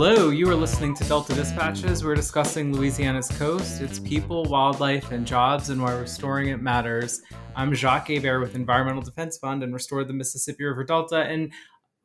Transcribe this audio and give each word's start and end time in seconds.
Hello, 0.00 0.30
you 0.30 0.48
are 0.48 0.54
listening 0.54 0.94
to 0.94 1.02
Delta 1.02 1.34
Dispatches. 1.34 2.04
We're 2.04 2.14
discussing 2.14 2.72
Louisiana's 2.72 3.26
coast, 3.36 3.80
its 3.80 3.98
people, 3.98 4.44
wildlife, 4.44 5.10
and 5.10 5.26
jobs, 5.26 5.70
and 5.70 5.82
why 5.82 5.92
restoring 5.94 6.50
it 6.50 6.62
matters. 6.62 7.22
I'm 7.56 7.74
Jacques 7.74 8.06
Hebert 8.06 8.40
with 8.40 8.54
Environmental 8.54 9.02
Defense 9.02 9.38
Fund 9.38 9.64
and 9.64 9.74
Restore 9.74 10.04
the 10.04 10.12
Mississippi 10.12 10.62
River 10.62 10.84
Delta. 10.84 11.22
And 11.22 11.52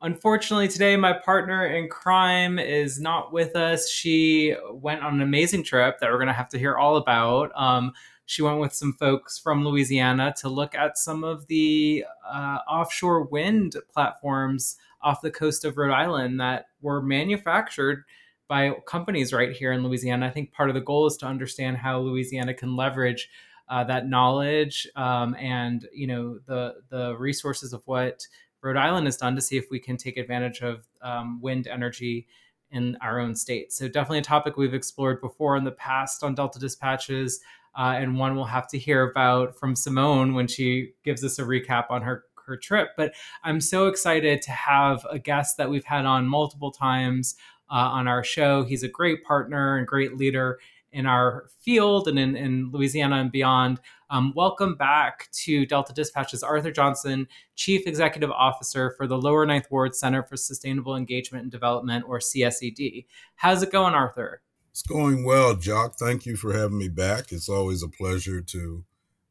unfortunately, 0.02 0.66
today 0.66 0.96
my 0.96 1.12
partner 1.12 1.66
in 1.66 1.88
crime 1.88 2.58
is 2.58 2.98
not 2.98 3.32
with 3.32 3.54
us. 3.54 3.88
She 3.88 4.56
went 4.72 5.04
on 5.04 5.14
an 5.14 5.22
amazing 5.22 5.62
trip 5.62 6.00
that 6.00 6.10
we're 6.10 6.18
going 6.18 6.26
to 6.26 6.32
have 6.32 6.48
to 6.48 6.58
hear 6.58 6.76
all 6.76 6.96
about. 6.96 7.52
Um, 7.54 7.92
she 8.26 8.42
went 8.42 8.58
with 8.58 8.74
some 8.74 8.94
folks 8.94 9.38
from 9.38 9.64
Louisiana 9.64 10.34
to 10.38 10.48
look 10.48 10.74
at 10.74 10.98
some 10.98 11.22
of 11.22 11.46
the 11.46 12.04
uh, 12.28 12.58
offshore 12.68 13.22
wind 13.22 13.76
platforms 13.92 14.78
off 15.04 15.20
the 15.20 15.30
coast 15.30 15.64
of 15.64 15.76
Rhode 15.76 15.92
Island 15.92 16.40
that 16.40 16.66
were 16.80 17.00
manufactured 17.00 18.04
by 18.48 18.72
companies 18.86 19.32
right 19.32 19.52
here 19.52 19.72
in 19.72 19.82
Louisiana. 19.82 20.26
I 20.26 20.30
think 20.30 20.52
part 20.52 20.70
of 20.70 20.74
the 20.74 20.80
goal 20.80 21.06
is 21.06 21.16
to 21.18 21.26
understand 21.26 21.76
how 21.76 22.00
Louisiana 22.00 22.54
can 22.54 22.74
leverage 22.74 23.28
uh, 23.68 23.84
that 23.84 24.08
knowledge 24.08 24.86
um, 24.96 25.34
and 25.38 25.86
you 25.92 26.06
know 26.06 26.38
the 26.46 26.74
the 26.90 27.16
resources 27.16 27.72
of 27.72 27.82
what 27.86 28.26
Rhode 28.60 28.76
Island 28.76 29.06
has 29.06 29.16
done 29.16 29.36
to 29.36 29.42
see 29.42 29.56
if 29.56 29.66
we 29.70 29.78
can 29.78 29.96
take 29.96 30.16
advantage 30.16 30.60
of 30.60 30.86
um, 31.02 31.40
wind 31.40 31.66
energy 31.66 32.26
in 32.70 32.96
our 33.00 33.20
own 33.20 33.34
state. 33.36 33.72
So 33.72 33.88
definitely 33.88 34.18
a 34.18 34.22
topic 34.22 34.56
we've 34.56 34.74
explored 34.74 35.20
before 35.20 35.56
in 35.56 35.64
the 35.64 35.70
past 35.70 36.24
on 36.24 36.34
Delta 36.34 36.58
Dispatches. 36.58 37.40
Uh, 37.76 37.94
and 37.96 38.18
one 38.18 38.36
we'll 38.36 38.44
have 38.44 38.68
to 38.68 38.78
hear 38.78 39.02
about 39.10 39.58
from 39.58 39.74
Simone 39.74 40.34
when 40.34 40.46
she 40.46 40.92
gives 41.04 41.24
us 41.24 41.38
a 41.38 41.42
recap 41.42 41.86
on 41.90 42.02
her 42.02 42.24
her 42.46 42.56
trip. 42.56 42.90
But 42.96 43.12
I'm 43.42 43.60
so 43.60 43.86
excited 43.86 44.42
to 44.42 44.50
have 44.50 45.06
a 45.10 45.18
guest 45.18 45.56
that 45.56 45.70
we've 45.70 45.84
had 45.84 46.04
on 46.04 46.26
multiple 46.26 46.70
times 46.70 47.36
uh, 47.70 47.74
on 47.74 48.08
our 48.08 48.24
show. 48.24 48.64
He's 48.64 48.82
a 48.82 48.88
great 48.88 49.24
partner 49.24 49.76
and 49.76 49.86
great 49.86 50.16
leader 50.16 50.58
in 50.92 51.06
our 51.06 51.48
field 51.60 52.06
and 52.06 52.18
in, 52.18 52.36
in 52.36 52.70
Louisiana 52.70 53.16
and 53.16 53.32
beyond. 53.32 53.80
Um, 54.10 54.32
welcome 54.36 54.76
back 54.76 55.28
to 55.32 55.66
Delta 55.66 55.92
Dispatches, 55.92 56.44
Arthur 56.44 56.70
Johnson, 56.70 57.26
Chief 57.56 57.86
Executive 57.86 58.30
Officer 58.30 58.94
for 58.96 59.08
the 59.08 59.18
Lower 59.18 59.44
Ninth 59.44 59.66
Ward 59.70 59.96
Center 59.96 60.22
for 60.22 60.36
Sustainable 60.36 60.94
Engagement 60.94 61.42
and 61.42 61.50
Development, 61.50 62.04
or 62.06 62.20
CSED. 62.20 63.06
How's 63.34 63.62
it 63.64 63.72
going, 63.72 63.92
Arthur? 63.92 64.40
It's 64.70 64.82
going 64.82 65.24
well, 65.24 65.56
Jacques. 65.56 65.98
Thank 65.98 66.26
you 66.26 66.36
for 66.36 66.52
having 66.52 66.78
me 66.78 66.88
back. 66.88 67.32
It's 67.32 67.48
always 67.48 67.82
a 67.82 67.88
pleasure 67.88 68.40
to 68.40 68.84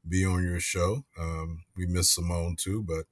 be 0.08 0.26
on 0.26 0.44
your 0.44 0.60
show. 0.60 1.06
Um, 1.20 1.64
we 1.76 1.86
miss 1.86 2.12
Simone 2.12 2.56
too, 2.58 2.84
but 2.84 3.06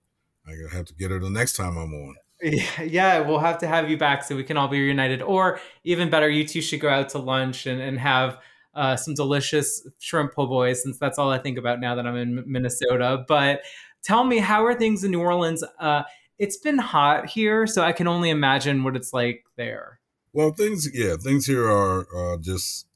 I 0.47 0.75
have 0.75 0.85
to 0.85 0.93
get 0.93 1.11
her 1.11 1.19
the 1.19 1.29
next 1.29 1.53
time 1.53 1.77
I'm 1.77 1.93
on. 1.93 2.15
Yeah, 2.83 3.19
we'll 3.19 3.37
have 3.37 3.59
to 3.59 3.67
have 3.67 3.87
you 3.87 3.97
back 3.97 4.23
so 4.23 4.35
we 4.35 4.43
can 4.43 4.57
all 4.57 4.67
be 4.67 4.81
reunited. 4.81 5.21
Or 5.21 5.59
even 5.83 6.09
better, 6.09 6.27
you 6.27 6.47
two 6.47 6.61
should 6.61 6.79
go 6.79 6.89
out 6.89 7.09
to 7.09 7.19
lunch 7.19 7.67
and, 7.67 7.79
and 7.79 7.99
have 7.99 8.39
uh, 8.73 8.95
some 8.95 9.13
delicious 9.13 9.87
shrimp 9.99 10.33
po' 10.33 10.47
boys, 10.47 10.81
since 10.81 10.97
that's 10.97 11.19
all 11.19 11.29
I 11.29 11.37
think 11.37 11.57
about 11.57 11.79
now 11.79 11.93
that 11.95 12.07
I'm 12.07 12.15
in 12.15 12.43
Minnesota. 12.47 13.25
But 13.27 13.61
tell 14.03 14.23
me, 14.23 14.39
how 14.39 14.65
are 14.65 14.73
things 14.73 15.03
in 15.03 15.11
New 15.11 15.21
Orleans? 15.21 15.63
Uh, 15.79 16.03
it's 16.39 16.57
been 16.57 16.79
hot 16.79 17.27
here, 17.27 17.67
so 17.67 17.83
I 17.83 17.91
can 17.91 18.07
only 18.07 18.29
imagine 18.29 18.83
what 18.83 18.95
it's 18.95 19.13
like 19.13 19.43
there. 19.57 19.99
Well, 20.33 20.51
things, 20.51 20.89
yeah, 20.93 21.17
things 21.17 21.45
here 21.45 21.69
are 21.69 22.07
uh, 22.15 22.37
just 22.37 22.87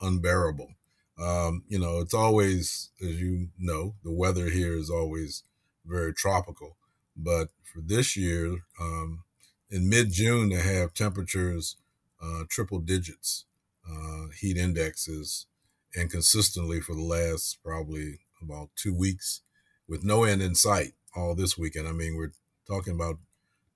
unbearable. 0.00 0.73
Um, 1.20 1.62
you 1.68 1.78
know, 1.78 2.00
it's 2.00 2.14
always, 2.14 2.90
as 3.00 3.20
you 3.20 3.48
know, 3.58 3.94
the 4.02 4.12
weather 4.12 4.50
here 4.50 4.76
is 4.76 4.90
always 4.90 5.44
very 5.86 6.12
tropical. 6.12 6.76
But 7.16 7.48
for 7.62 7.80
this 7.80 8.16
year, 8.16 8.58
um, 8.80 9.22
in 9.70 9.88
mid 9.88 10.12
June, 10.12 10.48
they 10.50 10.60
have 10.60 10.94
temperatures 10.94 11.76
uh, 12.22 12.44
triple 12.48 12.78
digits, 12.78 13.44
uh, 13.88 14.28
heat 14.40 14.56
indexes, 14.56 15.46
and 15.94 16.10
consistently 16.10 16.80
for 16.80 16.94
the 16.94 17.02
last 17.02 17.62
probably 17.62 18.20
about 18.40 18.70
two 18.76 18.94
weeks 18.94 19.42
with 19.88 20.04
no 20.04 20.24
end 20.24 20.42
in 20.42 20.54
sight 20.54 20.92
all 21.14 21.34
this 21.34 21.56
weekend. 21.56 21.86
I 21.86 21.92
mean, 21.92 22.16
we're 22.16 22.32
talking 22.66 22.94
about 22.94 23.18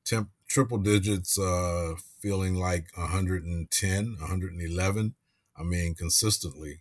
temp 0.05 0.31
triple 0.49 0.79
digits, 0.79 1.39
uh, 1.39 1.95
feeling 2.21 2.55
like 2.55 2.87
110, 2.97 4.17
111. 4.19 5.15
I 5.57 5.63
mean, 5.63 5.95
consistently. 5.95 6.81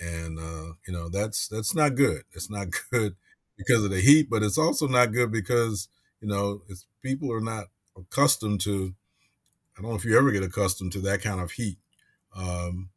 And, 0.00 0.38
uh, 0.38 0.74
you 0.86 0.92
know, 0.92 1.08
that's, 1.08 1.48
that's 1.48 1.74
not 1.74 1.94
good. 1.94 2.22
It's 2.32 2.50
not 2.50 2.68
good 2.90 3.16
because 3.56 3.84
of 3.84 3.90
the 3.90 4.00
heat, 4.00 4.28
but 4.30 4.42
it's 4.42 4.58
also 4.58 4.86
not 4.86 5.12
good 5.12 5.32
because, 5.32 5.88
you 6.20 6.28
know, 6.28 6.62
it's 6.68 6.86
people 7.02 7.32
are 7.32 7.40
not 7.40 7.66
accustomed 7.96 8.60
to, 8.62 8.94
I 9.78 9.82
don't 9.82 9.90
know 9.90 9.96
if 9.96 10.04
you 10.04 10.16
ever 10.18 10.30
get 10.30 10.42
accustomed 10.42 10.92
to 10.92 11.00
that 11.02 11.22
kind 11.22 11.40
of 11.40 11.52
heat. 11.52 11.78
Um, 12.36 12.90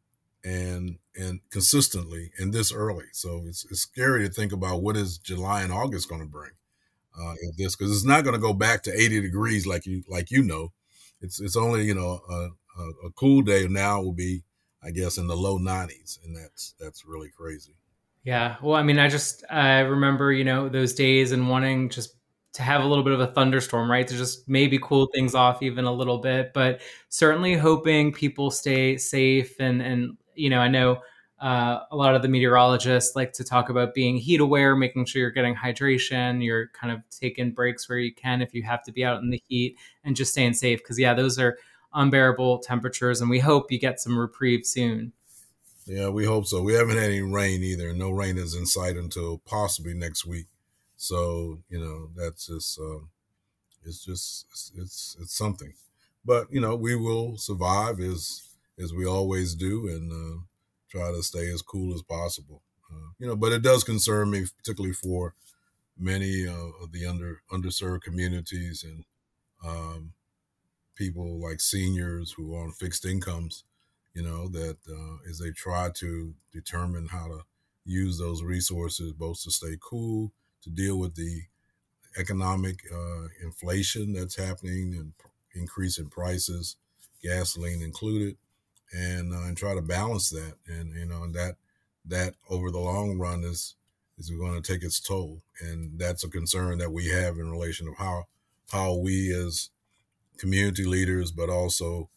and 0.46 0.98
and 1.18 1.42
consistently 1.52 2.32
and 2.40 2.54
this 2.54 2.74
early. 2.74 3.06
So 3.14 3.44
it's, 3.48 3.66
it's 3.66 3.82
scary 3.82 4.28
to 4.28 4.34
think 4.34 4.54
about 4.54 4.82
what 4.82 4.98
is 4.98 5.18
July 5.18 5.64
and 5.64 5.72
August 5.74 6.10
going 6.10 6.22
to 6.22 6.28
bring 6.28 6.52
uh, 7.20 7.34
in 7.42 7.52
this 7.58 7.76
because 7.76 7.92
it's 7.96 8.06
not 8.06 8.24
going 8.24 8.36
to 8.36 8.42
go 8.42 8.54
back 8.54 8.84
to 8.84 8.94
80 8.94 9.22
degrees 9.22 9.68
like 9.68 9.86
you 9.86 10.04
like 10.08 10.32
you 10.32 10.44
know. 10.44 10.72
It's 11.22 11.42
it's 11.42 11.58
only 11.58 11.84
you 11.86 11.96
know 11.96 12.22
a, 12.30 12.34
a, 12.82 13.08
a 13.08 13.12
cool 13.16 13.42
day 13.42 13.68
now 13.70 14.02
will 14.02 14.14
be 14.14 14.44
I 14.84 14.92
guess 14.92 15.18
in 15.18 15.28
the 15.28 15.36
low 15.36 15.58
90s, 15.58 16.20
and 16.24 16.36
that's 16.36 16.74
that's 16.80 17.06
really 17.06 17.30
crazy. 17.30 17.76
Yeah, 18.24 18.58
well, 18.62 18.76
I 18.76 18.84
mean, 18.84 19.00
I 19.00 19.10
just 19.10 19.44
I 19.50 19.80
remember 19.80 20.32
you 20.32 20.44
know 20.44 20.70
those 20.70 20.94
days 20.94 21.32
and 21.32 21.50
wanting 21.50 21.90
just 21.90 22.16
to 22.54 22.62
have 22.64 22.84
a 22.84 22.88
little 22.88 23.04
bit 23.04 23.14
of 23.14 23.20
a 23.20 23.28
thunderstorm, 23.28 23.90
right? 23.90 24.08
To 24.08 24.18
just 24.18 24.48
maybe 24.48 24.80
cool 24.82 25.08
things 25.14 25.36
off 25.36 25.62
even 25.62 25.86
a 25.86 25.92
little 25.94 26.18
bit, 26.18 26.52
but 26.54 26.82
certainly 27.10 27.56
hoping 27.56 28.12
people 28.12 28.52
stay 28.52 28.98
safe 28.98 29.60
and 29.60 29.82
and 29.82 30.18
you 30.36 30.50
know 30.50 30.60
I 30.60 30.68
know 30.68 31.02
uh, 31.42 31.80
a 31.92 31.96
lot 31.96 32.16
of 32.16 32.22
the 32.22 32.28
meteorologists 32.28 33.16
like 33.16 33.32
to 33.34 33.44
talk 33.44 33.70
about 33.70 33.94
being 33.94 34.18
heat 34.18 34.42
aware, 34.42 34.76
making 34.76 35.06
sure 35.06 35.22
you're 35.22 35.32
getting 35.32 35.56
hydration, 35.56 36.44
you're 36.44 36.68
kind 36.70 36.92
of 36.92 37.00
taking 37.10 37.52
breaks 37.52 37.88
where 37.88 37.98
you 37.98 38.14
can 38.14 38.42
if 38.42 38.54
you 38.54 38.62
have 38.64 38.84
to 38.84 38.92
be 38.92 39.06
out 39.06 39.22
in 39.22 39.30
the 39.30 39.42
heat, 39.48 39.78
and 40.04 40.16
just 40.16 40.32
staying 40.34 40.54
safe. 40.54 40.80
Because 40.80 41.00
yeah, 41.00 41.14
those 41.14 41.40
are 41.40 41.58
unbearable 41.94 42.60
temperatures, 42.60 43.22
and 43.22 43.30
we 43.30 43.40
hope 43.40 43.72
you 43.72 43.80
get 43.80 44.00
some 44.00 44.18
reprieve 44.18 44.66
soon. 44.66 45.14
Yeah, 45.86 46.10
we 46.10 46.26
hope 46.26 46.46
so. 46.46 46.62
We 46.62 46.74
haven't 46.74 46.98
had 46.98 47.06
any 47.06 47.22
rain 47.22 47.64
either. 47.64 47.94
No 47.94 48.12
rain 48.12 48.38
is 48.38 48.54
in 48.54 48.66
sight 48.66 48.96
until 48.96 49.40
possibly 49.40 49.94
next 49.94 50.26
week. 50.26 50.46
So 50.98 51.60
you 51.70 51.80
know 51.80 52.10
that's 52.16 52.48
just 52.48 52.80
uh, 52.80 53.00
it's 53.86 54.06
just 54.06 54.46
it's, 54.52 54.72
it's 54.78 55.18
it's 55.20 55.34
something. 55.34 55.74
But 56.24 56.52
you 56.52 56.62
know 56.62 56.76
we 56.76 56.96
will 56.96 57.38
survive 57.38 58.00
as 58.00 58.50
as 58.82 58.94
we 58.94 59.06
always 59.06 59.56
do, 59.56 59.88
and 59.88 60.12
uh, 60.12 60.42
try 60.90 61.12
to 61.12 61.24
stay 61.24 61.50
as 61.52 61.62
cool 61.62 61.94
as 61.94 62.02
possible. 62.02 62.62
Uh, 62.92 63.12
you 63.20 63.28
know, 63.28 63.36
but 63.36 63.52
it 63.52 63.62
does 63.62 63.84
concern 63.84 64.32
me, 64.32 64.46
particularly 64.58 64.94
for 64.94 65.34
many 65.98 66.48
uh, 66.48 66.84
of 66.84 66.92
the 66.92 67.06
under 67.06 67.42
underserved 67.52 68.02
communities 68.02 68.84
and 68.84 69.04
um, 69.66 70.14
people 71.00 71.40
like 71.42 71.62
seniors 71.62 72.34
who 72.34 72.54
are 72.56 72.66
on 72.66 72.74
fixed 72.74 73.06
incomes. 73.06 73.64
You 74.14 74.24
know, 74.24 74.50
that 74.50 74.78
uh, 74.90 75.30
as 75.30 75.40
they 75.40 75.52
try 75.52 75.92
to 75.96 76.36
determine 76.52 77.08
how 77.08 77.28
to 77.28 77.42
use 77.86 78.20
those 78.20 78.44
resources, 78.44 79.14
both 79.14 79.42
to 79.44 79.52
stay 79.52 79.78
cool, 79.82 80.34
to 80.64 80.70
deal 80.70 81.00
with 81.00 81.16
the 81.16 81.44
economic 82.18 82.82
uh, 82.92 83.28
inflation 83.44 84.14
that's 84.14 84.36
happening 84.36 84.96
and 84.96 85.14
increase 85.56 85.98
in 85.98 86.10
prices, 86.10 86.76
gasoline 87.24 87.82
included, 87.82 88.38
and 88.94 89.34
uh, 89.34 89.44
and 89.48 89.58
try 89.58 89.76
to 89.76 89.82
balance 89.82 90.30
that. 90.32 90.56
And 90.68 90.94
you 90.96 91.06
know, 91.06 91.24
and 91.24 91.36
that 91.36 91.56
that 92.06 92.36
over 92.50 92.72
the 92.72 92.80
long 92.80 93.18
run 93.18 93.44
is 93.44 93.76
is 94.18 94.30
going 94.32 94.62
to 94.62 94.74
take 94.74 94.84
its 94.84 95.00
toll, 95.00 95.42
and 95.62 95.98
that's 96.00 96.24
a 96.24 96.30
concern 96.30 96.80
that 96.80 96.92
we 96.92 97.08
have 97.10 97.38
in 97.38 97.52
relation 97.52 97.88
of 97.88 97.96
how 97.98 98.26
how 98.72 98.96
we 98.96 99.34
as 99.34 99.70
community 100.40 100.86
leaders, 100.86 101.32
but 101.32 101.50
also 101.50 102.10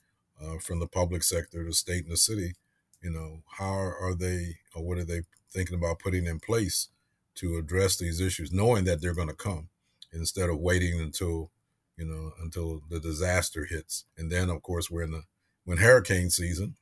uh, 0.42 0.58
from 0.58 0.80
the 0.80 0.86
public 0.86 1.22
sector, 1.22 1.64
the 1.64 1.72
state 1.72 2.04
and 2.04 2.12
the 2.12 2.16
city, 2.16 2.54
you 3.02 3.10
know, 3.10 3.42
how 3.58 3.64
are 3.64 4.14
they 4.14 4.56
or 4.74 4.82
what 4.82 4.98
are 4.98 5.04
they 5.04 5.22
thinking 5.50 5.76
about 5.76 5.98
putting 5.98 6.26
in 6.26 6.40
place 6.40 6.88
to 7.34 7.56
address 7.56 7.96
these 7.96 8.20
issues, 8.20 8.52
knowing 8.52 8.84
that 8.84 9.00
they're 9.00 9.14
going 9.14 9.28
to 9.28 9.34
come 9.34 9.68
instead 10.12 10.48
of 10.48 10.58
waiting 10.58 11.00
until 11.00 11.50
you 11.96 12.04
know 12.06 12.32
until 12.42 12.82
the 12.88 13.00
disaster 13.00 13.66
hits, 13.66 14.04
and 14.16 14.30
then 14.30 14.48
of 14.50 14.62
course 14.62 14.90
we're 14.90 15.02
in 15.02 15.10
the 15.10 15.22
when 15.64 15.78
hurricane 15.78 16.30
season, 16.30 16.74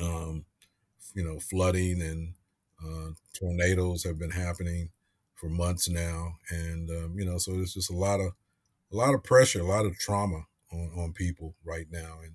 um, 0.00 0.44
you 1.14 1.24
know, 1.24 1.38
flooding 1.38 2.00
and 2.00 2.34
uh, 2.84 3.10
tornadoes 3.34 4.04
have 4.04 4.18
been 4.18 4.30
happening 4.30 4.90
for 5.34 5.48
months 5.48 5.88
now, 5.88 6.36
and 6.50 6.90
um, 6.90 7.14
you 7.18 7.24
know, 7.24 7.38
so 7.38 7.52
there's 7.52 7.74
just 7.74 7.90
a 7.90 7.96
lot 7.96 8.20
of 8.20 8.32
a 8.92 8.96
lot 8.96 9.14
of 9.14 9.22
pressure, 9.22 9.60
a 9.60 9.64
lot 9.64 9.86
of 9.86 9.98
trauma 9.98 10.46
on, 10.72 10.90
on 10.96 11.12
people 11.12 11.54
right 11.64 11.86
now, 11.90 12.18
and 12.22 12.34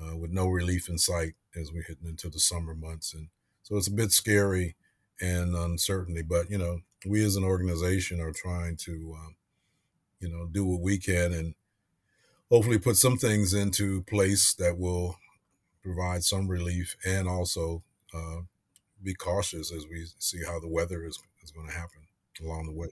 uh, 0.00 0.16
with 0.16 0.30
no 0.30 0.46
relief 0.48 0.88
in 0.88 0.98
sight 0.98 1.34
as 1.56 1.72
we're 1.72 1.82
hitting 1.82 2.08
into 2.08 2.28
the 2.28 2.38
summer 2.38 2.74
months, 2.74 3.14
and 3.14 3.28
so 3.62 3.76
it's 3.76 3.88
a 3.88 3.92
bit 3.92 4.12
scary 4.12 4.76
and 5.20 5.54
uncertainty. 5.54 6.22
But 6.22 6.50
you 6.50 6.58
know, 6.58 6.80
we 7.06 7.24
as 7.24 7.36
an 7.36 7.44
organization 7.44 8.20
are 8.20 8.32
trying 8.32 8.76
to 8.84 9.16
um, 9.18 9.36
you 10.20 10.28
know, 10.28 10.46
do 10.46 10.64
what 10.64 10.80
we 10.80 10.98
can 10.98 11.32
and 11.32 11.54
hopefully 12.50 12.78
put 12.78 12.96
some 12.96 13.16
things 13.16 13.54
into 13.54 14.02
place 14.02 14.54
that 14.54 14.78
will 14.78 15.16
provide 15.82 16.24
some 16.24 16.48
relief 16.48 16.96
and 17.06 17.28
also 17.28 17.82
uh, 18.14 18.40
be 19.02 19.14
cautious 19.14 19.72
as 19.72 19.86
we 19.86 20.06
see 20.18 20.44
how 20.44 20.58
the 20.58 20.68
weather 20.68 21.04
is, 21.04 21.18
is 21.42 21.50
going 21.50 21.68
to 21.68 21.72
happen 21.74 22.00
along 22.42 22.66
the 22.66 22.72
way. 22.72 22.88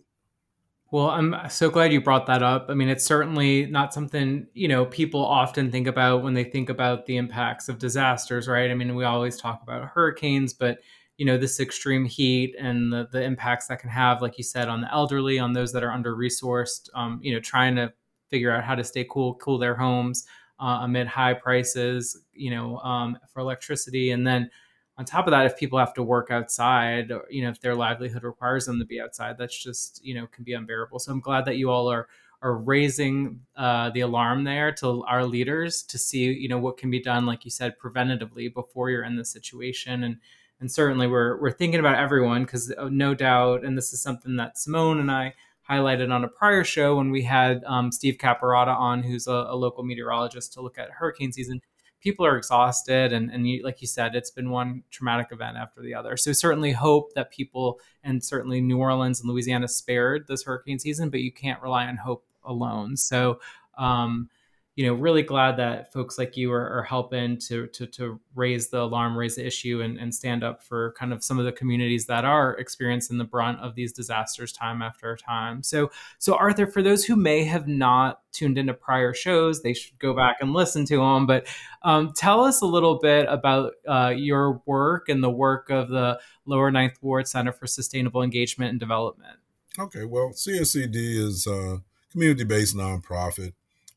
Well, 0.93 1.11
I'm 1.11 1.35
so 1.51 1.69
glad 1.69 1.93
you 1.93 2.01
brought 2.01 2.27
that 2.27 2.43
up. 2.43 2.67
I 2.69 2.75
mean, 2.75 2.89
it's 2.89 3.05
certainly 3.05 3.67
not 3.67 3.93
something, 3.93 4.47
you 4.55 4.69
know, 4.69 4.87
people 4.87 5.25
often 5.25 5.71
think 5.71 5.89
about 5.89 6.23
when 6.23 6.35
they 6.35 6.45
think 6.45 6.69
about 6.69 7.07
the 7.07 7.17
impacts 7.17 7.69
of 7.69 7.79
disasters, 7.79 8.47
right? 8.47 8.71
I 8.71 8.75
mean, 8.75 8.95
we 8.95 9.05
always 9.05 9.37
talk 9.37 9.63
about 9.63 9.85
hurricanes, 9.89 10.53
but 10.53 10.79
you 11.19 11.25
know, 11.27 11.39
this 11.39 11.61
extreme 11.61 12.05
heat 12.05 12.55
and 12.59 12.93
the, 12.93 13.09
the 13.11 13.23
impacts 13.23 13.67
that 13.69 13.81
can 13.81 13.89
have, 13.91 14.21
like 14.23 14.37
you 14.39 14.45
said, 14.45 14.69
on 14.69 14.81
the 14.83 14.93
elderly, 14.93 15.39
on 15.39 15.53
those 15.55 15.73
that 15.73 15.83
are 15.83 15.91
under 15.91 16.15
resourced, 16.15 16.89
um, 16.95 17.19
you 17.23 17.33
know, 17.33 17.41
trying 17.41 17.75
to 17.77 17.93
figure 18.29 18.51
out 18.53 18.63
how 18.63 18.75
to 18.75 18.85
stay 18.85 19.05
cool, 19.11 19.35
cool 19.37 19.57
their 19.59 19.75
homes 19.75 20.27
uh, 20.61 20.81
amid 20.83 21.07
high 21.07 21.33
prices, 21.35 22.19
you 22.35 22.51
know, 22.51 22.79
um, 22.79 23.19
for 23.33 23.41
electricity. 23.41 24.11
And 24.11 24.27
then 24.27 24.51
on 24.99 25.05
top 25.05 25.27
of 25.27 25.33
that, 25.33 25.47
if 25.47 25.59
people 25.59 25.79
have 25.79 25.93
to 25.95 26.03
work 26.03 26.31
outside, 26.31 27.11
or, 27.11 27.27
you 27.31 27.43
know, 27.43 27.51
if 27.51 27.61
their 27.61 27.75
livelihood 27.75 28.25
requires 28.25 28.65
them 28.65 28.79
to 28.79 28.85
be 28.85 29.01
outside, 29.01 29.37
that's 29.39 29.63
just, 29.63 30.03
you 30.05 30.15
know, 30.15 30.27
can 30.29 30.43
be 30.43 30.55
unbearable. 30.55 30.99
So 30.99 31.13
I'm 31.13 31.21
glad 31.21 31.45
that 31.45 31.57
you 31.57 31.71
all 31.71 31.91
are 31.91 32.09
are 32.43 32.57
raising 32.57 33.41
uh, 33.57 33.91
the 33.91 34.01
alarm 34.01 34.45
there 34.45 34.71
to 34.71 35.03
our 35.05 35.25
leaders 35.25 35.83
to 35.83 35.99
see, 35.99 36.25
you 36.33 36.49
know, 36.49 36.59
what 36.59 36.77
can 36.77 36.91
be 36.91 37.01
done, 37.01 37.25
like 37.25 37.45
you 37.45 37.51
said, 37.51 37.75
preventatively 37.83 38.53
before 38.53 38.91
you're 38.91 39.05
in 39.05 39.17
the 39.17 39.25
situation. 39.25 40.05
And 40.05 40.19
and 40.61 40.71
certainly 40.71 41.07
we're 41.07 41.41
we're 41.41 41.51
thinking 41.51 41.81
about 41.81 41.99
everyone 41.99 42.45
because 42.45 42.73
uh, 42.73 42.89
no 42.91 43.15
doubt, 43.15 43.65
and 43.65 43.77
this 43.77 43.93
is 43.93 44.03
something 44.03 44.37
that 44.37 44.59
Simone 44.59 45.01
and 45.01 45.11
I 45.11 45.35
highlighted 45.69 46.13
on 46.13 46.25
a 46.25 46.29
prior 46.29 46.65
show 46.65 46.97
when 46.97 47.11
we 47.11 47.23
had 47.23 47.63
um, 47.65 47.91
Steve 47.91 48.17
Caparotta 48.19 48.75
on, 48.75 49.03
who's 49.03 49.27
a, 49.27 49.33
a, 49.33 49.57
local 49.57 49.83
meteorologist, 49.83 50.53
to 50.53 50.61
look 50.61 50.79
at 50.79 50.91
hurricane 50.91 51.33
season. 51.33 51.61
People 52.07 52.25
are 52.25 52.37
exhausted, 52.37 53.13
and, 53.13 53.33
and 53.33 53.49
you, 53.49 53.65
like 53.65 53.81
you 53.81 53.89
said, 53.89 54.15
it's 54.15 54.31
been 54.31 54.51
one 54.51 54.85
traumatic 54.93 55.33
event 55.33 55.57
after 55.57 55.83
the 55.83 55.93
other. 55.93 56.17
So 56.17 56.33
certainly 56.33 56.71
hope 56.71 57.15
that 57.15 57.33
people, 57.33 57.81
and 58.05 58.23
certainly 58.23 58.61
New 58.61 58.79
Orleans 58.79 59.19
and 59.21 59.29
Louisiana, 59.29 59.67
spared 59.67 60.29
this 60.29 60.45
hurricane 60.45 60.79
season, 60.79 61.11
but 61.11 61.19
you 61.19 61.33
can't 61.33 61.61
rely 61.61 61.87
on 61.87 61.97
hope 61.97 62.25
alone. 62.45 62.97
So 62.97 63.41
um, 63.77 64.31
you 64.77 64.85
know, 64.85 64.93
really 64.93 65.23
glad 65.23 65.57
that 65.57 65.91
folks 65.91 66.19
like 66.19 66.37
you 66.37 66.53
are, 66.53 66.69
are 66.79 66.83
helping 66.83 67.39
to, 67.39 67.67
to, 67.69 67.87
to 67.87 68.21
raise 68.35 68.69
the 68.69 68.83
alarm, 68.83 69.17
raise 69.17 69.37
the 69.37 69.47
issue, 69.47 69.81
and, 69.81 69.99
and 69.99 70.15
stand 70.15 70.45
up 70.45 70.63
for 70.63 70.93
kind 70.99 71.15
of 71.15 71.25
some 71.25 71.39
of 71.39 71.47
the 71.47 71.53
communities 71.53 72.05
that 72.07 72.27
are 72.27 72.55
experiencing 72.59 73.17
the 73.17 73.25
brunt 73.25 73.59
of 73.61 73.75
these 73.75 73.91
disasters 73.91 74.53
time 74.53 74.83
after 74.83 75.17
time. 75.17 75.63
So, 75.63 75.91
so 76.19 76.35
Arthur, 76.35 76.67
for 76.67 76.83
those 76.83 77.07
who 77.07 77.17
may 77.17 77.43
have 77.45 77.67
not 77.67 78.21
tuned 78.33 78.59
into 78.59 78.75
prior 78.75 79.15
shows, 79.15 79.63
they 79.63 79.73
should 79.73 79.99
go 79.99 80.15
back 80.15 80.37
and 80.41 80.53
listen 80.53 80.85
to 80.85 80.99
them. 80.99 81.27
But 81.27 81.47
um, 81.83 82.13
tell 82.15 82.45
us 82.45 82.61
a 82.61 82.67
little 82.67 82.99
bit 82.99 83.27
about 83.31 83.73
uh, 83.89 84.13
your 84.15 84.61
work 84.67 85.09
and 85.09 85.25
the 85.25 85.31
work 85.31 85.71
of 85.71 85.89
the 85.89 86.21
Lower 86.45 86.71
Ninth 86.71 86.99
Ward 87.01 87.27
Center 87.27 87.53
for 87.53 87.67
Sustainable 87.67 88.23
Engagement 88.23 88.73
and 88.73 88.81
Development. 88.81 89.39
Okay, 89.79 90.05
well, 90.05 90.33
CSED 90.35 90.95
is 90.95 91.47
a 91.47 91.83
community-based 92.13 92.77
nonprofit 92.77 93.55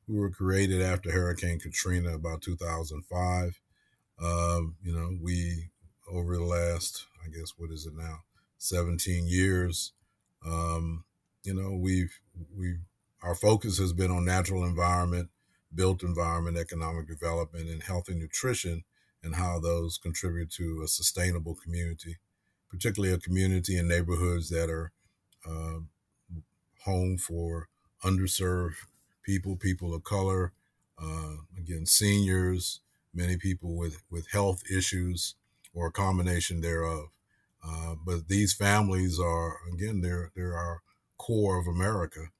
we 0.09 0.19
were 0.19 0.31
created 0.31 0.81
after 0.81 1.11
Hurricane 1.11 1.59
Katrina 1.59 2.15
about 2.15 2.41
2005. 2.41 3.59
Um, 4.19 4.75
you 4.83 4.91
know, 4.91 5.15
we 5.21 5.69
over 6.11 6.35
the 6.35 6.43
last, 6.43 7.05
I 7.23 7.29
guess, 7.29 7.53
what 7.57 7.69
is 7.69 7.85
it 7.85 7.93
now, 7.95 8.23
17 8.57 9.27
years. 9.27 9.93
Um, 10.43 11.05
you 11.43 11.53
know, 11.53 11.77
we've 11.79 12.19
we 12.57 12.77
our 13.21 13.35
focus 13.35 13.77
has 13.77 13.93
been 13.93 14.09
on 14.09 14.25
natural 14.25 14.63
environment, 14.63 15.29
built 15.75 16.01
environment, 16.01 16.57
economic 16.57 17.07
development, 17.07 17.69
and 17.69 17.83
healthy 17.83 18.15
nutrition, 18.15 18.83
and 19.23 19.35
how 19.35 19.59
those 19.59 19.99
contribute 19.99 20.49
to 20.51 20.81
a 20.83 20.87
sustainable 20.87 21.55
community, 21.55 22.17
particularly 22.71 23.13
a 23.13 23.19
community 23.19 23.77
and 23.77 23.87
neighborhoods 23.87 24.49
that 24.49 24.69
are 24.71 24.91
uh, 25.47 25.79
home 26.83 27.17
for 27.17 27.67
underserved 28.03 28.75
people, 29.29 29.55
people 29.55 29.93
of 29.93 30.03
color, 30.03 30.53
uh, 30.99 31.35
again, 31.55 31.85
seniors, 31.85 32.79
many 33.13 33.37
people 33.37 33.75
with, 33.75 34.01
with 34.09 34.31
health 34.31 34.63
issues 34.75 35.35
or 35.71 35.85
a 35.87 35.91
combination 35.91 36.61
thereof. 36.61 37.09
Uh, 37.63 37.93
but 38.03 38.27
these 38.27 38.53
families 38.53 39.19
are, 39.19 39.57
again, 39.71 40.01
they're, 40.01 40.31
they're 40.35 40.55
our 40.55 40.81
core 41.19 41.59
of 41.59 41.67
America. 41.67 42.31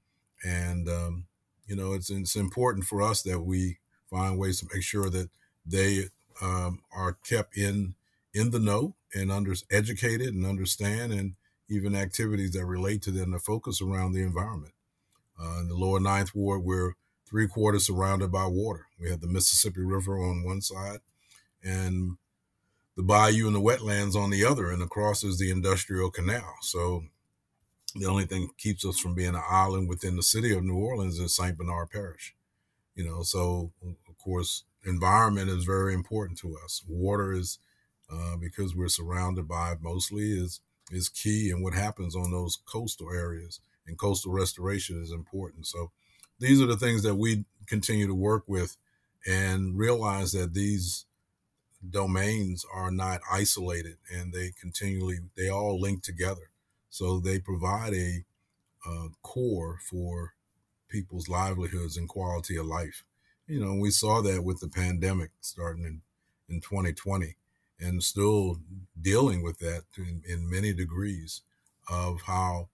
And, 0.44 0.90
um, 0.90 1.26
you 1.68 1.76
know, 1.76 1.94
it's, 1.94 2.10
it's 2.10 2.36
important 2.36 2.86
for 2.86 3.04
us 3.04 3.22
that 3.22 3.42
we 3.42 3.78
find 4.10 4.40
ways 4.40 4.60
to 4.62 4.68
make 4.74 4.82
sure 4.82 5.12
that 5.12 5.30
they 5.64 6.06
um, 6.42 6.80
are 6.92 7.14
kept 7.24 7.56
in 7.56 7.94
in 8.34 8.50
the 8.52 8.60
know 8.60 8.96
and 9.14 9.32
under 9.32 9.54
educated 9.72 10.34
and 10.34 10.46
understand 10.46 11.12
and 11.12 11.34
even 11.68 11.96
activities 11.96 12.52
that 12.52 12.66
relate 12.66 13.02
to 13.04 13.12
them 13.12 13.32
to 13.32 13.40
focus 13.40 13.82
around 13.82 14.14
the 14.14 14.22
environment. 14.22 14.74
Uh, 15.42 15.62
in 15.62 15.68
the 15.70 15.76
lower 15.76 16.00
ninth 16.00 16.36
ward, 16.36 16.64
we're 16.64 16.94
three 17.26 17.48
quarters 17.48 17.88
surrounded 17.88 18.32
by 18.32 18.46
water. 18.46 18.88
We 19.00 19.10
have 19.10 19.22
the 19.22 19.28
Mississippi 19.28 19.82
River 19.82 20.20
on 20.20 20.44
one 20.44 20.62
side 20.62 21.00
and 21.64 22.18
the 22.96 23.04
bayou 23.04 23.48
and 23.48 23.56
the 23.56 23.62
wetlands 23.62 24.16
on 24.16 24.30
the 24.30 24.44
other, 24.44 24.70
and 24.70 24.82
across 24.82 25.24
is 25.24 25.40
the 25.40 25.52
industrial 25.52 26.12
canal. 26.12 26.56
So 26.62 27.04
the 27.96 28.08
only 28.08 28.26
thing 28.26 28.50
keeps 28.58 28.86
us 28.86 29.00
from 29.00 29.16
being 29.16 29.36
an 29.36 29.42
island 29.50 29.88
within 29.88 30.16
the 30.16 30.24
city 30.24 30.54
of 30.54 30.64
New 30.64 30.76
Orleans 30.76 31.20
is 31.20 31.34
St. 31.34 31.58
Bernard 31.58 31.92
Parish. 31.92 32.36
You 32.96 33.06
know, 33.06 33.24
so 33.24 33.72
of 33.84 34.18
course, 34.18 34.64
environment 34.86 35.50
is 35.50 35.64
very 35.64 35.94
important 35.94 36.38
to 36.40 36.58
us. 36.64 36.84
Water 36.88 37.32
is 37.32 37.60
uh, 38.12 38.36
because 38.36 38.76
we're 38.76 38.90
surrounded 38.90 39.48
by 39.48 39.76
mostly 39.82 40.32
is 40.32 40.60
is 40.92 41.08
key, 41.08 41.52
and 41.52 41.64
what 41.64 41.74
happens 41.74 42.16
on 42.16 42.32
those 42.32 42.58
coastal 42.66 43.12
areas 43.14 43.60
and 43.90 43.98
coastal 43.98 44.32
restoration 44.32 45.02
is 45.04 45.12
important. 45.12 45.66
So 45.66 45.92
these 46.40 46.62
are 46.62 46.68
the 46.68 46.78
things 46.78 47.04
that 47.04 47.16
we 47.16 47.44
continue 47.68 48.08
to 48.08 48.16
work 48.16 48.44
with 48.48 48.78
and 49.28 49.78
realize 49.78 50.32
that 50.32 50.54
these 50.54 51.06
domains 51.90 52.66
are 52.74 52.92
not 52.92 53.22
isolated 53.32 53.98
and 54.14 54.34
they 54.34 54.52
continually 54.60 55.20
they 55.38 55.50
all 55.50 55.80
link 55.80 56.04
together 56.04 56.50
so 56.90 57.20
they 57.20 57.40
provide 57.40 57.94
a 57.94 58.26
uh, 58.86 59.08
core 59.22 59.78
for 59.90 60.34
people's 60.90 61.30
livelihoods 61.30 61.96
and 61.96 62.10
quality 62.10 62.58
of 62.58 62.66
life 62.66 63.06
you 63.48 63.60
know 63.62 63.76
we 63.76 63.90
saw 63.90 64.22
that 64.22 64.44
with 64.44 64.60
the 64.60 64.68
pandemic 64.68 65.32
starting 65.40 65.86
in, 65.86 66.02
in 66.54 66.60
2020 66.60 67.36
and 67.80 68.04
still 68.04 68.60
dealing 69.00 69.42
with 69.42 69.60
that 69.60 69.84
in, 69.98 70.22
in 70.28 70.50
many 70.50 70.74
degrees 70.74 71.44
of 71.90 72.22
how 72.24 72.68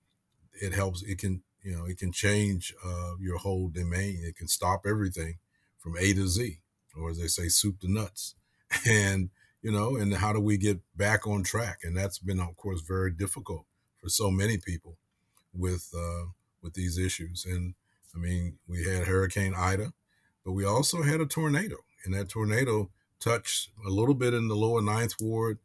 it 0.62 0.74
helps 0.74 1.04
it 1.04 1.20
can 1.20 1.44
you 1.62 1.76
know 1.76 1.86
it 1.86 1.98
can 1.98 2.12
change 2.12 2.74
uh, 2.84 3.16
your 3.20 3.38
whole 3.38 3.70
domain. 3.70 4.22
It 4.24 4.36
can 4.36 4.48
stop 4.48 4.86
everything 4.86 5.38
from 5.80 5.96
a 5.98 6.14
to 6.14 6.28
z 6.28 6.60
or 6.96 7.10
as 7.12 7.18
they 7.18 7.28
say 7.28 7.48
soup 7.48 7.80
to 7.82 7.92
nuts. 7.92 8.36
And 8.88 9.30
you 9.62 9.72
know 9.72 9.96
and 9.96 10.14
how 10.14 10.34
do 10.34 10.40
we 10.40 10.58
get 10.58 10.80
back 10.96 11.28
on 11.28 11.44
track? 11.44 11.80
And 11.84 11.96
that's 11.96 12.20
been 12.20 12.40
of 12.40 12.56
course 12.56 12.82
very 12.82 13.12
difficult 13.12 13.66
for 14.02 14.10
so 14.10 14.30
many 14.32 14.58
people 14.58 14.98
with 15.54 15.94
uh, 15.98 16.26
with 16.62 16.74
these 16.74 16.98
issues. 16.98 17.46
And 17.46 17.76
i 18.16 18.18
mean 18.18 18.58
we 18.68 18.84
had 18.86 19.08
hurricane 19.08 19.54
ida 19.56 19.92
but 20.44 20.54
we 20.54 20.64
also 20.66 21.04
had 21.04 21.20
a 21.20 21.26
tornado 21.26 21.78
and 22.04 22.14
that 22.14 22.30
tornado 22.30 22.90
touched 23.20 23.70
a 23.86 23.90
little 23.90 24.14
bit 24.14 24.34
in 24.34 24.48
the 24.48 24.56
lower 24.56 24.82
ninth 24.82 25.16
ward 25.20 25.60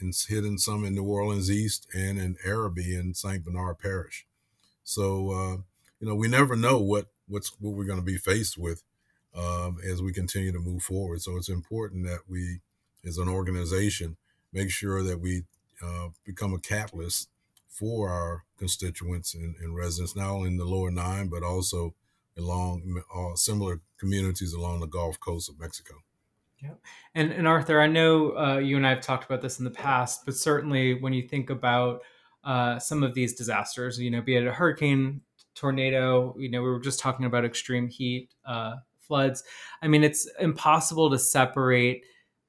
it's 0.00 0.26
hidden 0.26 0.58
some 0.58 0.84
in 0.84 0.94
new 0.94 1.04
orleans 1.04 1.50
east 1.50 1.86
and 1.94 2.18
in 2.18 2.36
arabi 2.46 2.94
in 2.94 3.14
st 3.14 3.44
bernard 3.44 3.78
parish 3.78 4.26
so 4.84 5.30
uh, 5.30 5.56
you 6.04 6.10
know, 6.10 6.14
we 6.14 6.28
never 6.28 6.54
know 6.54 6.78
what 6.78 7.06
what's 7.26 7.48
what 7.58 7.72
we're 7.72 7.86
going 7.86 7.98
to 7.98 8.04
be 8.04 8.18
faced 8.18 8.58
with 8.58 8.82
um, 9.34 9.78
as 9.82 10.02
we 10.02 10.12
continue 10.12 10.52
to 10.52 10.58
move 10.58 10.82
forward. 10.82 11.22
So 11.22 11.38
it's 11.38 11.48
important 11.48 12.04
that 12.04 12.20
we, 12.28 12.60
as 13.06 13.16
an 13.16 13.26
organization, 13.26 14.18
make 14.52 14.70
sure 14.70 15.02
that 15.02 15.18
we 15.20 15.44
uh, 15.82 16.08
become 16.24 16.52
a 16.52 16.58
catalyst 16.58 17.30
for 17.68 18.10
our 18.10 18.44
constituents 18.58 19.34
and, 19.34 19.56
and, 19.56 19.74
residents, 19.74 20.14
not 20.14 20.28
only 20.28 20.48
in 20.48 20.58
the 20.58 20.64
lower 20.64 20.90
nine, 20.90 21.28
but 21.28 21.42
also 21.42 21.94
along 22.36 23.02
uh, 23.16 23.34
similar 23.34 23.80
communities 23.98 24.52
along 24.52 24.80
the 24.80 24.86
Gulf 24.86 25.18
Coast 25.18 25.48
of 25.48 25.58
Mexico. 25.58 25.94
Yeah. 26.64 26.70
And, 27.14 27.30
and 27.30 27.46
Arthur, 27.46 27.80
I 27.80 27.86
know 27.86 28.36
uh, 28.36 28.58
you 28.58 28.76
and 28.76 28.86
I 28.86 28.90
have 28.90 29.02
talked 29.02 29.24
about 29.24 29.42
this 29.42 29.58
in 29.58 29.64
the 29.64 29.70
past, 29.70 30.24
but 30.24 30.34
certainly 30.34 31.00
when 31.00 31.12
you 31.12 31.28
think 31.28 31.50
about 31.50 32.00
uh, 32.42 32.78
some 32.78 33.02
of 33.02 33.14
these 33.14 33.34
disasters, 33.34 33.98
you 33.98 34.10
know, 34.10 34.22
be 34.22 34.36
it 34.36 34.46
a 34.46 34.52
hurricane, 34.52 35.20
tornado, 35.54 36.34
you 36.38 36.50
know, 36.50 36.62
we 36.62 36.70
were 36.70 36.80
just 36.80 37.00
talking 37.00 37.26
about 37.26 37.44
extreme 37.44 37.86
heat, 37.86 38.30
uh, 38.46 38.76
floods. 38.98 39.44
I 39.82 39.88
mean, 39.88 40.02
it's 40.02 40.28
impossible 40.40 41.10
to 41.10 41.18
separate 41.18 42.04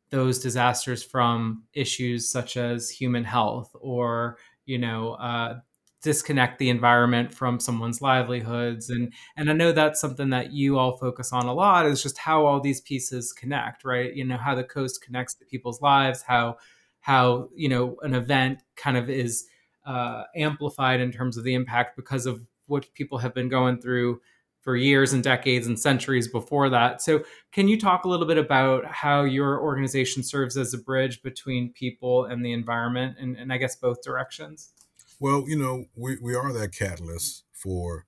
those 0.10 0.39
disasters 0.39 1.03
from 1.03 1.63
issues 1.74 2.29
such 2.29 2.57
as 2.57 2.89
human 2.89 3.24
health 3.24 3.75
or, 3.79 4.38
you 4.65 4.77
know, 4.77 5.13
uh, 5.13 5.60
disconnect 6.05 6.59
the 6.59 6.69
environment 6.69 7.33
from 7.33 7.59
someone's 7.59 8.00
livelihoods 8.00 8.91
and 8.91 9.12
and 9.35 9.50
I 9.50 9.53
know 9.53 9.71
that's 9.71 10.00
something 10.00 10.29
that 10.29 10.53
you 10.53 10.77
all 10.77 10.97
focus 10.97 11.33
on 11.33 11.47
a 11.47 11.53
lot 11.53 11.88
is 11.88 12.03
just 12.03 12.19
how 12.19 12.45
all 12.45 12.62
these 12.62 12.79
pieces 12.79 13.33
connect 13.33 13.83
right 13.83 14.13
you 14.15 14.24
know 14.24 14.38
how 14.38 14.53
the 14.53 14.63
coast 14.63 15.03
connects 15.03 15.33
to 15.33 15.45
people's 15.45 15.81
lives 15.81 16.21
how 16.21 16.57
how 17.00 17.50
you 17.55 17.67
know 17.67 17.95
an 18.03 18.13
event 18.13 18.59
kind 18.75 18.97
of 18.97 19.09
is 19.09 19.47
uh, 19.88 20.25
amplified 20.35 21.00
in 21.00 21.12
terms 21.12 21.38
of 21.38 21.43
the 21.43 21.55
impact 21.55 21.95
because 21.95 22.27
of 22.27 22.45
what 22.67 22.93
people 22.93 23.17
have 23.17 23.33
been 23.33 23.50
going 23.50 23.81
through 23.81 24.21
for 24.62 24.75
years 24.75 25.13
and 25.13 25.24
decades 25.24 25.67
and 25.67 25.79
centuries 25.79 26.27
before 26.27 26.69
that. 26.69 27.00
So, 27.01 27.24
can 27.51 27.67
you 27.67 27.79
talk 27.79 28.03
a 28.03 28.09
little 28.09 28.25
bit 28.25 28.39
about 28.39 28.85
how 28.85 29.24
your 29.24 29.62
organization 29.62 30.24
serves 30.24 30.57
as 30.57 30.74
a 30.74 30.79
bridge 30.79 31.21
between 31.21 31.71
people 31.74 32.25
and 32.25 32.43
the 32.43 32.51
environment, 32.51 33.17
and, 33.19 33.38
and 33.38 33.53
I 33.53 33.57
guess 33.57 33.75
both 33.75 34.01
directions? 34.01 34.75
Well, 35.19 35.45
you 35.48 35.57
know, 35.57 35.86
we, 35.95 36.17
we 36.22 36.36
are 36.36 36.53
that 36.53 36.74
catalyst 36.74 37.43
for 37.53 38.05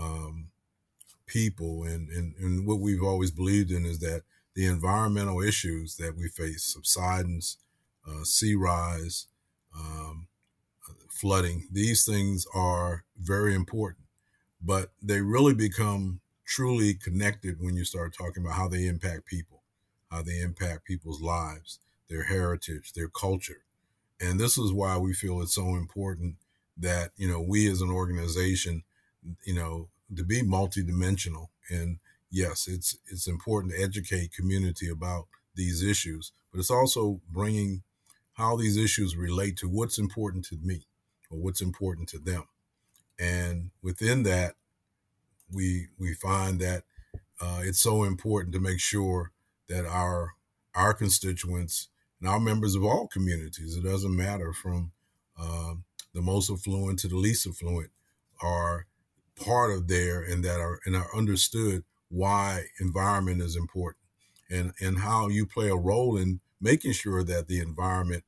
um, 0.00 0.48
people, 1.26 1.84
and, 1.84 2.08
and, 2.10 2.34
and 2.38 2.66
what 2.66 2.80
we've 2.80 3.02
always 3.02 3.30
believed 3.30 3.70
in 3.70 3.86
is 3.86 4.00
that 4.00 4.22
the 4.54 4.66
environmental 4.66 5.42
issues 5.42 5.96
that 5.96 6.16
we 6.16 6.28
face 6.28 6.64
subsidence, 6.64 7.58
uh, 8.08 8.24
sea 8.24 8.54
rise, 8.54 9.26
um, 9.78 10.28
flooding 11.10 11.68
these 11.72 12.04
things 12.06 12.46
are 12.54 13.04
very 13.20 13.54
important 13.54 14.06
but 14.62 14.92
they 15.02 15.20
really 15.22 15.54
become 15.54 16.20
truly 16.46 16.94
connected 16.94 17.60
when 17.60 17.76
you 17.76 17.84
start 17.84 18.14
talking 18.14 18.44
about 18.44 18.56
how 18.56 18.68
they 18.68 18.86
impact 18.86 19.26
people, 19.26 19.62
how 20.10 20.22
they 20.22 20.40
impact 20.40 20.86
people's 20.86 21.20
lives, 21.22 21.80
their 22.10 22.24
heritage, 22.24 22.92
their 22.94 23.08
culture. 23.08 23.64
And 24.20 24.40
this 24.40 24.58
is 24.58 24.72
why 24.72 24.98
we 24.98 25.14
feel 25.14 25.42
it's 25.42 25.54
so 25.54 25.76
important 25.76 26.36
that, 26.78 27.10
you 27.16 27.28
know, 27.28 27.40
we 27.40 27.70
as 27.70 27.80
an 27.80 27.90
organization, 27.90 28.84
you 29.44 29.54
know, 29.54 29.88
to 30.16 30.24
be 30.24 30.42
multidimensional. 30.42 31.48
And 31.70 31.98
yes, 32.30 32.68
it's 32.68 32.98
it's 33.06 33.26
important 33.26 33.74
to 33.74 33.82
educate 33.82 34.32
community 34.32 34.88
about 34.88 35.26
these 35.54 35.82
issues, 35.82 36.32
but 36.50 36.60
it's 36.60 36.70
also 36.70 37.20
bringing 37.30 37.82
how 38.34 38.56
these 38.56 38.76
issues 38.76 39.16
relate 39.16 39.56
to 39.56 39.68
what's 39.68 39.98
important 39.98 40.44
to 40.46 40.56
me 40.62 40.86
or 41.30 41.38
what's 41.38 41.60
important 41.60 42.08
to 42.10 42.18
them. 42.18 42.44
And 43.18 43.70
within 43.82 44.22
that, 44.22 44.54
we 45.52 45.88
we 45.98 46.14
find 46.14 46.60
that 46.60 46.84
uh, 47.40 47.60
it's 47.64 47.80
so 47.80 48.04
important 48.04 48.54
to 48.54 48.60
make 48.60 48.80
sure 48.80 49.32
that 49.68 49.84
our 49.84 50.34
our 50.74 50.94
constituents 50.94 51.88
and 52.20 52.28
our 52.28 52.40
members 52.40 52.74
of 52.74 52.84
all 52.84 53.08
communities, 53.08 53.76
it 53.76 53.84
doesn't 53.84 54.16
matter 54.16 54.52
from 54.52 54.92
uh, 55.38 55.74
the 56.18 56.22
most 56.22 56.50
affluent 56.50 56.98
to 56.98 57.08
the 57.08 57.16
least 57.16 57.46
affluent, 57.46 57.90
are 58.42 58.86
part 59.36 59.70
of 59.70 59.86
there 59.86 60.20
and 60.20 60.44
that 60.44 60.58
are 60.58 60.80
and 60.84 60.96
are 60.96 61.14
understood 61.16 61.84
why 62.08 62.64
environment 62.80 63.40
is 63.40 63.54
important 63.54 64.02
and 64.50 64.72
and 64.80 64.98
how 64.98 65.28
you 65.28 65.46
play 65.46 65.68
a 65.68 65.76
role 65.76 66.16
in 66.16 66.40
making 66.60 66.90
sure 66.92 67.22
that 67.22 67.46
the 67.46 67.60
environment 67.60 68.24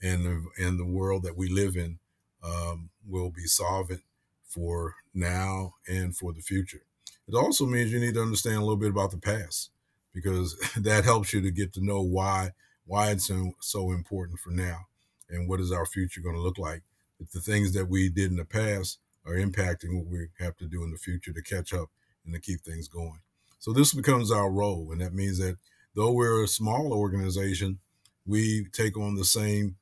and 0.00 0.24
the, 0.24 0.46
and 0.64 0.78
the 0.78 0.86
world 0.86 1.24
that 1.24 1.36
we 1.36 1.48
live 1.48 1.76
in 1.76 1.98
um, 2.44 2.90
will 3.04 3.30
be 3.30 3.46
solvent 3.46 4.02
for 4.46 4.94
now 5.14 5.74
and 5.88 6.16
for 6.16 6.32
the 6.32 6.40
future. 6.40 6.82
It 7.26 7.34
also 7.34 7.66
means 7.66 7.92
you 7.92 8.00
need 8.00 8.14
to 8.14 8.22
understand 8.22 8.56
a 8.56 8.60
little 8.60 8.76
bit 8.76 8.90
about 8.90 9.10
the 9.10 9.18
past 9.18 9.70
because 10.14 10.56
that 10.76 11.04
helps 11.04 11.32
you 11.32 11.40
to 11.40 11.50
get 11.50 11.72
to 11.72 11.84
know 11.84 12.02
why 12.02 12.52
why 12.86 13.10
it's 13.10 13.30
so 13.60 13.90
important 13.90 14.38
for 14.38 14.50
now 14.50 14.86
and 15.28 15.48
what 15.48 15.60
is 15.60 15.72
our 15.72 15.86
future 15.86 16.20
going 16.20 16.36
to 16.36 16.40
look 16.40 16.58
like 16.58 16.82
if 17.20 17.30
the 17.30 17.40
things 17.40 17.72
that 17.72 17.88
we 17.88 18.08
did 18.08 18.30
in 18.30 18.36
the 18.36 18.44
past 18.44 18.98
are 19.24 19.34
impacting 19.34 19.96
what 19.96 20.06
we 20.06 20.28
have 20.40 20.56
to 20.56 20.66
do 20.66 20.82
in 20.82 20.90
the 20.90 20.96
future 20.98 21.32
to 21.32 21.42
catch 21.42 21.72
up 21.72 21.90
and 22.24 22.34
to 22.34 22.40
keep 22.40 22.60
things 22.60 22.88
going. 22.88 23.20
So 23.58 23.72
this 23.72 23.94
becomes 23.94 24.32
our 24.32 24.50
role, 24.50 24.90
and 24.90 25.00
that 25.00 25.14
means 25.14 25.38
that 25.38 25.56
though 25.94 26.12
we're 26.12 26.42
a 26.42 26.48
small 26.48 26.92
organization, 26.92 27.78
we 28.26 28.66
take 28.72 28.96
on 28.96 29.14
the 29.14 29.24
same 29.24 29.76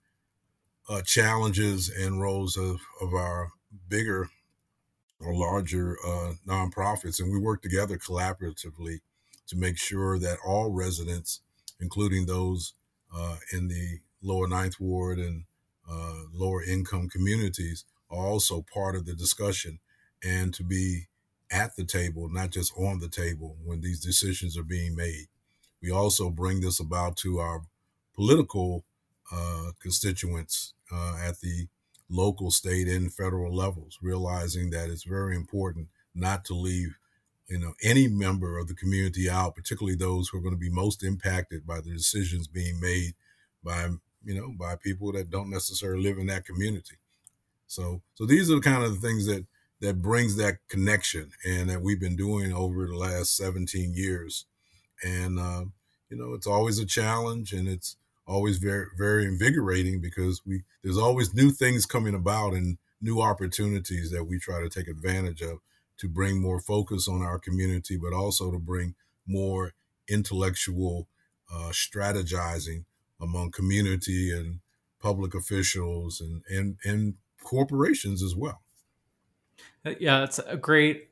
uh, 0.88 1.02
challenges 1.02 1.88
and 1.88 2.20
roles 2.20 2.56
of, 2.56 2.80
of 3.00 3.14
our 3.14 3.52
bigger 3.88 4.28
or 5.20 5.34
larger 5.34 5.96
uh, 6.06 6.32
nonprofits, 6.46 7.20
and 7.20 7.32
we 7.32 7.38
work 7.38 7.62
together 7.62 7.96
collaboratively 7.96 9.00
to 9.46 9.56
make 9.56 9.78
sure 9.78 10.18
that 10.18 10.38
all 10.46 10.70
residents, 10.70 11.40
including 11.80 12.26
those 12.26 12.74
uh, 13.14 13.36
in 13.52 13.68
the 13.68 14.00
lower 14.22 14.46
ninth 14.46 14.80
ward 14.80 15.18
and 15.18 15.44
uh, 15.90 16.22
lower 16.32 16.62
income 16.62 17.08
communities, 17.08 17.84
are 18.10 18.26
also 18.26 18.64
part 18.72 18.96
of 18.96 19.06
the 19.06 19.14
discussion 19.14 19.78
and 20.22 20.52
to 20.54 20.62
be 20.62 21.06
at 21.50 21.74
the 21.76 21.84
table, 21.84 22.28
not 22.28 22.50
just 22.50 22.72
on 22.76 23.00
the 23.00 23.08
table 23.08 23.56
when 23.64 23.80
these 23.80 24.00
decisions 24.00 24.56
are 24.56 24.62
being 24.64 24.94
made. 24.94 25.26
We 25.82 25.90
also 25.90 26.30
bring 26.30 26.60
this 26.60 26.78
about 26.80 27.16
to 27.18 27.38
our 27.38 27.62
political 28.14 28.84
uh, 29.32 29.70
constituents 29.80 30.74
uh, 30.92 31.16
at 31.24 31.40
the 31.40 31.68
local, 32.08 32.50
state, 32.50 32.88
and 32.88 33.12
federal 33.12 33.54
levels, 33.54 33.98
realizing 34.02 34.70
that 34.70 34.90
it's 34.90 35.04
very 35.04 35.36
important 35.36 35.88
not 36.14 36.44
to 36.46 36.54
leave 36.54 36.96
you 37.48 37.58
know 37.58 37.74
any 37.82 38.06
member 38.06 38.58
of 38.58 38.68
the 38.68 38.74
community 38.74 39.28
out, 39.28 39.56
particularly 39.56 39.96
those 39.96 40.28
who 40.28 40.38
are 40.38 40.40
going 40.40 40.54
to 40.54 40.58
be 40.60 40.70
most 40.70 41.02
impacted 41.02 41.66
by 41.66 41.80
the 41.80 41.90
decisions 41.90 42.46
being 42.46 42.80
made 42.80 43.14
by 43.62 43.88
you 44.24 44.34
know 44.34 44.52
by 44.58 44.76
people 44.76 45.12
that 45.12 45.30
don't 45.30 45.50
necessarily 45.50 46.02
live 46.02 46.18
in 46.18 46.26
that 46.26 46.44
community. 46.44 46.96
So 47.66 48.02
so 48.14 48.26
these 48.26 48.50
are 48.50 48.56
the 48.56 48.60
kind 48.60 48.82
of 48.82 48.92
the 48.92 49.06
things 49.06 49.26
that 49.26 49.46
that 49.80 50.02
brings 50.02 50.36
that 50.36 50.58
connection 50.68 51.30
and 51.44 51.70
that 51.70 51.82
we've 51.82 52.00
been 52.00 52.16
doing 52.16 52.52
over 52.52 52.86
the 52.86 52.96
last 52.96 53.34
17 53.36 53.94
years. 53.94 54.44
And 55.02 55.38
uh, 55.38 55.64
you 56.10 56.16
know, 56.18 56.34
it's 56.34 56.46
always 56.46 56.78
a 56.78 56.86
challenge 56.86 57.52
and 57.52 57.66
it's 57.68 57.96
always 58.26 58.58
very 58.58 58.86
very 58.96 59.24
invigorating 59.26 60.00
because 60.00 60.42
we 60.46 60.62
there's 60.82 60.98
always 60.98 61.34
new 61.34 61.50
things 61.50 61.86
coming 61.86 62.14
about 62.14 62.52
and 62.52 62.78
new 63.00 63.20
opportunities 63.20 64.10
that 64.10 64.24
we 64.24 64.38
try 64.38 64.60
to 64.60 64.68
take 64.68 64.86
advantage 64.86 65.40
of 65.42 65.58
to 65.98 66.08
bring 66.08 66.40
more 66.40 66.60
focus 66.60 67.08
on 67.08 67.22
our 67.22 67.38
community, 67.38 67.96
but 67.96 68.12
also 68.12 68.50
to 68.50 68.58
bring 68.58 68.94
more 69.26 69.72
intellectual 70.08 71.06
uh, 71.52 71.70
strategizing 71.70 72.84
among 73.20 73.50
community 73.50 74.32
and 74.32 74.60
public 75.00 75.34
officials 75.34 76.20
and, 76.20 76.42
and, 76.48 76.76
and 76.84 77.14
corporations 77.42 78.22
as 78.22 78.34
well. 78.34 78.60
Uh, 79.84 79.94
yeah, 79.98 80.24
it's 80.24 80.38
a 80.38 80.56
great 80.56 81.10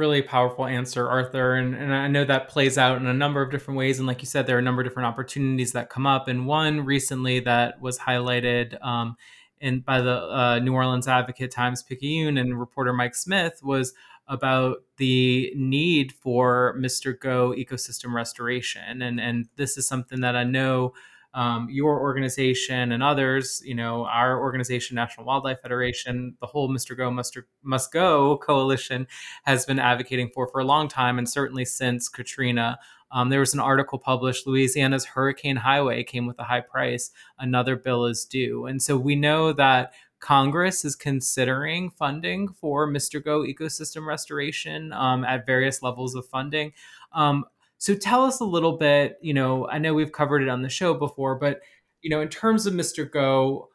really 0.00 0.22
powerful 0.22 0.64
answer, 0.64 1.08
Arthur. 1.08 1.54
And, 1.54 1.74
and 1.74 1.94
I 1.94 2.08
know 2.08 2.24
that 2.24 2.48
plays 2.48 2.78
out 2.78 2.96
in 2.96 3.06
a 3.06 3.12
number 3.12 3.42
of 3.42 3.50
different 3.50 3.76
ways. 3.76 3.98
And 3.98 4.08
like 4.08 4.22
you 4.22 4.26
said, 4.26 4.46
there 4.46 4.56
are 4.56 4.60
a 4.60 4.62
number 4.62 4.80
of 4.80 4.88
different 4.88 5.06
opportunities 5.06 5.72
that 5.72 5.90
come 5.90 6.06
up. 6.06 6.26
And 6.26 6.46
one 6.46 6.86
recently 6.86 7.38
that 7.40 7.80
was 7.82 7.98
highlighted 7.98 8.82
um, 8.84 9.16
in, 9.60 9.80
by 9.80 10.00
the 10.00 10.16
uh, 10.16 10.58
New 10.60 10.72
Orleans 10.72 11.06
Advocate 11.06 11.50
Times 11.50 11.82
Picayune 11.82 12.38
and 12.38 12.58
reporter 12.58 12.94
Mike 12.94 13.14
Smith 13.14 13.60
was 13.62 13.92
about 14.26 14.78
the 14.96 15.52
need 15.54 16.12
for 16.12 16.74
Mr. 16.78 17.18
Go 17.18 17.52
ecosystem 17.52 18.14
restoration. 18.14 19.02
And, 19.02 19.20
and 19.20 19.48
this 19.56 19.76
is 19.76 19.86
something 19.86 20.22
that 20.22 20.34
I 20.34 20.44
know 20.44 20.94
um, 21.34 21.68
your 21.70 22.00
organization 22.00 22.92
and 22.92 23.02
others, 23.02 23.62
you 23.64 23.74
know, 23.74 24.04
our 24.06 24.40
organization, 24.40 24.96
National 24.96 25.26
Wildlife 25.26 25.60
Federation, 25.60 26.36
the 26.40 26.46
whole 26.46 26.68
Mr. 26.70 26.96
Go 26.96 27.10
Must, 27.10 27.36
Must 27.62 27.92
Go 27.92 28.38
coalition 28.38 29.06
has 29.44 29.64
been 29.64 29.78
advocating 29.78 30.30
for 30.34 30.48
for 30.48 30.60
a 30.60 30.64
long 30.64 30.88
time, 30.88 31.18
and 31.18 31.28
certainly 31.28 31.64
since 31.64 32.08
Katrina. 32.08 32.78
Um, 33.12 33.28
there 33.28 33.40
was 33.40 33.54
an 33.54 33.60
article 33.60 33.98
published 33.98 34.46
Louisiana's 34.46 35.04
Hurricane 35.04 35.56
Highway 35.56 36.04
came 36.04 36.26
with 36.26 36.38
a 36.38 36.44
high 36.44 36.60
price. 36.60 37.10
Another 37.40 37.74
bill 37.74 38.04
is 38.04 38.24
due. 38.24 38.66
And 38.66 38.80
so 38.80 38.96
we 38.96 39.16
know 39.16 39.52
that 39.52 39.92
Congress 40.20 40.84
is 40.84 40.94
considering 40.94 41.90
funding 41.90 42.48
for 42.48 42.86
Mr. 42.86 43.24
Go 43.24 43.40
ecosystem 43.40 44.06
restoration 44.06 44.92
um, 44.92 45.24
at 45.24 45.46
various 45.46 45.82
levels 45.82 46.14
of 46.14 46.26
funding. 46.26 46.72
Um, 47.12 47.46
so 47.80 47.94
tell 47.94 48.24
us 48.24 48.40
a 48.40 48.44
little 48.44 48.76
bit, 48.76 49.18
you 49.22 49.32
know, 49.32 49.66
I 49.66 49.78
know 49.78 49.94
we've 49.94 50.12
covered 50.12 50.42
it 50.42 50.50
on 50.50 50.60
the 50.60 50.68
show 50.68 50.92
before, 50.92 51.34
but 51.34 51.62
you 52.02 52.10
know, 52.10 52.20
in 52.20 52.28
terms 52.28 52.66
of 52.66 52.74
Mr. 52.74 53.10
Go, 53.10 53.70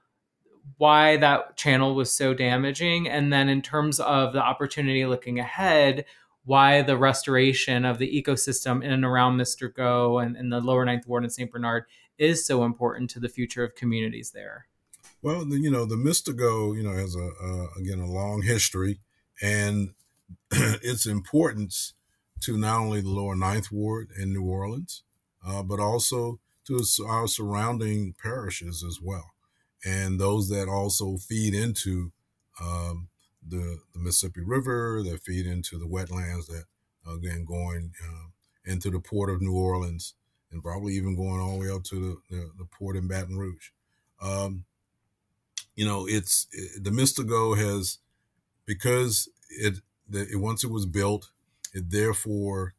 why 0.78 1.18
that 1.18 1.58
channel 1.58 1.96
was 1.96 2.12
so 2.12 2.32
damaging 2.32 3.10
and 3.10 3.34
then 3.34 3.50
in 3.50 3.64
terms 3.64 4.00
of 4.00 4.32
the 4.34 4.44
opportunity 4.44 5.08
looking 5.08 5.40
ahead, 5.40 6.06
why 6.44 6.84
the 6.84 6.96
restoration 6.96 7.84
of 7.84 7.98
the 7.98 8.24
ecosystem 8.24 8.84
in 8.84 8.92
and 8.92 9.04
around 9.04 9.38
Mr. 9.38 9.74
Go 9.74 10.20
and, 10.20 10.38
and 10.38 10.54
the 10.54 10.60
lower 10.60 10.86
ninth 10.86 11.08
ward 11.08 11.24
in 11.24 11.32
St. 11.32 11.52
Bernard 11.52 11.86
is 12.20 12.46
so 12.46 12.64
important 12.64 13.10
to 13.10 13.20
the 13.20 13.28
future 13.28 13.64
of 13.64 13.74
communities 13.74 14.32
there. 14.32 14.68
Well, 15.24 15.46
the, 15.46 15.58
you 15.58 15.72
know, 15.72 15.86
the 15.86 15.96
Mr. 15.96 16.36
Go, 16.36 16.74
you 16.74 16.84
know, 16.84 16.94
has 16.94 17.16
a, 17.16 17.32
uh, 17.44 17.68
again, 17.80 18.00
a 18.00 18.06
long 18.06 18.44
history 18.44 19.00
and 19.42 19.96
its 20.52 21.08
importance 21.08 21.94
to 22.42 22.58
not 22.58 22.80
only 22.80 23.02
the 23.02 23.10
lower 23.10 23.36
ninth 23.36 23.72
ward 23.72 24.12
in 24.18 24.34
New 24.34 24.44
Orleans, 24.44 25.04
uh, 25.46 25.64
but 25.64 25.80
also 25.80 26.40
to 26.68 26.84
our 27.08 27.28
surrounding 27.28 28.16
parishes 28.22 28.84
as 28.84 29.00
well. 29.02 29.32
And 29.86 30.20
those 30.20 30.50
that 30.50 30.68
also 30.68 31.18
feed 31.18 31.54
into 31.54 32.12
um, 32.62 33.10
the, 33.48 33.80
the 33.94 34.00
Mississippi 34.00 34.42
River 34.42 35.04
that 35.04 35.22
feed 35.24 35.46
into 35.46 35.78
the 35.78 35.86
wetlands 35.86 36.48
that 36.48 36.66
again 37.08 37.46
going 37.46 37.92
uh, 38.04 38.28
into 38.66 38.90
the 38.90 39.00
port 39.00 39.30
of 39.30 39.42
New 39.42 39.56
Orleans 39.56 40.16
and 40.52 40.64
probably 40.64 40.94
even 40.94 41.16
going 41.16 41.40
all 41.40 41.54
the 41.54 41.60
way 41.60 41.70
up 41.70 41.84
to 41.84 41.96
the, 42.30 42.36
the, 42.36 42.52
the 42.58 42.66
port 42.66 42.96
in 42.96 43.08
Baton 43.08 43.38
Rouge. 43.38 43.70
Um, 44.22 44.66
you 45.76 45.86
know, 45.86 46.08
it's 46.08 46.48
it, 46.52 46.84
the 46.84 46.90
Mr. 46.90 47.28
Go 47.28 47.54
has 47.54 48.00
because 48.66 49.30
it, 49.50 49.76
the, 50.10 50.28
it 50.32 50.38
once 50.38 50.64
it 50.64 50.72
was 50.72 50.86
built, 50.86 51.30
it 51.76 51.92
therefore 51.92 52.74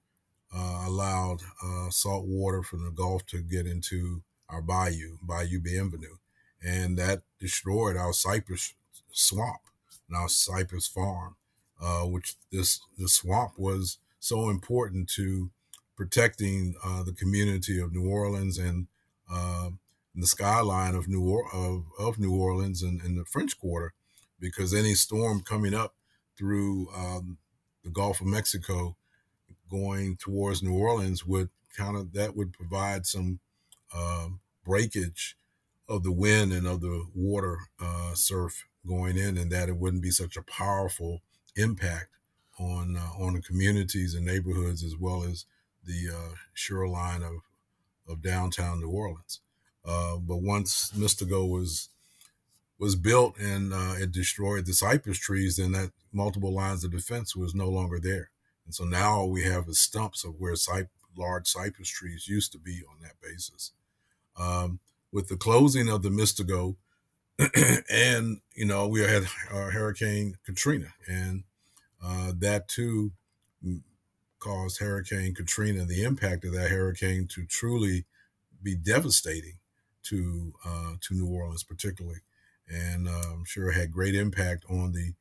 uh, 0.53 0.85
allowed 0.87 1.43
uh, 1.63 1.91
salt 1.91 2.27
water 2.27 2.63
from 2.63 2.83
the 2.83 2.91
Gulf 2.91 3.27
to 3.27 3.43
get 3.43 3.67
into 3.67 4.23
our 4.49 4.63
bayou, 4.63 5.19
Bayou 5.23 5.61
Bienvenue, 5.61 6.17
and 6.65 6.99
that 6.99 7.23
destroyed 7.39 7.97
our 7.97 8.13
cypress 8.13 8.75
swamp 9.13 9.61
and 10.09 10.17
our 10.17 10.29
cypress 10.29 10.87
farm, 10.87 11.37
uh, 11.81 12.03
which 12.03 12.35
this 12.51 12.81
the 12.97 13.09
swamp 13.09 13.53
was 13.59 13.99
so 14.19 14.49
important 14.49 15.09
to 15.11 15.51
protecting 15.95 16.75
uh, 16.83 17.03
the 17.03 17.13
community 17.13 17.79
of 17.79 17.93
New 17.93 18.09
Orleans 18.09 18.59
and 18.59 18.87
uh, 19.31 19.71
the 20.15 20.27
skyline 20.27 20.95
of 20.95 21.07
New 21.07 21.23
or- 21.23 21.53
of, 21.53 21.85
of 21.99 22.19
New 22.19 22.35
Orleans 22.35 22.83
and, 22.83 23.01
and, 23.03 23.19
the 23.19 23.25
French 23.25 23.59
Quarter, 23.59 23.93
because 24.41 24.73
any 24.73 24.95
storm 24.95 25.43
coming 25.43 25.75
up 25.75 25.95
through 26.39 26.89
um, 26.95 27.39
the 27.87 27.93
Gulf 27.93 28.21
of 28.21 28.27
Mexico, 28.27 28.97
going 29.71 30.17
towards 30.17 30.63
New 30.63 30.75
Orleans, 30.75 31.25
would 31.25 31.49
kind 31.77 31.97
of 31.97 32.13
that 32.15 32.37
would 32.37 32.53
provide 32.53 33.07
some 33.07 33.39
uh, 33.95 34.29
breakage 34.65 35.37
of 35.89 36.03
the 36.03 36.11
wind 36.13 36.53
and 36.53 36.67
of 36.67 36.81
the 36.81 37.07
water 37.15 37.59
uh, 37.81 38.13
surf 38.15 38.65
going 38.87 39.17
in, 39.17 39.39
and 39.39 39.53
that 39.53 39.69
it 39.69 39.77
wouldn't 39.77 40.03
be 40.03 40.11
such 40.11 40.37
a 40.37 40.43
powerful 40.43 41.23
impact 41.55 42.09
on 42.59 42.97
uh, 42.97 43.23
on 43.23 43.35
the 43.35 43.41
communities 43.41 44.15
and 44.15 44.27
neighborhoods 44.27 44.83
as 44.83 44.97
well 44.97 45.23
as 45.23 45.47
the 45.85 46.11
uh, 46.13 46.35
shoreline 46.55 47.23
of 47.23 47.35
of 48.09 48.21
downtown 48.21 48.81
New 48.81 48.91
Orleans. 48.91 49.41
Uh, 49.85 50.17
but 50.17 50.39
once 50.39 50.91
Mr. 50.97 51.29
Go 51.29 51.45
was 51.45 51.89
was 52.79 52.97
built 52.97 53.39
and 53.39 53.73
uh, 53.73 53.95
it 53.99 54.13
destroyed 54.13 54.67
the 54.67 54.75
cypress 54.75 55.19
trees, 55.19 55.57
then 55.57 55.73
that 55.73 55.93
multiple 56.13 56.53
lines 56.53 56.85
of 56.85 56.93
defense 56.93 57.35
was 57.35 57.55
no 57.55 57.69
longer 57.69 57.99
there. 57.99 58.31
And 58.65 58.75
so 58.75 58.85
now 58.85 59.25
we 59.25 59.45
have 59.45 59.67
the 59.67 59.75
stumps 59.75 60.25
of 60.25 60.35
where 60.39 60.55
large 61.17 61.47
cypress 61.47 61.89
trees 61.89 62.29
used 62.29 62.53
to 62.53 62.59
be 62.59 62.83
on 62.91 62.97
that 63.03 63.21
basis. 63.23 63.73
Um, 64.39 64.81
with 65.13 65.29
the 65.29 65.37
closing 65.37 65.89
of 65.89 66.03
the 66.03 66.11
Mr. 66.11 66.47
Go, 66.47 66.77
and 67.91 68.41
you 68.55 68.65
know 68.65 68.89
we 68.89 69.01
had 69.01 69.25
uh, 69.51 69.71
Hurricane 69.71 70.37
Katrina, 70.45 70.95
and 71.07 71.45
uh, 72.05 72.33
that 72.39 72.69
too 72.69 73.13
caused 74.39 74.81
Hurricane 74.81 75.35
Katrina, 75.35 75.85
the 75.85 76.05
impact 76.05 76.45
of 76.45 76.53
that 76.53 76.71
hurricane 76.71 77.27
to 77.33 77.45
truly 77.45 78.05
be 78.63 78.75
devastating 78.75 79.59
to 80.05 80.53
uh, 80.65 80.93
to 81.01 81.15
New 81.15 81.27
Orleans, 81.27 81.65
particularly, 81.65 82.21
and 82.69 83.09
uh, 83.09 83.33
I'm 83.33 83.45
sure 83.45 83.71
had 83.71 83.93
great 83.93 84.15
impact 84.15 84.65
on 84.69 84.93
the 84.93 85.15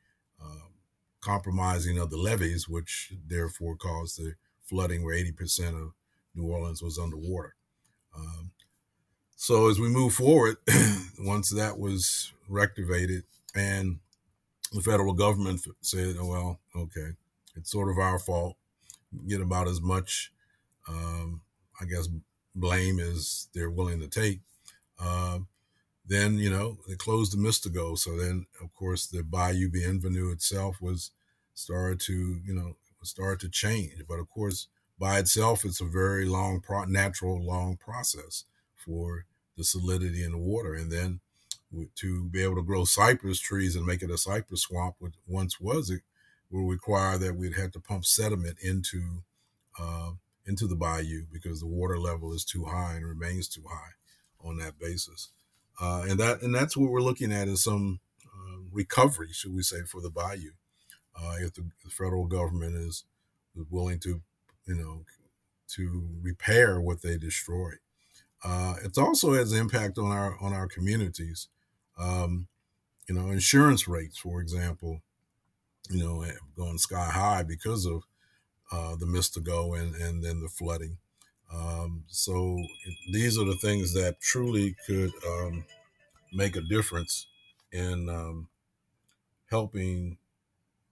uh, 0.44 0.68
compromising 1.22 1.98
of 1.98 2.10
the 2.10 2.18
levees, 2.18 2.68
which 2.68 3.14
therefore 3.28 3.75
caused 3.75 4.18
the 4.20 4.36
flooding, 4.64 5.04
where 5.04 5.16
80% 5.16 5.82
of 5.82 5.94
New 6.34 6.48
Orleans 6.48 6.82
was 6.82 6.98
underwater. 7.00 7.56
Um, 8.16 8.52
so 9.36 9.70
as 9.70 9.79
we 9.79 9.90
move 9.90 10.14
forward, 10.14 10.58
once 11.20 11.50
that 11.50 11.77
was 11.77 12.34
rectivated, 12.48 13.24
and 13.53 14.00
the 14.72 14.81
federal 14.81 15.14
government 15.14 15.62
said, 15.81 16.16
oh, 16.20 16.27
"Well, 16.27 16.60
okay, 16.75 17.12
it's 17.55 17.72
sort 17.72 17.90
of 17.90 17.98
our 17.98 18.20
fault 18.20 18.58
get 19.27 19.42
about 19.42 19.68
as 19.68 19.81
much, 19.81 20.31
um, 20.88 21.42
I 21.79 21.86
guess, 21.86 22.08
blame 22.53 23.00
as 23.00 23.48
they're 23.53 23.70
willing 23.70 24.00
to 24.00 24.08
take. 24.08 24.42
Uh, 25.00 25.40
then 26.07 26.37
you 26.37 26.50
know 26.50 26.77
they 26.87 26.96
closed 26.96 27.33
the 27.33 27.37
Mr. 27.37 27.74
Go, 27.74 27.96
so 27.96 28.18
then 28.18 28.46
of 28.61 28.74
course 28.74 29.07
the 29.07 29.24
Bayou 29.24 29.70
Bienvenue 29.70 30.31
itself 30.31 30.81
was 30.81 31.11
started 31.53 32.00
to 32.01 32.41
you 32.46 32.53
know 32.53 32.75
started 33.03 33.39
to 33.41 33.50
change. 33.50 34.01
But 34.07 34.20
of 34.20 34.29
course, 34.29 34.68
by 35.00 35.20
itself, 35.20 35.65
it's 35.65 35.81
a 35.81 35.85
very 35.85 36.25
long, 36.25 36.61
pro- 36.61 36.85
natural, 36.85 37.44
long 37.44 37.77
process 37.77 38.46
for 38.75 39.25
the 39.57 39.63
salinity 39.63 40.25
in 40.25 40.31
the 40.31 40.37
water, 40.37 40.74
and 40.74 40.91
then 40.91 41.20
to 41.96 42.25
be 42.25 42.41
able 42.44 42.55
to 42.55 42.61
grow 42.61 42.85
cypress 42.85 43.39
trees 43.39 43.75
and 43.75 43.85
make 43.85 44.01
it 44.01 44.11
a 44.11 44.18
cypress 44.18 44.61
swamp, 44.61 44.96
which 45.00 45.15
once 45.27 45.59
was 45.59 45.89
it 45.89 46.01
will 46.50 46.68
require 46.68 47.18
that 47.18 47.35
we'd 47.35 47.57
have 47.57 47.72
to 47.72 47.79
pump 47.79 48.05
sediment 48.05 48.57
into 48.61 49.24
uh, 49.79 50.11
into 50.46 50.68
the 50.68 50.75
bayou 50.75 51.24
because 51.33 51.59
the 51.59 51.68
water 51.68 51.98
level 51.98 52.33
is 52.33 52.46
too 52.46 52.65
high 52.65 52.94
and 52.96 53.05
remains 53.05 53.48
too 53.50 53.63
high 53.68 53.91
on 54.48 54.57
that 54.57 54.79
basis. 54.79 55.29
Uh, 55.79 56.05
and 56.07 56.20
that 56.20 56.42
and 56.42 56.53
that's 56.53 56.77
what 56.77 56.90
we're 56.90 57.01
looking 57.01 57.31
at 57.31 57.48
is 57.48 57.64
some 57.64 58.00
uh, 58.25 58.57
recovery, 58.72 59.29
should 59.31 59.53
we 59.53 59.61
say, 59.61 59.81
for 59.81 60.01
the 60.01 60.09
bayou. 60.09 60.51
Uh, 61.18 61.35
if 61.40 61.53
the, 61.53 61.61
the, 61.83 61.90
federal 61.90 62.25
government 62.25 62.75
is, 62.75 63.05
willing 63.70 63.98
to, 63.98 64.22
you 64.68 64.75
know, 64.75 65.05
to 65.66 66.09
repair 66.22 66.81
what 66.81 67.01
they 67.01 67.18
destroyed. 67.18 67.77
Uh, 68.44 68.74
it 68.83 68.98
also 68.98 69.31
has 69.31 69.53
an 69.53 69.59
impact 69.59 69.98
on 69.98 70.11
our 70.11 70.38
on 70.42 70.51
our 70.51 70.68
communities. 70.68 71.48
Um, 71.98 72.48
you 73.07 73.16
know, 73.16 73.29
insurance 73.29 73.88
rates, 73.88 74.18
for 74.18 74.42
example, 74.42 75.01
you 75.90 76.03
know, 76.03 76.25
going 76.57 76.77
sky 76.77 77.09
high 77.09 77.44
because 77.44 77.85
of 77.85 78.03
uh, 78.72 78.96
the 78.96 79.05
Mr. 79.05 79.44
Go 79.44 79.74
and, 79.74 79.96
and 79.96 80.24
then 80.24 80.42
the 80.42 80.50
flooding. 80.50 80.98
Um, 81.53 82.03
so 82.08 82.64
these 83.12 83.38
are 83.38 83.46
the 83.46 83.58
things 83.58 83.94
that 83.94 84.20
truly 84.22 84.75
could 84.88 85.12
um, 85.27 85.66
make 86.34 86.55
a 86.55 86.62
difference 86.62 87.27
in 87.72 88.10
um, 88.10 88.50
helping 89.50 90.18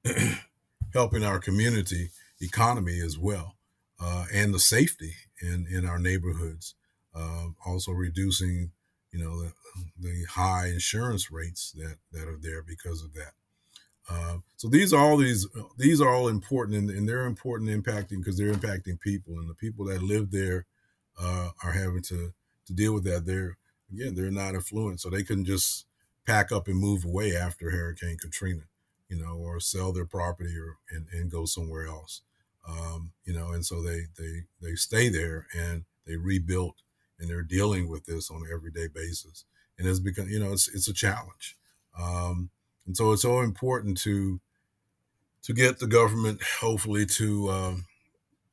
helping 0.94 1.24
our 1.24 1.40
community 1.40 2.10
economy 2.42 3.00
as 3.00 3.18
well, 3.18 3.56
uh, 4.00 4.26
and 4.34 4.54
the 4.54 4.60
safety 4.60 5.14
in 5.42 5.68
in 5.72 5.86
our 5.86 6.00
neighborhoods. 6.00 6.76
Uh, 7.16 7.50
also 7.66 7.92
reducing, 7.92 8.72
you 9.12 9.20
know, 9.24 9.40
the, 9.44 9.54
the 10.00 10.26
high 10.32 10.68
insurance 10.68 11.32
rates 11.32 11.72
that 11.74 11.98
that 12.12 12.28
are 12.28 12.38
there 12.42 12.64
because 12.64 13.04
of 13.04 13.14
that. 13.14 13.34
Uh, 14.10 14.38
so 14.58 14.68
these 14.68 14.94
are 14.94 15.00
all 15.00 15.18
these 15.18 15.48
these 15.78 16.02
are 16.02 16.14
all 16.14 16.28
important 16.28 16.78
and, 16.78 16.90
and 16.90 17.08
they're 17.08 17.26
important 17.26 17.70
impacting 17.70 18.18
because 18.20 18.38
they're 18.38 18.54
impacting 18.54 19.00
people 19.00 19.40
and 19.40 19.50
the 19.50 19.54
people 19.54 19.86
that 19.86 20.04
live 20.04 20.32
there 20.32 20.66
uh, 21.22 21.50
are 21.64 21.72
having 21.72 22.02
to 22.04 22.34
to 22.66 22.74
deal 22.74 22.94
with 22.94 23.04
that. 23.06 23.26
They're 23.26 23.58
again 23.92 24.16
they're 24.16 24.32
not 24.32 24.56
affluent, 24.56 25.00
so 25.00 25.10
they 25.10 25.24
couldn't 25.24 25.46
just 25.46 25.86
pack 26.26 26.52
up 26.52 26.68
and 26.68 26.78
move 26.78 27.06
away 27.06 27.36
after 27.36 27.72
Hurricane 27.72 28.18
Katrina, 28.18 28.64
you 29.10 29.18
know, 29.18 29.36
or 29.38 29.60
sell 29.60 29.92
their 29.92 30.06
property 30.06 30.56
or 30.58 30.78
and, 30.90 31.08
and 31.12 31.32
go 31.32 31.46
somewhere 31.46 31.88
else. 31.88 32.22
Um, 32.68 33.12
you 33.26 33.34
know, 33.34 33.52
and 33.52 33.66
so 33.66 33.82
they 33.82 34.08
they 34.18 34.44
they 34.62 34.76
stay 34.76 35.10
there 35.10 35.48
and 35.54 35.86
they 36.06 36.16
rebuilt 36.16 36.76
and 37.20 37.30
they're 37.30 37.42
dealing 37.42 37.90
with 37.90 38.06
this 38.06 38.30
on 38.30 38.38
an 38.38 38.50
everyday 38.54 38.88
basis. 38.88 39.46
And 39.78 39.88
it's 39.88 40.00
become, 40.00 40.28
you 40.28 40.40
know, 40.40 40.52
it's 40.54 40.68
it's 40.68 40.88
a 40.88 40.94
challenge. 40.94 41.56
Um, 42.00 42.50
and 42.86 42.98
so 42.98 43.12
it's 43.12 43.22
so 43.22 43.42
important 43.42 43.98
to 44.00 44.40
to 45.44 45.54
get 45.54 45.80
the 45.80 45.88
government 45.88 46.42
hopefully 46.62 47.06
to 47.06 47.50
um, 47.50 47.86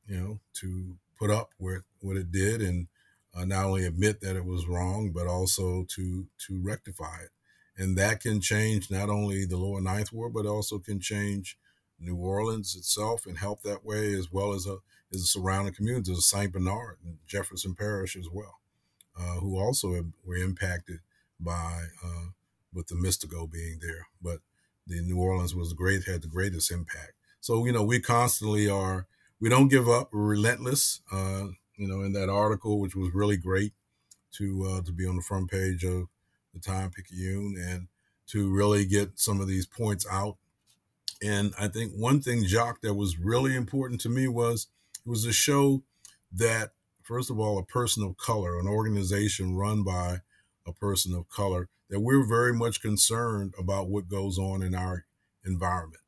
you 0.07 0.17
know 0.17 0.39
to 0.53 0.97
put 1.17 1.31
up 1.31 1.51
with 1.59 1.83
what 2.01 2.17
it 2.17 2.31
did 2.31 2.61
and 2.61 2.87
uh, 3.35 3.45
not 3.45 3.65
only 3.65 3.85
admit 3.85 4.21
that 4.21 4.35
it 4.35 4.45
was 4.45 4.67
wrong 4.67 5.11
but 5.11 5.27
also 5.27 5.85
to 5.85 6.27
to 6.37 6.59
rectify 6.61 7.19
it. 7.23 7.29
And 7.77 7.97
that 7.97 8.19
can 8.21 8.41
change 8.41 8.91
not 8.91 9.09
only 9.09 9.45
the 9.45 9.57
lower 9.57 9.81
ninth 9.81 10.11
ward 10.11 10.33
but 10.33 10.45
also 10.45 10.79
can 10.79 10.99
change 10.99 11.57
new 11.99 12.15
orleans 12.15 12.75
itself 12.75 13.25
and 13.25 13.37
help 13.37 13.61
that 13.61 13.85
way 13.85 14.13
as 14.13 14.31
well 14.31 14.53
as 14.53 14.65
a 14.65 14.77
as 15.13 15.21
the 15.21 15.27
surrounding 15.27 15.73
communities 15.73 16.17
of 16.17 16.23
st 16.23 16.51
bernard 16.51 16.97
and 17.05 17.17
jefferson 17.27 17.75
parish 17.75 18.15
as 18.15 18.27
well 18.31 18.59
uh, 19.19 19.35
who 19.35 19.57
also 19.57 20.11
were 20.25 20.35
impacted 20.35 20.99
by 21.39 21.85
uh, 22.03 22.25
with 22.73 22.87
the 22.87 22.95
Mr. 22.95 23.29
Go 23.29 23.47
being 23.47 23.79
there. 23.81 24.07
But 24.21 24.39
the 24.87 25.01
New 25.01 25.17
Orleans 25.17 25.55
was 25.55 25.73
great, 25.73 26.05
had 26.05 26.21
the 26.21 26.27
greatest 26.27 26.71
impact. 26.71 27.13
So, 27.39 27.65
you 27.65 27.71
know, 27.71 27.83
we 27.83 27.99
constantly 27.99 28.69
are, 28.69 29.07
we 29.39 29.49
don't 29.49 29.67
give 29.67 29.89
up, 29.89 30.09
we're 30.13 30.21
relentless. 30.21 31.01
Uh, 31.11 31.47
you 31.77 31.87
know, 31.87 32.01
in 32.01 32.13
that 32.13 32.29
article, 32.29 32.79
which 32.79 32.95
was 32.95 33.13
really 33.13 33.37
great 33.37 33.73
to 34.33 34.67
uh, 34.69 34.81
to 34.83 34.91
be 34.91 35.07
on 35.07 35.15
the 35.15 35.21
front 35.21 35.49
page 35.49 35.83
of 35.83 36.07
the 36.53 36.59
Time 36.59 36.91
Picayune 36.91 37.55
and 37.57 37.87
to 38.27 38.51
really 38.51 38.85
get 38.85 39.19
some 39.19 39.41
of 39.41 39.47
these 39.47 39.65
points 39.65 40.05
out. 40.09 40.37
And 41.23 41.53
I 41.59 41.67
think 41.67 41.93
one 41.93 42.21
thing, 42.21 42.45
Jacques, 42.45 42.81
that 42.81 42.93
was 42.93 43.17
really 43.17 43.55
important 43.55 44.01
to 44.01 44.09
me 44.09 44.27
was 44.27 44.67
it 45.05 45.09
was 45.09 45.25
a 45.25 45.33
show 45.33 45.83
that, 46.31 46.71
first 47.03 47.29
of 47.29 47.39
all, 47.39 47.57
a 47.57 47.65
person 47.65 48.03
of 48.03 48.17
color, 48.17 48.59
an 48.59 48.67
organization 48.67 49.55
run 49.55 49.83
by 49.83 50.19
a 50.65 50.73
person 50.73 51.13
of 51.13 51.29
color, 51.29 51.69
that 51.89 51.99
we're 51.99 52.27
very 52.27 52.53
much 52.53 52.81
concerned 52.81 53.53
about 53.57 53.89
what 53.89 54.09
goes 54.09 54.37
on 54.37 54.61
in 54.61 54.75
our 54.75 55.05
environment. 55.45 56.01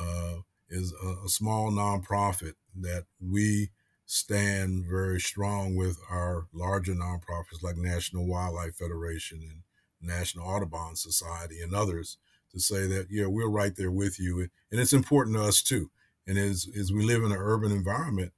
Uh, 0.00 0.36
is 0.70 0.92
a, 1.02 1.24
a, 1.24 1.28
small 1.28 1.72
nonprofit 1.72 2.52
that 2.78 3.06
we 3.20 3.70
stand 4.04 4.84
very 4.88 5.18
strong 5.18 5.74
with 5.74 5.98
our 6.10 6.46
larger 6.52 6.92
nonprofits 6.92 7.62
like 7.62 7.76
National 7.76 8.26
Wildlife 8.26 8.76
Federation 8.76 9.40
and 9.42 9.62
National 10.00 10.46
Audubon 10.46 10.94
Society 10.94 11.60
and 11.60 11.74
others 11.74 12.18
to 12.52 12.60
say 12.60 12.86
that 12.86 13.06
yeah 13.10 13.26
we're 13.26 13.48
right 13.48 13.74
there 13.76 13.90
with 13.90 14.20
you. 14.20 14.46
And 14.70 14.78
it's 14.80 14.92
important 14.92 15.36
to 15.36 15.42
us 15.42 15.62
too. 15.62 15.90
And 16.26 16.38
as 16.38 16.68
as 16.78 16.92
we 16.92 17.02
live 17.02 17.24
in 17.24 17.32
an 17.32 17.38
urban 17.38 17.72
environment 17.72 18.32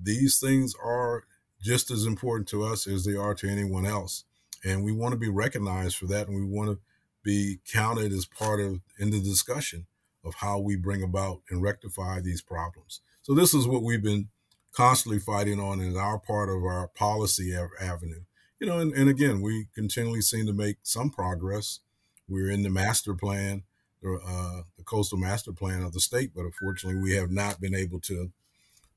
these 0.00 0.38
things 0.38 0.74
are 0.82 1.24
just 1.60 1.90
as 1.90 2.06
important 2.06 2.48
to 2.48 2.64
us 2.64 2.86
as 2.86 3.04
they 3.04 3.14
are 3.14 3.34
to 3.34 3.48
anyone 3.48 3.86
else 3.86 4.24
and 4.64 4.84
we 4.84 4.92
want 4.92 5.12
to 5.12 5.18
be 5.18 5.28
recognized 5.28 5.96
for 5.96 6.06
that 6.06 6.28
and 6.28 6.36
we 6.36 6.44
want 6.44 6.70
to 6.70 6.78
be 7.24 7.58
counted 7.70 8.12
as 8.12 8.26
part 8.26 8.60
of 8.60 8.80
in 8.98 9.10
the 9.10 9.20
discussion 9.20 9.86
of 10.24 10.34
how 10.36 10.58
we 10.58 10.76
bring 10.76 11.02
about 11.02 11.42
and 11.50 11.62
rectify 11.62 12.20
these 12.20 12.42
problems. 12.42 13.00
So 13.22 13.34
this 13.34 13.54
is 13.54 13.66
what 13.66 13.82
we've 13.82 14.02
been 14.02 14.28
constantly 14.72 15.18
fighting 15.18 15.60
on 15.60 15.80
in 15.80 15.96
our 15.96 16.18
part 16.18 16.48
of 16.48 16.64
our 16.64 16.88
policy 16.88 17.54
avenue. 17.80 18.22
You 18.60 18.66
know 18.68 18.78
and, 18.78 18.92
and 18.92 19.08
again 19.08 19.40
we 19.40 19.66
continually 19.74 20.20
seem 20.20 20.46
to 20.46 20.52
make 20.52 20.78
some 20.82 21.10
progress. 21.10 21.80
We're 22.28 22.50
in 22.50 22.62
the 22.62 22.70
master 22.70 23.14
plan 23.14 23.64
uh, 24.04 24.62
the 24.76 24.84
coastal 24.84 25.18
master 25.18 25.52
plan 25.52 25.82
of 25.82 25.92
the 25.92 26.00
state 26.00 26.32
but 26.34 26.42
unfortunately 26.42 27.00
we 27.00 27.14
have 27.14 27.30
not 27.30 27.60
been 27.60 27.74
able 27.74 28.00
to 28.00 28.32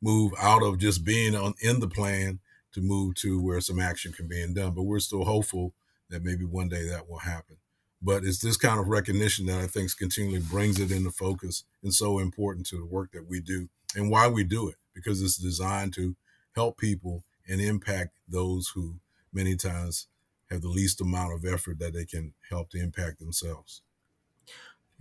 move 0.01 0.33
out 0.39 0.63
of 0.63 0.79
just 0.79 1.03
being 1.03 1.35
on 1.35 1.53
in 1.61 1.79
the 1.79 1.87
plan 1.87 2.39
to 2.75 2.81
move 2.81 3.15
to 3.15 3.41
where 3.41 3.61
some 3.61 3.79
action 3.79 4.11
can 4.11 4.27
be 4.27 4.45
done. 4.53 4.73
But 4.73 4.83
we're 4.83 4.99
still 4.99 5.23
hopeful 5.23 5.73
that 6.09 6.23
maybe 6.23 6.45
one 6.45 6.69
day 6.69 6.87
that 6.89 7.09
will 7.09 7.19
happen. 7.19 7.55
But 8.01 8.23
it's 8.23 8.39
this 8.39 8.57
kind 8.57 8.79
of 8.79 8.87
recognition 8.87 9.47
that 9.47 9.59
I 9.59 9.67
think 9.67 9.97
continually 9.97 10.39
brings 10.39 10.79
it 10.79 10.91
into 10.91 11.09
focus 11.09 11.63
and 11.81 11.93
so 11.93 12.19
important 12.19 12.67
to 12.67 12.77
the 12.77 12.85
work 12.85 13.11
that 13.13 13.27
we 13.27 13.39
do 13.39 13.69
and 13.95 14.11
why 14.11 14.27
we 14.27 14.43
do 14.43 14.67
it, 14.69 14.75
because 14.93 15.21
it's 15.21 15.37
designed 15.37 15.93
to 15.93 16.15
help 16.53 16.77
people 16.77 17.23
and 17.47 17.61
impact 17.61 18.11
those 18.27 18.73
who 18.75 18.95
many 19.33 19.55
times 19.55 20.07
have 20.51 20.61
the 20.61 20.67
least 20.67 21.01
amount 21.01 21.33
of 21.33 21.45
effort 21.45 21.79
that 21.79 21.93
they 21.93 22.05
can 22.05 22.33
help 22.49 22.69
to 22.69 22.79
impact 22.79 23.19
themselves. 23.19 23.81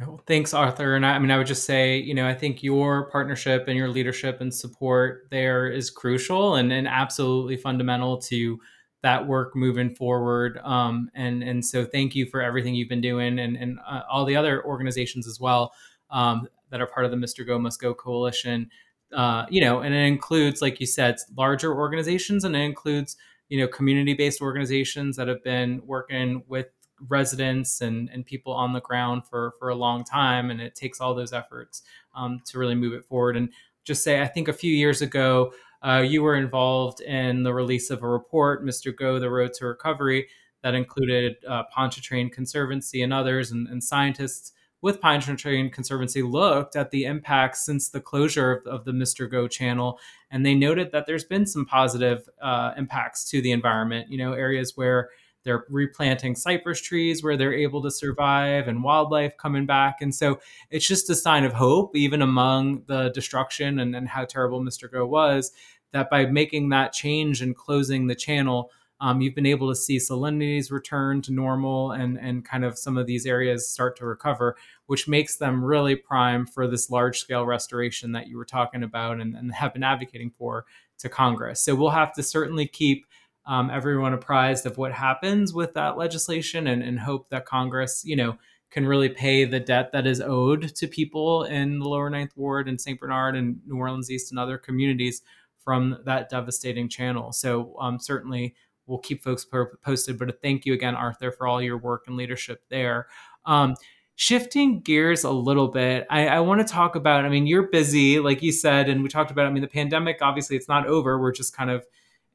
Well, 0.01 0.21
thanks, 0.27 0.53
Arthur. 0.53 0.97
And 0.97 1.07
I, 1.07 1.13
I, 1.13 1.19
mean, 1.21 1.31
I 1.31 1.39
would 1.39 1.47
just 1.47 1.65
say, 1.65 1.99
you 1.99 2.15
know, 2.15 2.27
I 2.27 2.35
think 2.35 2.63
your 2.63 3.09
partnership 3.11 3.69
and 3.69 3.77
your 3.77 3.89
leadership 3.89 4.41
and 4.41 4.53
support 4.53 5.29
there 5.31 5.69
is 5.69 5.89
crucial 5.89 6.57
and, 6.57 6.73
and 6.73 6.89
absolutely 6.89 7.57
fundamental 7.57 8.19
to 8.23 8.59
that 9.03 9.25
work 9.27 9.55
moving 9.55 9.95
forward. 9.95 10.59
Um, 10.65 11.11
and 11.15 11.43
and 11.45 11.65
so, 11.65 11.85
thank 11.85 12.17
you 12.17 12.27
for 12.27 12.41
everything 12.41 12.75
you've 12.75 12.89
been 12.89 13.03
doing, 13.03 13.39
and 13.39 13.57
and 13.57 13.79
uh, 13.87 14.01
all 14.11 14.25
the 14.25 14.35
other 14.35 14.65
organizations 14.65 15.29
as 15.29 15.39
well 15.39 15.73
um, 16.11 16.49
that 16.71 16.81
are 16.81 16.87
part 16.87 17.05
of 17.05 17.13
the 17.13 17.17
Mr. 17.19 17.47
Go 17.47 17.59
Must 17.59 17.81
Go 17.81 17.95
coalition. 17.95 18.71
Uh, 19.13 19.47
you 19.49 19.61
know, 19.61 19.81
and 19.81 19.95
it 19.95 20.07
includes, 20.07 20.61
like 20.61 20.81
you 20.81 20.87
said, 20.87 21.17
larger 21.37 21.73
organizations, 21.73 22.45
and 22.45 22.57
it 22.57 22.61
includes 22.61 23.17
you 23.51 23.61
know 23.61 23.69
community-based 23.69 24.41
organizations 24.41 25.17
that 25.17 25.29
have 25.29 25.45
been 25.45 25.83
working 25.85 26.43
with 26.49 26.69
residents 27.09 27.81
and, 27.81 28.09
and 28.11 28.25
people 28.25 28.53
on 28.53 28.73
the 28.73 28.81
ground 28.81 29.27
for, 29.27 29.55
for 29.59 29.69
a 29.69 29.75
long 29.75 30.05
time. 30.05 30.51
And 30.51 30.61
it 30.61 30.75
takes 30.75 31.01
all 31.01 31.15
those 31.15 31.33
efforts 31.33 31.83
um, 32.15 32.41
to 32.47 32.59
really 32.59 32.75
move 32.75 32.93
it 32.93 33.05
forward. 33.05 33.37
And 33.37 33.51
just 33.85 34.03
say, 34.03 34.23
I 34.23 34.27
think 34.27 34.49
a 34.49 34.53
few 34.53 34.73
years 34.73 35.03
ago, 35.03 35.53
uh, 35.83 36.01
you 36.01 36.23
were 36.23 36.37
involved 36.37 37.01
in 37.03 37.43
the 37.43 37.53
release 37.53 37.91
of 37.91 38.03
a 38.03 38.09
report, 38.09 38.65
Mr. 38.65 38.97
Go, 38.97 39.19
The 39.19 39.29
Road 39.29 39.53
to 39.55 39.67
Recovery, 39.67 40.27
that 40.63 40.75
included 40.75 41.37
uh, 41.47 41.65
Pontchartrain 41.65 42.31
Conservancy 42.31 43.03
and 43.03 43.13
others, 43.13 43.51
and, 43.51 43.69
and 43.69 43.85
scientists 43.85 44.53
with 44.81 45.01
Pontchartrain 45.01 45.71
Conservancy 45.71 46.23
looked 46.23 46.75
at 46.77 46.91
the 46.91 47.05
impacts 47.05 47.65
since 47.65 47.91
the 47.91 48.01
closure 48.01 48.53
of, 48.53 48.67
of, 48.67 48.85
the 48.85 48.93
Mr. 48.93 49.31
Go 49.31 49.47
channel, 49.49 49.99
and 50.31 50.45
they 50.45 50.55
noted 50.55 50.93
that 50.93 51.07
there's 51.07 51.25
been 51.25 51.47
some 51.47 51.67
positive 51.67 52.29
uh, 52.41 52.73
impacts 52.77 53.29
to 53.31 53.41
the 53.41 53.53
environment. 53.53 54.11
You 54.11 54.19
know, 54.19 54.33
areas 54.33 54.75
where 54.75 55.11
they're 55.45 55.65
replanting 55.69 56.35
cypress 56.35 56.81
trees 56.81 57.23
where 57.23 57.37
they're 57.37 57.55
able 57.55 57.83
to 57.83 57.91
survive 57.91 58.67
and 58.67 58.83
wildlife 58.83 59.37
coming 59.37 59.67
back. 59.67 60.01
And 60.01 60.15
so 60.15 60.41
it's 60.71 60.87
just 60.87 61.11
a 61.11 61.15
sign 61.15 61.45
of 61.45 61.53
hope, 61.53 61.95
even 61.97 62.23
among 62.23 62.83
the 62.87 63.11
destruction 63.11 63.79
and, 63.79 63.95
and 63.95 64.09
how 64.09 64.25
terrible 64.25 64.61
Mr. 64.61 64.91
Go 64.91 65.07
was, 65.07 65.53
that 65.93 66.11
by 66.11 66.27
making 66.27 66.71
that 66.71 66.93
change 66.93 67.43
and 67.43 67.55
closing 67.55 68.07
the 68.07 68.15
channel, 68.15 68.71
um, 69.01 69.21
you've 69.21 69.35
been 69.35 69.45
able 69.45 69.69
to 69.69 69.75
see 69.75 69.99
salinities 69.99 70.71
return 70.71 71.21
to 71.23 71.33
normal 71.33 71.93
and, 71.93 72.19
and 72.19 72.45
kind 72.45 72.65
of 72.65 72.79
some 72.79 72.97
of 72.97 73.07
these 73.07 73.27
areas 73.27 73.69
start 73.69 73.97
to 73.99 74.07
recover, 74.07 74.57
which 74.87 75.09
makes 75.09 75.37
them 75.37 75.65
really 75.65 75.95
prime 75.95 76.47
for 76.47 76.67
this 76.67 76.91
large 76.91 77.19
scale 77.19 77.45
restoration 77.45 78.13
that 78.13 78.29
you 78.29 78.39
were 78.39 78.45
talking 78.45 78.83
about 78.83 79.21
and, 79.21 79.35
and 79.35 79.53
have 79.53 79.73
been 79.73 79.83
advocating 79.83 80.31
for 80.31 80.65
to 80.99 81.09
Congress. 81.09 81.61
So 81.61 81.75
we'll 81.75 81.91
have 81.91 82.15
to 82.15 82.23
certainly 82.23 82.67
keep 82.67 83.05
um, 83.47 83.71
everyone 83.71 84.15
apprised 84.15 84.67
of 84.67 84.79
what 84.79 84.93
happens 84.93 85.53
with 85.53 85.75
that 85.75 85.97
legislation 85.97 86.67
and, 86.67 86.83
and 86.83 86.99
hope 86.99 87.29
that 87.31 87.47
Congress, 87.47 88.03
you 88.05 88.17
know, 88.17 88.39
can 88.71 88.87
really 88.87 89.09
pay 89.09 89.45
the 89.45 89.61
debt 89.61 89.93
that 89.93 90.07
is 90.07 90.21
owed 90.21 90.75
to 90.75 90.89
people 90.89 91.45
in 91.45 91.79
the 91.79 91.89
lower 91.89 92.11
ninth 92.11 92.33
ward 92.37 92.69
and 92.69 92.81
St. 92.81 92.99
Bernard 92.99 93.37
and 93.37 93.61
New 93.67 93.77
Orleans 93.77 94.11
East 94.11 94.33
and 94.33 94.39
other 94.39 94.59
communities 94.59 95.23
from 95.63 95.99
that 96.05 96.29
devastating 96.29 96.89
channel. 96.89 97.33
So 97.33 97.77
um, 97.79 98.01
certainly 98.01 98.55
we'll 98.87 98.99
keep 98.99 99.23
folks 99.23 99.47
posted. 99.83 100.19
But 100.19 100.43
thank 100.43 100.67
you 100.67 100.73
again, 100.75 100.95
Arthur, 100.95 101.31
for 101.31 101.47
all 101.47 101.63
your 101.63 101.79
work 101.79 102.05
and 102.07 102.17
leadership 102.17 102.63
there. 102.69 103.07
Um, 103.47 103.77
shifting 104.17 104.81
gears 104.81 105.25
a 105.25 105.31
little 105.31 105.69
bit, 105.69 106.07
I, 106.11 106.29
I 106.29 106.41
want 106.41 106.67
to 106.67 106.73
talk 106.73 106.97
about. 106.97 107.25
I 107.25 107.29
mean, 107.29 107.47
you're 107.47 107.69
busy, 107.69 108.21
like 108.21 108.43
you 108.43 108.53
said, 108.53 108.89
and 108.89 109.03
we 109.03 109.09
talked 109.09 109.31
about. 109.31 109.47
I 109.47 109.51
mean, 109.51 109.63
the 109.63 109.69
pandemic 109.69 110.19
obviously 110.21 110.57
it's 110.57 110.69
not 110.69 110.87
over. 110.87 111.19
We're 111.19 111.33
just 111.33 111.57
kind 111.57 111.71
of 111.71 111.85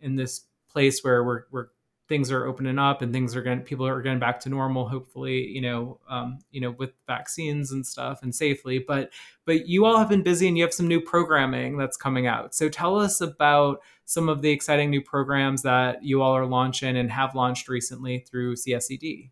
in 0.01 0.15
this 0.15 0.45
place 0.69 1.03
where 1.03 1.23
we're, 1.23 1.43
we're 1.51 1.67
things 2.07 2.31
are 2.31 2.47
opening 2.47 2.79
up 2.79 3.03
and 3.03 3.13
things 3.13 3.35
are 3.35 3.43
going 3.43 3.61
people 3.61 3.85
are 3.85 4.01
going 4.01 4.17
back 4.17 4.39
to 4.39 4.49
normal 4.49 4.89
hopefully 4.89 5.45
you 5.47 5.61
know 5.61 5.99
um, 6.09 6.39
you 6.49 6.59
know 6.59 6.71
with 6.71 6.91
vaccines 7.07 7.71
and 7.71 7.85
stuff 7.85 8.23
and 8.23 8.33
safely. 8.33 8.79
But 8.79 9.11
but 9.45 9.67
you 9.67 9.85
all 9.85 9.97
have 9.97 10.09
been 10.09 10.23
busy 10.23 10.47
and 10.47 10.57
you 10.57 10.63
have 10.63 10.73
some 10.73 10.87
new 10.87 11.01
programming 11.01 11.77
that's 11.77 11.97
coming 11.97 12.27
out. 12.27 12.55
So 12.55 12.67
tell 12.67 12.99
us 12.99 13.21
about 13.21 13.81
some 14.05 14.27
of 14.27 14.41
the 14.41 14.49
exciting 14.49 14.89
new 14.89 15.01
programs 15.01 15.61
that 15.61 16.03
you 16.03 16.21
all 16.21 16.35
are 16.35 16.47
launching 16.47 16.97
and 16.97 17.11
have 17.11 17.35
launched 17.35 17.69
recently 17.69 18.25
through 18.27 18.55
csed 18.55 19.29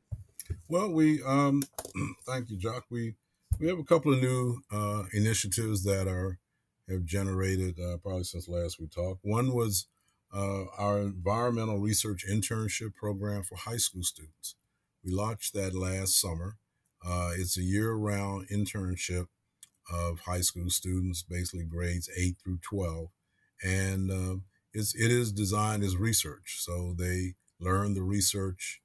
well 0.69 0.91
we 0.91 1.21
um 1.23 1.63
thank 2.28 2.50
you 2.50 2.60
Jacques. 2.60 2.86
We 2.89 3.15
we 3.60 3.67
have 3.67 3.80
a 3.80 3.84
couple 3.84 4.13
of 4.13 4.21
new 4.21 4.62
uh, 4.71 5.04
initiatives 5.13 5.84
that 5.84 6.08
are 6.08 6.39
have 6.89 7.04
generated 7.06 7.80
uh, 7.80 7.97
probably 7.97 8.23
since 8.23 8.47
last 8.47 8.80
we 8.80 8.88
talked. 8.88 9.19
One 9.23 9.54
was 9.54 9.88
uh, 10.34 10.66
our 10.78 11.00
environmental 11.00 11.80
research 11.80 12.26
internship 12.30 12.96
program 12.96 13.44
for 13.44 13.56
high 13.56 13.78
school 13.78 14.04
students. 14.04 14.56
We 15.04 15.12
launched 15.13 15.54
that 15.54 15.74
last 15.74 16.20
summer. 16.20 16.58
Uh, 17.06 17.32
it's 17.38 17.58
a 17.58 17.63
year 17.63 17.94
round 17.94 18.48
internship 18.50 19.28
of 19.92 20.20
high 20.22 20.42
school 20.42 20.70
students, 20.70 21.24
basically 21.24 21.63
grades 21.63 22.10
8 22.18 22.36
through 22.44 22.60
12. 22.70 23.08
And 23.63 24.12
uh, 24.12 24.36
it's, 24.74 24.94
it 24.96 25.12
is 25.12 25.32
designed 25.32 25.84
as 25.84 25.96
research. 25.96 26.58
So 26.60 26.94
they 26.98 27.36
learn 27.60 27.94
the 27.94 28.04
research 28.04 28.82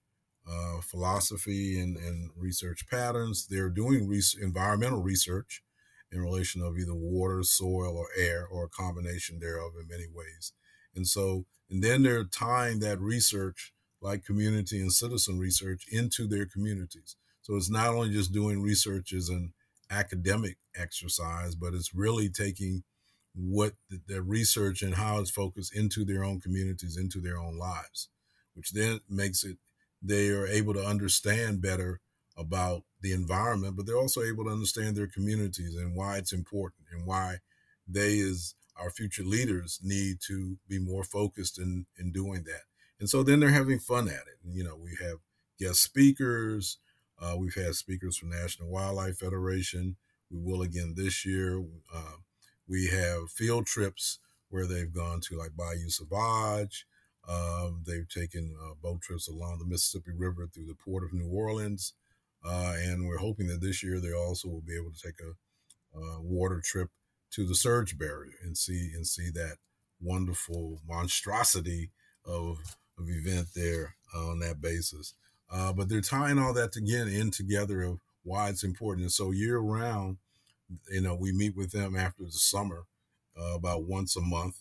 uh, 0.48 0.80
philosophy 0.80 1.78
and, 1.78 1.96
and 1.96 2.30
research 2.36 2.86
patterns. 2.88 3.46
They're 3.46 3.70
doing 3.70 4.10
environmental 4.40 5.02
research 5.02 5.62
in 6.10 6.20
relation 6.20 6.62
of 6.62 6.76
either 6.78 6.94
water, 6.94 7.42
soil, 7.42 7.96
or 7.96 8.08
air, 8.16 8.46
or 8.46 8.64
a 8.64 8.68
combination 8.68 9.38
thereof 9.40 9.72
in 9.80 9.88
many 9.88 10.06
ways. 10.12 10.52
And 10.94 11.06
so, 11.06 11.46
and 11.70 11.82
then 11.82 12.02
they're 12.02 12.24
tying 12.24 12.80
that 12.80 13.00
research, 13.00 13.72
like 14.00 14.24
community 14.24 14.80
and 14.80 14.92
citizen 14.92 15.38
research, 15.38 15.86
into 15.90 16.26
their 16.26 16.46
communities. 16.46 17.16
So 17.42 17.56
it's 17.56 17.70
not 17.70 17.88
only 17.88 18.10
just 18.10 18.32
doing 18.32 18.62
research 18.62 19.12
as 19.12 19.28
an 19.28 19.52
academic 19.90 20.58
exercise, 20.76 21.54
but 21.54 21.74
it's 21.74 21.94
really 21.94 22.28
taking 22.28 22.84
what 23.34 23.72
the, 23.88 24.00
the 24.06 24.22
research 24.22 24.82
and 24.82 24.94
how 24.94 25.18
it's 25.18 25.30
focused 25.30 25.74
into 25.74 26.04
their 26.04 26.24
own 26.24 26.40
communities, 26.40 26.96
into 26.96 27.20
their 27.20 27.38
own 27.38 27.58
lives, 27.58 28.08
which 28.54 28.72
then 28.72 29.00
makes 29.08 29.44
it 29.44 29.56
they 30.02 30.30
are 30.30 30.46
able 30.46 30.74
to 30.74 30.84
understand 30.84 31.62
better 31.62 32.00
about 32.36 32.82
the 33.00 33.12
environment, 33.12 33.76
but 33.76 33.86
they're 33.86 33.96
also 33.96 34.22
able 34.22 34.44
to 34.44 34.50
understand 34.50 34.96
their 34.96 35.06
communities 35.06 35.76
and 35.76 35.94
why 35.94 36.16
it's 36.16 36.32
important 36.32 36.86
and 36.90 37.06
why 37.06 37.38
they 37.86 38.18
as 38.20 38.54
our 38.82 38.90
future 38.90 39.24
leaders 39.24 39.80
need 39.82 40.18
to 40.26 40.58
be 40.68 40.78
more 40.78 41.04
focused 41.04 41.58
in 41.58 41.86
in 41.98 42.12
doing 42.12 42.44
that. 42.44 42.62
And 43.00 43.08
so 43.08 43.22
then 43.22 43.40
they're 43.40 43.50
having 43.50 43.78
fun 43.78 44.08
at 44.08 44.14
it. 44.14 44.38
And, 44.44 44.54
you 44.54 44.62
know, 44.62 44.76
we 44.76 44.96
have 45.00 45.18
guest 45.58 45.82
speakers. 45.82 46.78
Uh, 47.20 47.36
we've 47.36 47.54
had 47.54 47.74
speakers 47.74 48.16
from 48.16 48.30
National 48.30 48.68
Wildlife 48.68 49.18
Federation. 49.18 49.96
We 50.30 50.38
will 50.40 50.62
again 50.62 50.94
this 50.96 51.24
year. 51.26 51.64
Uh, 51.92 52.16
we 52.68 52.86
have 52.88 53.30
field 53.30 53.66
trips 53.66 54.18
where 54.50 54.66
they've 54.66 54.92
gone 54.92 55.20
to 55.22 55.36
like 55.36 55.56
Bayou 55.56 55.88
Sauvage. 55.88 56.86
Um, 57.28 57.82
they've 57.86 58.08
taken 58.08 58.54
uh, 58.64 58.74
boat 58.82 59.00
trips 59.02 59.28
along 59.28 59.58
the 59.58 59.64
Mississippi 59.66 60.12
River 60.16 60.48
through 60.52 60.66
the 60.66 60.74
port 60.74 61.04
of 61.04 61.12
New 61.12 61.28
Orleans. 61.28 61.94
Uh, 62.44 62.74
and 62.76 63.06
we're 63.06 63.18
hoping 63.18 63.46
that 63.48 63.60
this 63.60 63.82
year 63.82 64.00
they 64.00 64.12
also 64.12 64.48
will 64.48 64.62
be 64.62 64.76
able 64.76 64.90
to 64.90 65.02
take 65.02 65.20
a, 65.20 65.98
a 65.98 66.20
water 66.20 66.60
trip 66.64 66.90
to 67.32 67.46
the 67.46 67.54
surge 67.54 67.98
barrier 67.98 68.32
and 68.42 68.56
see 68.56 68.90
and 68.94 69.06
see 69.06 69.30
that 69.30 69.56
wonderful 70.00 70.78
monstrosity 70.88 71.90
of 72.24 72.58
of 72.98 73.08
event 73.08 73.48
there 73.54 73.96
on 74.14 74.38
that 74.40 74.60
basis. 74.60 75.14
Uh, 75.50 75.72
but 75.72 75.88
they're 75.88 76.00
tying 76.00 76.38
all 76.38 76.54
that 76.54 76.76
again 76.76 77.08
in 77.08 77.30
together 77.30 77.82
of 77.82 78.00
why 78.22 78.48
it's 78.48 78.64
important. 78.64 79.02
And 79.02 79.12
so 79.12 79.30
year 79.30 79.58
round, 79.58 80.18
you 80.90 81.00
know, 81.00 81.14
we 81.14 81.32
meet 81.32 81.56
with 81.56 81.72
them 81.72 81.96
after 81.96 82.24
the 82.24 82.30
summer 82.32 82.84
uh, 83.38 83.54
about 83.54 83.84
once 83.84 84.16
a 84.16 84.20
month. 84.20 84.56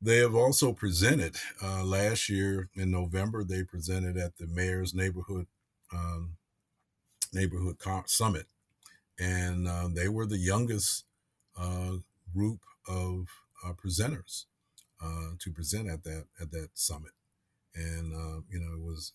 They 0.00 0.18
have 0.18 0.34
also 0.34 0.72
presented 0.72 1.36
uh, 1.62 1.84
last 1.84 2.28
year 2.28 2.68
in 2.74 2.90
November. 2.90 3.42
They 3.42 3.64
presented 3.64 4.16
at 4.16 4.38
the 4.38 4.46
mayor's 4.46 4.94
neighborhood 4.94 5.46
um, 5.92 6.36
neighborhood 7.32 7.76
summit, 8.06 8.46
and 9.18 9.66
uh, 9.66 9.88
they 9.92 10.08
were 10.08 10.26
the 10.26 10.38
youngest 10.38 11.04
uh, 11.04 11.07
group 12.34 12.60
of 12.88 13.26
uh, 13.64 13.72
presenters 13.72 14.44
uh, 15.02 15.30
to 15.38 15.50
present 15.50 15.88
at 15.88 16.04
that 16.04 16.24
at 16.40 16.50
that 16.52 16.70
summit. 16.74 17.12
And 17.74 18.12
you 18.50 18.58
know, 18.58 18.72
it 18.72 18.80
was 18.80 19.12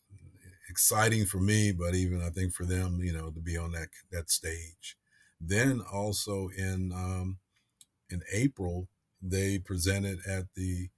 exciting 0.69 1.25
for 1.25 1.37
me, 1.39 1.71
but 1.71 1.95
even 1.95 2.21
I 2.21 2.29
think 2.29 2.53
for 2.53 2.65
them, 2.65 2.99
you 3.01 3.13
know, 3.13 3.29
to 3.29 3.39
be 3.39 3.57
on 3.57 3.71
that 3.71 3.89
that 4.11 4.29
stage. 4.29 4.97
Then 5.39 5.81
also 5.81 6.49
in 6.57 6.91
um, 6.93 7.37
in 8.09 8.21
April, 8.31 8.87
they 9.21 9.59
presented 9.59 10.19
at 10.27 10.45
the 10.55 10.89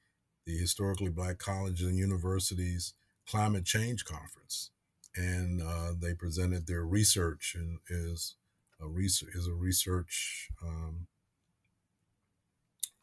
the 0.46 0.58
historically 0.58 1.10
black 1.10 1.40
colleges 1.40 1.88
and 1.88 1.98
universities 1.98 2.94
climate 3.28 3.66
change 3.66 4.06
conference, 4.06 4.70
and 5.16 5.62
uh, 5.62 5.94
they 6.00 6.14
presented 6.14 6.68
their 6.68 6.86
research 6.86 7.56
and 7.56 7.80
is 7.90 8.36
a 8.80 8.88
research 8.88 9.30
is 9.34 9.48
a 9.48 9.54
research 9.54 10.50
um, 10.64 11.08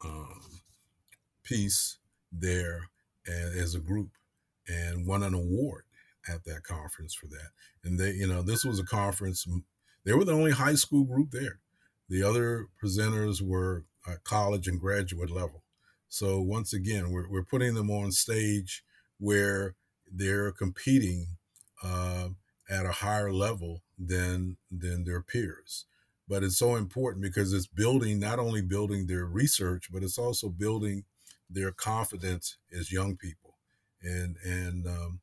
um, 0.03 0.41
piece 1.43 1.97
there 2.31 2.89
as 3.27 3.75
a 3.75 3.79
group 3.79 4.09
and 4.67 5.05
won 5.07 5.23
an 5.23 5.33
award 5.33 5.83
at 6.27 6.43
that 6.45 6.63
conference 6.63 7.13
for 7.13 7.27
that. 7.27 7.49
And 7.83 7.99
they, 7.99 8.11
you 8.11 8.27
know, 8.27 8.41
this 8.41 8.63
was 8.63 8.79
a 8.79 8.83
conference. 8.83 9.45
They 10.05 10.13
were 10.13 10.25
the 10.25 10.33
only 10.33 10.51
high 10.51 10.75
school 10.75 11.03
group 11.03 11.31
there. 11.31 11.59
The 12.09 12.23
other 12.23 12.67
presenters 12.81 13.41
were 13.41 13.85
college 14.23 14.67
and 14.67 14.79
graduate 14.79 15.31
level. 15.31 15.63
So 16.09 16.41
once 16.41 16.73
again, 16.73 17.11
we're, 17.11 17.29
we're 17.29 17.43
putting 17.43 17.73
them 17.73 17.89
on 17.89 18.11
stage 18.11 18.83
where 19.19 19.75
they're 20.11 20.51
competing 20.51 21.37
uh, 21.83 22.29
at 22.69 22.85
a 22.85 22.91
higher 22.91 23.33
level 23.33 23.81
than 23.97 24.57
than 24.71 25.05
their 25.05 25.21
peers. 25.21 25.85
But 26.33 26.43
it's 26.43 26.57
so 26.57 26.77
important 26.77 27.21
because 27.21 27.53
it's 27.53 27.67
building 27.67 28.19
not 28.19 28.39
only 28.39 28.63
building 28.63 29.05
their 29.05 29.25
research, 29.25 29.89
but 29.93 30.01
it's 30.01 30.17
also 30.17 30.49
building 30.49 31.03
their 31.47 31.71
confidence 31.71 32.57
as 32.75 32.91
young 32.91 33.17
people, 33.17 33.53
and 34.01 34.37
and 34.43 34.87
um, 34.87 35.19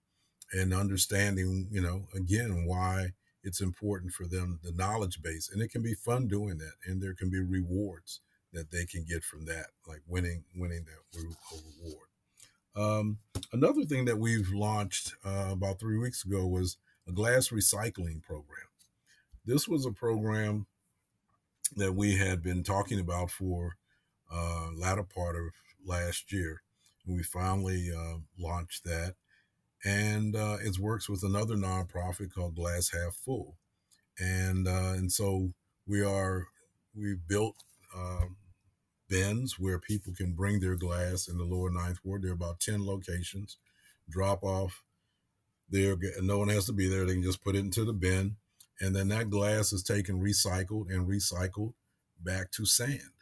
and 0.53 0.73
understanding, 0.73 1.66
you 1.73 1.81
know, 1.81 2.07
again 2.14 2.64
why 2.64 3.09
it's 3.42 3.61
important 3.61 4.12
for 4.12 4.29
them 4.29 4.61
the 4.62 4.70
knowledge 4.70 5.20
base, 5.20 5.51
and 5.53 5.61
it 5.61 5.73
can 5.73 5.83
be 5.83 5.94
fun 5.94 6.29
doing 6.29 6.59
that, 6.59 6.75
and 6.87 7.03
there 7.03 7.14
can 7.14 7.29
be 7.29 7.40
rewards 7.40 8.20
that 8.53 8.70
they 8.70 8.85
can 8.85 9.05
get 9.05 9.25
from 9.25 9.46
that, 9.46 9.66
like 9.88 10.03
winning 10.07 10.44
winning 10.55 10.85
that 10.85 11.18
reward. 11.83 12.07
Um, 12.77 13.18
another 13.53 13.83
thing 13.83 14.05
that 14.05 14.20
we've 14.20 14.53
launched 14.53 15.14
uh, 15.25 15.49
about 15.51 15.81
three 15.81 15.99
weeks 15.99 16.25
ago 16.25 16.46
was 16.46 16.77
a 17.09 17.11
glass 17.11 17.49
recycling 17.49 18.23
program. 18.23 18.68
This 19.44 19.66
was 19.66 19.85
a 19.85 19.90
program 19.90 20.66
that 21.76 21.94
we 21.94 22.16
had 22.16 22.42
been 22.42 22.62
talking 22.62 23.00
about 23.00 23.30
for 23.30 23.76
uh, 24.33 24.68
latter 24.76 25.02
part 25.02 25.37
of 25.37 25.52
last 25.85 26.33
year. 26.33 26.62
We 27.06 27.22
finally 27.22 27.90
uh, 27.96 28.18
launched 28.38 28.85
that, 28.85 29.14
and 29.85 30.37
uh, 30.37 30.59
it 30.62 30.78
works 30.78 31.09
with 31.09 31.22
another 31.22 31.56
nonprofit 31.56 32.33
called 32.33 32.54
Glass 32.54 32.90
Half 32.92 33.14
Full, 33.14 33.56
and 34.18 34.68
uh, 34.68 34.92
and 34.96 35.11
so 35.11 35.52
we 35.87 36.02
are 36.02 36.46
we 36.94 37.14
built 37.14 37.56
um, 37.96 38.37
bins 39.09 39.59
where 39.59 39.78
people 39.78 40.14
can 40.14 40.33
bring 40.33 40.61
their 40.61 40.76
glass 40.76 41.28
in 41.28 41.37
the 41.37 41.44
lower 41.44 41.70
ninth 41.70 41.98
ward. 42.04 42.22
There 42.22 42.30
are 42.30 42.35
about 42.35 42.61
10 42.61 42.87
locations, 42.87 43.59
drop 44.09 44.42
off 44.42 44.83
there. 45.68 45.96
No 46.22 46.38
one 46.38 46.48
has 46.48 46.66
to 46.66 46.72
be 46.72 46.88
there. 46.88 47.04
They 47.04 47.14
can 47.14 47.22
just 47.22 47.42
put 47.42 47.56
it 47.56 47.61
into 47.61 47.85
the 47.85 47.92
bin. 47.92 48.37
And 48.81 48.97
then 48.97 49.09
that 49.09 49.31
glass 49.31 49.73
is 49.73 49.83
taken, 49.83 50.21
recycled, 50.21 50.90
and 50.90 51.07
recycled 51.07 51.75
back 52.23 52.51
to 52.53 52.64
sand. 52.64 53.12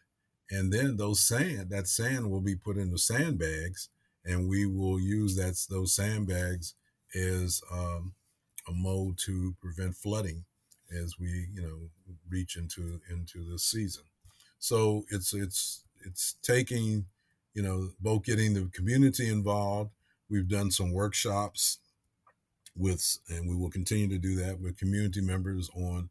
And 0.50 0.72
then 0.72 0.96
those 0.96 1.20
sand, 1.20 1.70
that 1.70 1.88
sand 1.88 2.30
will 2.30 2.40
be 2.40 2.54
put 2.54 2.78
into 2.78 2.96
sandbags, 2.96 3.88
and 4.24 4.48
we 4.48 4.66
will 4.66 4.98
use 4.98 5.36
that 5.36 5.58
those 5.68 5.92
sandbags 5.92 6.74
as 7.14 7.60
um, 7.72 8.14
a 8.66 8.72
mode 8.72 9.18
to 9.18 9.54
prevent 9.60 9.96
flooding 9.96 10.44
as 10.90 11.18
we, 11.18 11.48
you 11.52 11.62
know, 11.62 11.90
reach 12.30 12.56
into 12.56 13.00
into 13.10 13.44
the 13.50 13.58
season. 13.58 14.04
So 14.58 15.04
it's 15.10 15.34
it's 15.34 15.82
it's 16.04 16.34
taking, 16.42 17.06
you 17.52 17.62
know, 17.62 17.90
both 18.00 18.24
getting 18.24 18.54
the 18.54 18.70
community 18.72 19.28
involved. 19.28 19.90
We've 20.30 20.48
done 20.48 20.70
some 20.70 20.92
workshops 20.92 21.78
with, 22.78 23.18
and 23.28 23.48
we 23.48 23.56
will 23.56 23.70
continue 23.70 24.08
to 24.08 24.18
do 24.18 24.36
that 24.36 24.60
with 24.60 24.78
community 24.78 25.20
members 25.20 25.70
on, 25.74 26.10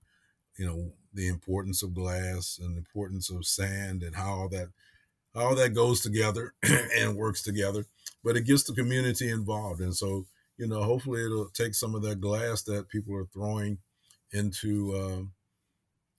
you 0.57 0.65
know, 0.65 0.91
the 1.13 1.27
importance 1.27 1.81
of 1.81 1.93
glass 1.93 2.59
and 2.61 2.75
the 2.75 2.79
importance 2.79 3.29
of 3.29 3.45
sand 3.45 4.03
and 4.03 4.15
how 4.15 4.33
all 4.33 4.49
that 4.49 4.69
how 5.33 5.53
that 5.53 5.75
goes 5.75 6.01
together 6.01 6.53
and 6.97 7.15
works 7.15 7.41
together. 7.43 7.85
But 8.23 8.37
it 8.37 8.45
gets 8.45 8.63
the 8.63 8.73
community 8.73 9.29
involved, 9.29 9.81
and 9.81 9.95
so 9.95 10.25
you 10.57 10.67
know, 10.67 10.81
hopefully 10.83 11.23
it'll 11.23 11.49
take 11.49 11.75
some 11.75 11.93
of 11.93 12.01
that 12.01 12.19
glass 12.19 12.63
that 12.63 12.89
people 12.89 13.15
are 13.15 13.25
throwing 13.25 13.77
into 14.31 14.93
uh, 14.95 15.23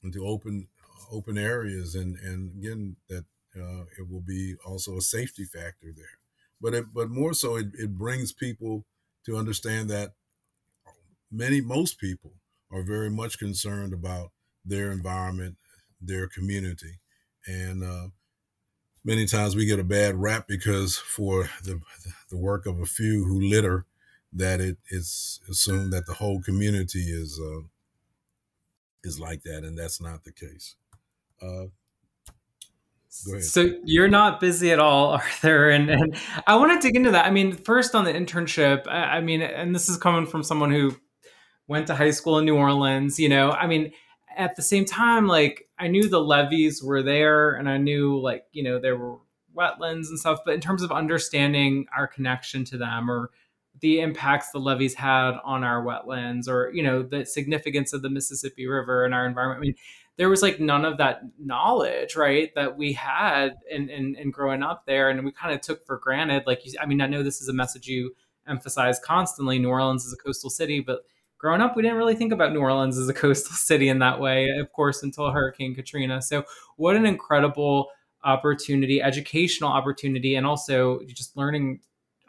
into 0.02 0.26
open 0.26 0.68
open 1.10 1.38
areas 1.38 1.94
and 1.94 2.16
and 2.18 2.52
again 2.58 2.96
that 3.08 3.24
uh, 3.56 3.82
it 3.98 4.08
will 4.10 4.20
be 4.20 4.54
also 4.64 4.96
a 4.96 5.02
safety 5.02 5.44
factor 5.44 5.88
there 5.96 6.18
but 6.60 6.74
it, 6.74 6.84
but 6.92 7.08
more 7.08 7.32
so 7.32 7.56
it, 7.56 7.66
it 7.74 7.96
brings 7.96 8.32
people 8.32 8.84
to 9.24 9.36
understand 9.36 9.88
that 9.88 10.12
many 11.30 11.60
most 11.60 11.98
people 11.98 12.32
are 12.70 12.82
very 12.82 13.10
much 13.10 13.38
concerned 13.38 13.92
about 13.92 14.30
their 14.64 14.92
environment 14.92 15.56
their 16.00 16.28
community. 16.28 17.00
And 17.46 17.82
uh, 17.82 18.08
many 19.04 19.26
times 19.26 19.56
we 19.56 19.66
get 19.66 19.78
a 19.78 19.84
bad 19.84 20.16
rap 20.16 20.46
because 20.46 20.96
for 20.96 21.48
the 21.62 21.80
the 22.30 22.36
work 22.36 22.66
of 22.66 22.80
a 22.80 22.86
few 22.86 23.24
who 23.24 23.40
litter 23.40 23.86
that 24.32 24.60
it 24.60 24.76
is 24.90 25.40
assumed 25.48 25.92
that 25.92 26.06
the 26.06 26.14
whole 26.14 26.40
community 26.40 27.04
is 27.10 27.40
uh, 27.42 27.62
is 29.02 29.18
like 29.18 29.42
that 29.44 29.64
and 29.64 29.78
that's 29.78 30.00
not 30.00 30.24
the 30.24 30.32
case. 30.32 30.76
Uh, 31.40 31.66
so 33.10 33.70
you're 33.84 34.08
not 34.08 34.38
busy 34.38 34.70
at 34.70 34.78
all, 34.78 35.12
Arthur, 35.12 35.70
and, 35.70 35.90
and 35.90 36.16
I 36.46 36.56
want 36.56 36.80
to 36.80 36.86
dig 36.86 36.94
into 36.94 37.10
that. 37.12 37.24
I 37.24 37.30
mean, 37.30 37.52
first 37.52 37.94
on 37.94 38.04
the 38.04 38.12
internship, 38.12 38.86
I, 38.86 39.16
I 39.16 39.20
mean, 39.22 39.40
and 39.40 39.74
this 39.74 39.88
is 39.88 39.96
coming 39.96 40.26
from 40.26 40.42
someone 40.42 40.70
who 40.70 40.94
went 41.68 41.86
to 41.86 41.94
high 41.94 42.10
school 42.10 42.38
in 42.38 42.44
New 42.44 42.56
Orleans. 42.56 43.20
You 43.20 43.28
know, 43.28 43.52
I 43.52 43.66
mean, 43.66 43.92
at 44.36 44.56
the 44.56 44.62
same 44.62 44.84
time, 44.84 45.28
like 45.28 45.68
I 45.78 45.86
knew 45.86 46.08
the 46.08 46.20
levees 46.20 46.82
were 46.82 47.02
there, 47.02 47.52
and 47.52 47.68
I 47.68 47.76
knew 47.76 48.18
like 48.18 48.44
you 48.52 48.62
know 48.62 48.80
there 48.80 48.96
were 48.96 49.18
wetlands 49.56 50.08
and 50.08 50.18
stuff. 50.18 50.40
But 50.44 50.54
in 50.54 50.60
terms 50.60 50.82
of 50.82 50.90
understanding 50.90 51.86
our 51.96 52.08
connection 52.08 52.64
to 52.66 52.78
them, 52.78 53.10
or 53.10 53.30
the 53.80 54.00
impacts 54.00 54.50
the 54.50 54.58
levees 54.58 54.94
had 54.94 55.34
on 55.44 55.62
our 55.62 55.84
wetlands, 55.84 56.48
or 56.48 56.72
you 56.74 56.82
know 56.82 57.02
the 57.02 57.24
significance 57.24 57.92
of 57.92 58.02
the 58.02 58.10
Mississippi 58.10 58.66
River 58.66 59.04
and 59.04 59.14
our 59.14 59.26
environment, 59.26 59.58
I 59.58 59.62
mean 59.62 59.74
there 60.18 60.28
was 60.28 60.42
like 60.42 60.58
none 60.58 60.84
of 60.84 60.98
that 60.98 61.22
knowledge, 61.38 62.16
right, 62.16 62.52
that 62.56 62.76
we 62.76 62.92
had 62.92 63.54
in, 63.70 63.88
in, 63.88 64.16
in 64.16 64.32
growing 64.32 64.64
up 64.64 64.84
there. 64.84 65.08
And 65.08 65.24
we 65.24 65.30
kind 65.30 65.54
of 65.54 65.60
took 65.60 65.86
for 65.86 65.96
granted, 65.96 66.42
like, 66.44 66.66
you, 66.66 66.72
I 66.80 66.86
mean, 66.86 67.00
I 67.00 67.06
know 67.06 67.22
this 67.22 67.40
is 67.40 67.48
a 67.48 67.52
message 67.52 67.86
you 67.86 68.14
emphasize 68.46 68.98
constantly. 68.98 69.60
New 69.60 69.68
Orleans 69.68 70.04
is 70.04 70.12
a 70.12 70.16
coastal 70.16 70.50
city, 70.50 70.80
but 70.80 71.02
growing 71.38 71.60
up, 71.60 71.76
we 71.76 71.82
didn't 71.82 71.96
really 71.96 72.16
think 72.16 72.32
about 72.32 72.52
New 72.52 72.60
Orleans 72.60 72.98
as 72.98 73.08
a 73.08 73.14
coastal 73.14 73.56
city 73.56 73.88
in 73.88 74.00
that 74.00 74.20
way, 74.20 74.48
of 74.58 74.72
course, 74.72 75.02
until 75.02 75.30
Hurricane 75.30 75.74
Katrina. 75.74 76.20
So, 76.20 76.44
what 76.76 76.96
an 76.96 77.06
incredible 77.06 77.88
opportunity, 78.24 79.00
educational 79.00 79.70
opportunity, 79.70 80.34
and 80.34 80.46
also 80.46 81.00
just 81.06 81.36
learning 81.36 81.80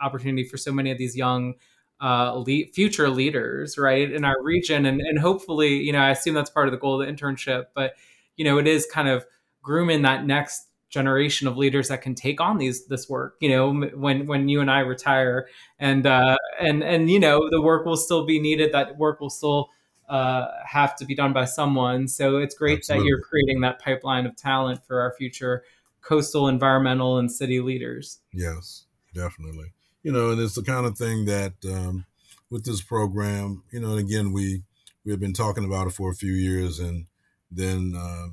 opportunity 0.01 0.43
for 0.43 0.57
so 0.57 0.71
many 0.71 0.91
of 0.91 0.97
these 0.97 1.17
young 1.17 1.55
uh, 2.01 2.37
lead, 2.37 2.71
future 2.73 3.09
leaders, 3.09 3.77
right, 3.77 4.09
in 4.11 4.23
our 4.23 4.41
region, 4.41 4.85
and 4.85 5.01
and 5.01 5.19
hopefully, 5.19 5.77
you 5.79 5.91
know, 5.91 5.99
I 5.99 6.11
assume 6.11 6.35
that's 6.35 6.49
part 6.49 6.67
of 6.67 6.71
the 6.71 6.77
goal 6.77 7.01
of 7.01 7.07
the 7.07 7.11
internship, 7.11 7.65
but 7.73 7.93
you 8.37 8.45
know, 8.45 8.57
it 8.57 8.67
is 8.67 8.85
kind 8.85 9.09
of 9.09 9.25
grooming 9.61 10.03
that 10.03 10.25
next 10.25 10.68
generation 10.89 11.47
of 11.47 11.57
leaders 11.57 11.87
that 11.89 12.01
can 12.01 12.15
take 12.15 12.41
on 12.41 12.57
these 12.57 12.85
this 12.85 13.09
work. 13.09 13.35
You 13.39 13.49
know, 13.49 13.73
when 13.95 14.25
when 14.25 14.49
you 14.49 14.61
and 14.61 14.69
I 14.69 14.79
retire, 14.79 15.47
and 15.79 16.05
uh, 16.05 16.37
and 16.59 16.83
and 16.83 17.09
you 17.09 17.19
know, 17.19 17.49
the 17.49 17.61
work 17.61 17.85
will 17.85 17.97
still 17.97 18.25
be 18.25 18.39
needed. 18.39 18.71
That 18.73 18.97
work 18.97 19.19
will 19.19 19.29
still 19.29 19.69
uh, 20.09 20.47
have 20.65 20.95
to 20.97 21.05
be 21.05 21.15
done 21.15 21.33
by 21.33 21.45
someone. 21.45 22.07
So 22.07 22.37
it's 22.37 22.55
great 22.55 22.79
Absolutely. 22.79 23.03
that 23.03 23.07
you're 23.07 23.21
creating 23.21 23.61
that 23.61 23.79
pipeline 23.79 24.25
of 24.25 24.35
talent 24.35 24.85
for 24.85 24.99
our 25.01 25.13
future 25.13 25.63
coastal, 26.01 26.47
environmental, 26.47 27.17
and 27.17 27.31
city 27.31 27.59
leaders. 27.59 28.19
Yes, 28.33 28.85
definitely. 29.13 29.73
You 30.01 30.11
know, 30.11 30.31
and 30.31 30.41
it's 30.41 30.55
the 30.55 30.63
kind 30.63 30.85
of 30.85 30.97
thing 30.97 31.25
that 31.25 31.53
um, 31.65 32.05
with 32.49 32.65
this 32.65 32.81
program, 32.81 33.63
you 33.71 33.79
know, 33.79 33.91
and 33.91 33.99
again, 33.99 34.31
we 34.33 34.63
we 35.05 35.11
have 35.11 35.19
been 35.19 35.33
talking 35.33 35.65
about 35.65 35.87
it 35.87 35.93
for 35.93 36.09
a 36.09 36.15
few 36.15 36.33
years, 36.33 36.79
and 36.79 37.05
then 37.51 37.93
uh, 37.95 38.27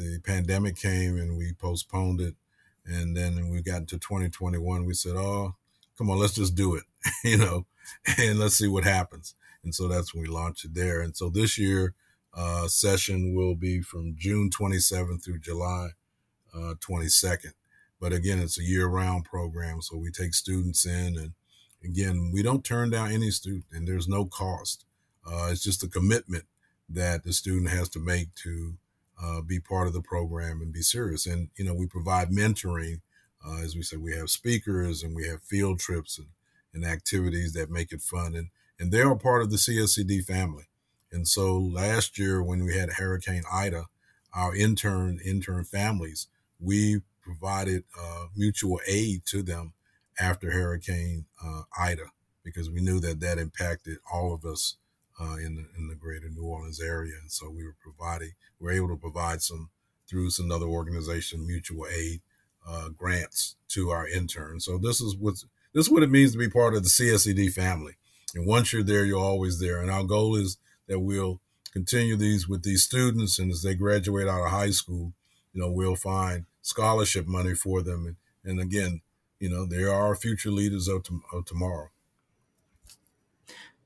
the 0.00 0.20
pandemic 0.20 0.76
came 0.76 1.16
and 1.18 1.36
we 1.36 1.52
postponed 1.52 2.20
it, 2.20 2.34
and 2.86 3.16
then 3.16 3.50
we 3.50 3.62
got 3.62 3.80
into 3.80 3.98
2021. 3.98 4.84
We 4.84 4.94
said, 4.94 5.16
"Oh, 5.16 5.54
come 5.98 6.10
on, 6.10 6.18
let's 6.18 6.34
just 6.34 6.54
do 6.54 6.74
it," 6.74 6.84
you 7.24 7.38
know, 7.38 7.66
and 8.18 8.38
let's 8.38 8.56
see 8.56 8.68
what 8.68 8.84
happens. 8.84 9.34
And 9.62 9.74
so 9.74 9.88
that's 9.88 10.14
when 10.14 10.22
we 10.22 10.28
launched 10.28 10.64
it 10.64 10.74
there. 10.74 11.00
And 11.02 11.14
so 11.16 11.28
this 11.28 11.58
year 11.58 11.94
uh, 12.34 12.66
session 12.68 13.34
will 13.34 13.54
be 13.54 13.82
from 13.82 14.14
June 14.16 14.50
27th 14.50 15.22
through 15.22 15.40
July 15.40 15.90
uh, 16.54 16.74
22nd. 16.80 17.52
But 18.00 18.12
again, 18.12 18.38
it's 18.38 18.58
a 18.58 18.62
year-round 18.62 19.26
program, 19.26 19.82
so 19.82 19.96
we 19.98 20.10
take 20.10 20.32
students 20.32 20.86
in, 20.86 21.18
and 21.18 21.32
again, 21.84 22.30
we 22.32 22.42
don't 22.42 22.64
turn 22.64 22.88
down 22.88 23.12
any 23.12 23.30
student, 23.30 23.66
and 23.72 23.86
there's 23.86 24.08
no 24.08 24.24
cost. 24.24 24.86
Uh, 25.26 25.48
it's 25.50 25.62
just 25.62 25.82
a 25.82 25.88
commitment 25.88 26.44
that 26.88 27.24
the 27.24 27.32
student 27.32 27.68
has 27.70 27.90
to 27.90 27.98
make 27.98 28.34
to 28.36 28.74
uh, 29.22 29.40
be 29.40 29.60
part 29.60 29.86
of 29.86 29.92
the 29.92 30.02
program 30.02 30.60
and 30.60 30.72
be 30.72 30.82
serious. 30.82 31.26
And 31.26 31.48
you 31.56 31.64
know, 31.64 31.74
we 31.74 31.86
provide 31.86 32.30
mentoring. 32.30 33.00
Uh, 33.44 33.62
as 33.62 33.74
we 33.74 33.82
said, 33.82 34.00
we 34.00 34.14
have 34.14 34.30
speakers 34.30 35.02
and 35.02 35.14
we 35.14 35.26
have 35.26 35.42
field 35.42 35.80
trips 35.80 36.18
and, 36.18 36.28
and 36.74 36.84
activities 36.84 37.52
that 37.54 37.70
make 37.70 37.92
it 37.92 38.02
fun. 38.02 38.34
And 38.34 38.48
and 38.78 38.92
they 38.92 39.02
are 39.02 39.16
part 39.16 39.42
of 39.42 39.50
the 39.50 39.56
CSED 39.56 40.24
family. 40.24 40.64
And 41.12 41.28
so 41.28 41.58
last 41.58 42.18
year, 42.18 42.42
when 42.42 42.64
we 42.64 42.76
had 42.76 42.90
Hurricane 42.92 43.42
Ida, 43.52 43.86
our 44.32 44.54
intern 44.54 45.18
intern 45.24 45.64
families, 45.64 46.28
we 46.58 47.00
provided 47.20 47.84
uh, 48.00 48.26
mutual 48.36 48.80
aid 48.86 49.26
to 49.26 49.42
them 49.42 49.72
after 50.18 50.50
Hurricane 50.50 51.26
uh, 51.44 51.62
Ida 51.78 52.06
because 52.44 52.70
we 52.70 52.80
knew 52.80 53.00
that 53.00 53.20
that 53.20 53.38
impacted 53.38 53.98
all 54.12 54.32
of 54.32 54.44
us 54.44 54.76
uh, 55.20 55.36
in 55.36 55.56
the 55.56 55.66
in 55.76 55.88
the 55.88 55.94
greater 55.94 56.28
New 56.30 56.44
Orleans 56.44 56.80
area, 56.80 57.14
and 57.20 57.30
so 57.30 57.50
we 57.50 57.64
were 57.64 57.76
providing, 57.82 58.32
we 58.58 58.66
were 58.66 58.72
able 58.72 58.88
to 58.88 58.96
provide 58.96 59.42
some 59.42 59.70
through 60.08 60.30
some 60.30 60.50
other 60.50 60.66
organization, 60.66 61.46
mutual 61.46 61.86
aid 61.86 62.20
uh, 62.68 62.88
grants 62.88 63.56
to 63.68 63.90
our 63.90 64.08
interns. 64.08 64.64
So 64.64 64.78
this 64.78 65.00
is 65.00 65.16
what 65.16 65.34
this 65.72 65.86
is 65.86 65.90
what 65.90 66.02
it 66.02 66.10
means 66.10 66.32
to 66.32 66.38
be 66.38 66.48
part 66.48 66.74
of 66.74 66.82
the 66.82 66.88
CSED 66.88 67.52
family. 67.52 67.94
And 68.34 68.46
once 68.46 68.72
you're 68.72 68.82
there, 68.82 69.04
you're 69.04 69.20
always 69.20 69.60
there. 69.60 69.80
And 69.80 69.90
our 69.90 70.04
goal 70.04 70.36
is 70.36 70.56
that 70.88 71.00
we'll 71.00 71.40
continue 71.72 72.16
these 72.16 72.48
with 72.48 72.62
these 72.62 72.82
students, 72.82 73.38
and 73.38 73.50
as 73.50 73.62
they 73.62 73.74
graduate 73.74 74.28
out 74.28 74.44
of 74.44 74.50
high 74.50 74.70
school, 74.70 75.12
you 75.52 75.60
know, 75.60 75.70
we'll 75.70 75.96
find 75.96 76.46
scholarship 76.62 77.26
money 77.26 77.54
for 77.54 77.82
them. 77.82 78.06
And, 78.06 78.16
and 78.44 78.60
again, 78.60 79.00
you 79.38 79.48
know, 79.48 79.64
they 79.64 79.84
are 79.84 80.14
future 80.14 80.50
leaders 80.50 80.88
of, 80.88 81.06
of 81.32 81.44
tomorrow. 81.46 81.90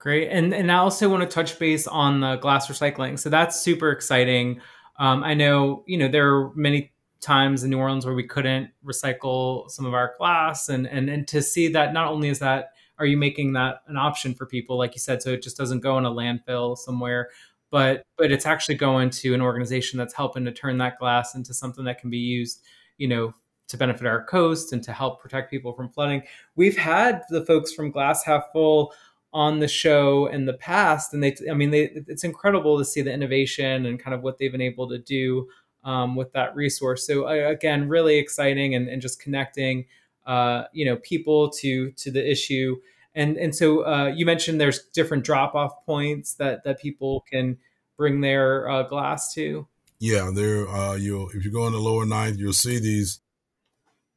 Great. 0.05 0.29
And 0.29 0.53
and 0.53 0.71
I 0.71 0.77
also 0.77 1.09
want 1.09 1.23
to 1.23 1.35
touch 1.35 1.59
base 1.59 1.87
on 1.87 2.21
the 2.21 2.37
glass 2.37 2.69
recycling. 2.69 3.19
So 3.19 3.31
that's 3.31 3.59
super 3.59 3.91
exciting. 3.91 4.61
Um, 4.99 5.25
I 5.25 5.33
know, 5.33 5.83
you 5.87 5.97
know, 5.97 6.09
there 6.09 6.31
are 6.31 6.55
many 6.55 6.93
times 7.23 7.65
in 7.65 7.71
New 7.71 7.79
Orleans 7.79 8.05
where 8.05 8.15
we 8.15 8.27
couldn't 8.27 8.69
recycle 8.85 9.71
some 9.71 9.87
of 9.87 9.95
our 9.95 10.13
glass 10.19 10.69
and 10.69 10.87
and 10.87 11.09
and 11.09 11.27
to 11.29 11.41
see 11.41 11.69
that 11.69 11.95
not 11.95 12.13
only 12.13 12.29
is 12.29 12.39
that 12.41 12.73
are 12.99 13.07
you 13.07 13.17
making 13.17 13.55
that 13.55 13.77
an 13.87 13.97
option 13.97 14.35
for 14.35 14.45
people 14.45 14.77
like 14.77 14.95
you 14.95 15.01
said 15.01 15.23
so 15.23 15.31
it 15.31 15.43
just 15.43 15.57
doesn't 15.57 15.81
go 15.81 15.97
in 15.97 16.05
a 16.05 16.11
landfill 16.11 16.77
somewhere 16.77 17.31
but 17.71 18.03
but 18.19 18.31
it's 18.31 18.45
actually 18.45 18.75
going 18.75 19.09
to 19.09 19.33
an 19.33 19.41
organization 19.41 19.99
that's 19.99 20.13
helping 20.13 20.45
to 20.45 20.53
turn 20.53 20.77
that 20.77 20.99
glass 20.99 21.35
into 21.35 21.55
something 21.55 21.87
that 21.87 21.99
can 21.99 22.11
be 22.11 22.19
used 22.19 22.63
you 22.99 23.09
know 23.09 23.33
to 23.69 23.79
benefit 23.79 24.07
our 24.07 24.23
coast 24.27 24.75
and 24.75 24.83
to 24.85 24.93
help 24.93 25.19
protect 25.19 25.51
people 25.51 25.73
from 25.73 25.89
flooding 25.89 26.23
we've 26.57 26.77
had 26.77 27.23
the 27.31 27.47
folks 27.47 27.73
from 27.73 27.91
glass 27.91 28.23
half 28.23 28.45
full 28.53 28.93
on 29.35 29.59
the 29.59 29.69
show 29.69 30.27
in 30.27 30.47
the 30.47 30.55
past 30.55 31.13
and 31.13 31.23
they 31.23 31.35
i 31.51 31.55
mean 31.55 31.71
they, 31.71 31.91
it's 32.07 32.25
incredible 32.25 32.79
to 32.79 32.85
see 32.85 33.03
the 33.03 33.13
innovation 33.13 33.85
and 33.85 34.01
kind 34.01 34.15
of 34.15 34.23
what 34.23 34.39
they've 34.39 34.53
been 34.53 34.61
able 34.63 34.89
to 34.89 34.99
do 34.99 35.47
um, 35.85 36.17
with 36.17 36.33
that 36.33 36.55
resource. 36.57 37.07
So 37.07 37.29
uh, 37.29 37.51
again 37.51 37.89
really 37.89 38.17
exciting 38.17 38.75
and, 38.75 38.89
and 38.89 39.01
just 39.01 39.21
connecting 39.21 39.87
uh, 40.27 40.65
you 40.73 40.85
know 40.85 40.97
people 40.97 41.51
to 41.51 41.93
to 41.93 42.11
the 42.11 42.29
issue. 42.29 42.77
And 43.15 43.37
and 43.37 43.55
so 43.55 43.87
uh, 43.87 44.07
you 44.15 44.27
mentioned 44.27 44.61
there's 44.61 44.87
different 44.95 45.25
drop 45.25 45.55
off 45.55 45.85
points 45.85 46.35
that 46.35 46.65
that 46.65 46.81
people 46.81 47.25
can 47.31 47.59
bring 47.97 48.21
their 48.21 48.69
uh, 48.69 48.83
glass 48.85 49.33
to. 49.35 49.69
Yeah 50.01 50.31
there 50.35 50.69
uh, 50.69 50.95
you'll 50.95 51.29
if 51.31 51.45
you 51.45 51.51
go 51.51 51.67
in 51.67 51.73
the 51.73 51.79
lower 51.79 52.05
ninth 52.05 52.39
you'll 52.39 52.53
see 52.53 52.79
these 52.79 53.21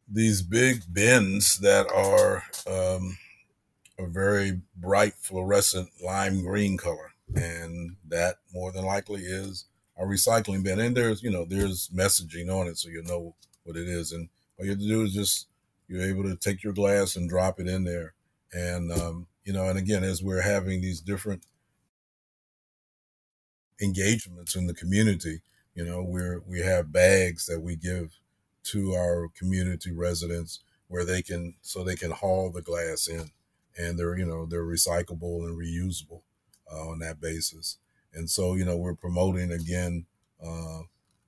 these 0.09 0.41
big 0.41 0.81
bins 0.91 1.57
that 1.57 1.91
are 1.91 2.43
um, 2.65 3.17
a 3.99 4.05
very 4.05 4.61
bright 4.75 5.13
fluorescent 5.15 5.89
lime 6.03 6.41
green 6.41 6.77
color. 6.77 7.11
And 7.35 7.97
that 8.07 8.37
more 8.53 8.71
than 8.71 8.85
likely 8.85 9.21
is 9.21 9.65
a 9.97 10.03
recycling 10.03 10.63
bin. 10.63 10.79
And 10.79 10.95
there's, 10.95 11.23
you 11.23 11.31
know, 11.31 11.45
there's 11.45 11.89
messaging 11.89 12.49
on 12.49 12.67
it 12.67 12.77
so 12.77 12.89
you 12.89 13.03
know 13.03 13.35
what 13.63 13.75
it 13.75 13.87
is. 13.87 14.11
And 14.11 14.29
all 14.57 14.65
you 14.65 14.71
have 14.71 14.79
to 14.79 14.87
do 14.87 15.03
is 15.03 15.13
just, 15.13 15.47
you're 15.87 16.03
able 16.03 16.23
to 16.23 16.35
take 16.35 16.63
your 16.63 16.73
glass 16.73 17.15
and 17.15 17.29
drop 17.29 17.59
it 17.59 17.67
in 17.67 17.83
there. 17.83 18.13
And, 18.53 18.91
um, 18.91 19.27
you 19.43 19.53
know, 19.53 19.65
and 19.67 19.79
again, 19.79 20.03
as 20.03 20.21
we're 20.21 20.41
having 20.41 20.81
these 20.81 21.01
different 21.01 21.43
engagements 23.81 24.55
in 24.55 24.67
the 24.67 24.73
community, 24.73 25.41
you 25.75 25.85
know, 25.85 26.03
we're, 26.03 26.41
we 26.47 26.61
have 26.61 26.91
bags 26.91 27.45
that 27.45 27.61
we 27.61 27.75
give 27.75 28.11
to 28.65 28.93
our 28.93 29.29
community 29.37 29.91
residents 29.91 30.59
where 30.87 31.05
they 31.05 31.21
can, 31.21 31.55
so 31.61 31.83
they 31.83 31.95
can 31.95 32.11
haul 32.11 32.51
the 32.51 32.61
glass 32.61 33.07
in 33.07 33.31
and 33.77 33.97
they're 33.97 34.17
you 34.17 34.25
know 34.25 34.45
they're 34.45 34.63
recyclable 34.63 35.45
and 35.45 35.57
reusable 35.57 36.21
uh, 36.71 36.89
on 36.89 36.99
that 36.99 37.21
basis. 37.21 37.77
And 38.13 38.29
so 38.29 38.55
you 38.55 38.65
know 38.65 38.77
we're 38.77 38.95
promoting 38.95 39.51
again 39.51 40.05
uh, 40.43 40.81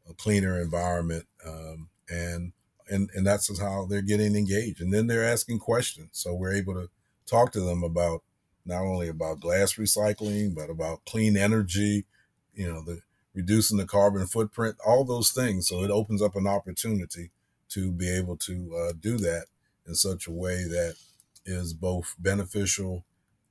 a 0.10 0.14
cleaner 0.18 0.60
environment, 0.62 1.26
um, 1.46 1.90
and 2.10 2.54
and 2.90 3.10
and 3.14 3.26
that's 3.26 3.60
how 3.60 3.86
they're 3.86 4.02
getting 4.02 4.36
engaged. 4.36 4.82
And 4.82 4.94
then 4.94 5.08
they're 5.08 5.24
asking 5.26 5.60
questions, 5.60 6.10
so 6.14 6.34
we're 6.34 6.54
able 6.56 6.74
to 6.74 6.90
talk 7.26 7.52
to 7.54 7.62
them 7.62 7.84
about 7.84 8.24
not 8.66 8.82
only 8.82 9.08
about 9.08 9.40
glass 9.40 9.76
recycling 9.76 10.54
but 10.54 10.70
about 10.70 11.06
clean 11.06 11.38
energy, 11.38 12.06
you 12.54 12.72
know 12.72 12.84
the 12.84 13.02
reducing 13.34 13.78
the 13.78 13.86
carbon 13.86 14.26
footprint, 14.26 14.76
all 14.86 15.06
those 15.06 15.32
things. 15.32 15.68
So 15.68 15.84
it 15.84 15.92
opens 15.92 16.22
up 16.22 16.36
an 16.36 16.48
opportunity 16.48 17.30
to 17.70 17.92
be 17.92 18.10
able 18.10 18.36
to 18.38 18.76
uh, 18.76 18.94
do 19.00 19.18
that 19.18 19.46
in 19.88 19.96
such 19.96 20.28
a 20.28 20.32
way 20.32 20.64
that 20.64 20.96
is 21.45 21.73
both 21.73 22.15
beneficial 22.19 23.06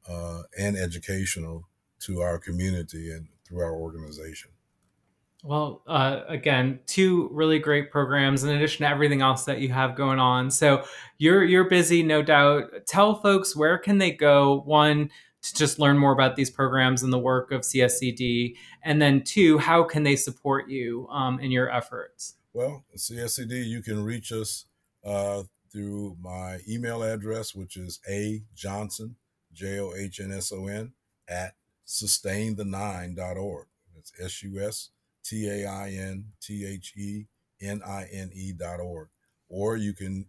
uh, 0.08 0.42
and 0.58 0.76
educational 0.76 1.68
to 2.00 2.20
our 2.20 2.38
community 2.38 3.10
and 3.10 3.28
through 3.44 3.60
our 3.60 3.74
organization. 3.74 4.50
Well, 5.44 5.82
uh, 5.86 6.22
again, 6.28 6.80
two 6.86 7.28
really 7.32 7.60
great 7.60 7.92
programs 7.92 8.42
in 8.42 8.50
addition 8.50 8.84
to 8.84 8.90
everything 8.90 9.22
else 9.22 9.44
that 9.44 9.60
you 9.60 9.68
have 9.68 9.94
going 9.94 10.18
on. 10.18 10.50
So 10.50 10.84
you're 11.16 11.44
you're 11.44 11.68
busy, 11.68 12.02
no 12.02 12.22
doubt. 12.22 12.86
Tell 12.86 13.14
folks 13.14 13.54
where 13.54 13.78
can 13.78 13.98
they 13.98 14.10
go. 14.10 14.62
One 14.64 15.10
to 15.42 15.54
just 15.54 15.78
learn 15.78 15.96
more 15.96 16.12
about 16.12 16.34
these 16.34 16.50
programs 16.50 17.04
and 17.04 17.12
the 17.12 17.18
work 17.18 17.52
of 17.52 17.60
CSED, 17.60 18.56
and 18.82 19.00
then 19.00 19.22
two, 19.22 19.58
how 19.58 19.84
can 19.84 20.02
they 20.02 20.16
support 20.16 20.68
you 20.68 21.06
um, 21.10 21.38
in 21.38 21.52
your 21.52 21.70
efforts? 21.70 22.34
Well, 22.52 22.84
CSED, 22.96 23.66
you 23.66 23.80
can 23.80 24.02
reach 24.02 24.32
us 24.32 24.64
uh, 25.04 25.44
through 25.70 26.16
my 26.20 26.58
email 26.68 27.02
address, 27.02 27.54
which 27.54 27.76
is 27.76 28.00
a 28.08 28.42
johnson, 28.54 29.16
J 29.52 29.78
O 29.80 29.92
H 29.94 30.20
N 30.20 30.32
S 30.32 30.52
O 30.52 30.66
N, 30.66 30.92
at 31.28 31.54
sustainthe9.org. 31.86 33.66
It's 33.96 34.12
S 34.20 34.42
U 34.42 34.60
S 34.60 34.90
T 35.24 35.48
A 35.48 35.66
I 35.66 35.90
N 35.90 36.26
T 36.40 36.66
H 36.66 36.94
E 36.96 37.26
N 37.60 37.82
I 37.86 38.06
N 38.12 38.30
E 38.34 38.52
dot 38.52 38.80
org. 38.80 39.08
Or 39.48 39.76
you 39.76 39.92
can 39.94 40.26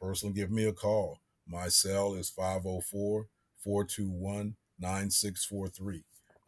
personally 0.00 0.34
give 0.34 0.50
me 0.50 0.64
a 0.66 0.72
call. 0.72 1.18
My 1.46 1.68
cell 1.68 2.14
is 2.14 2.30
504 2.30 3.26
421 3.58 4.56
9643. 4.78 6.02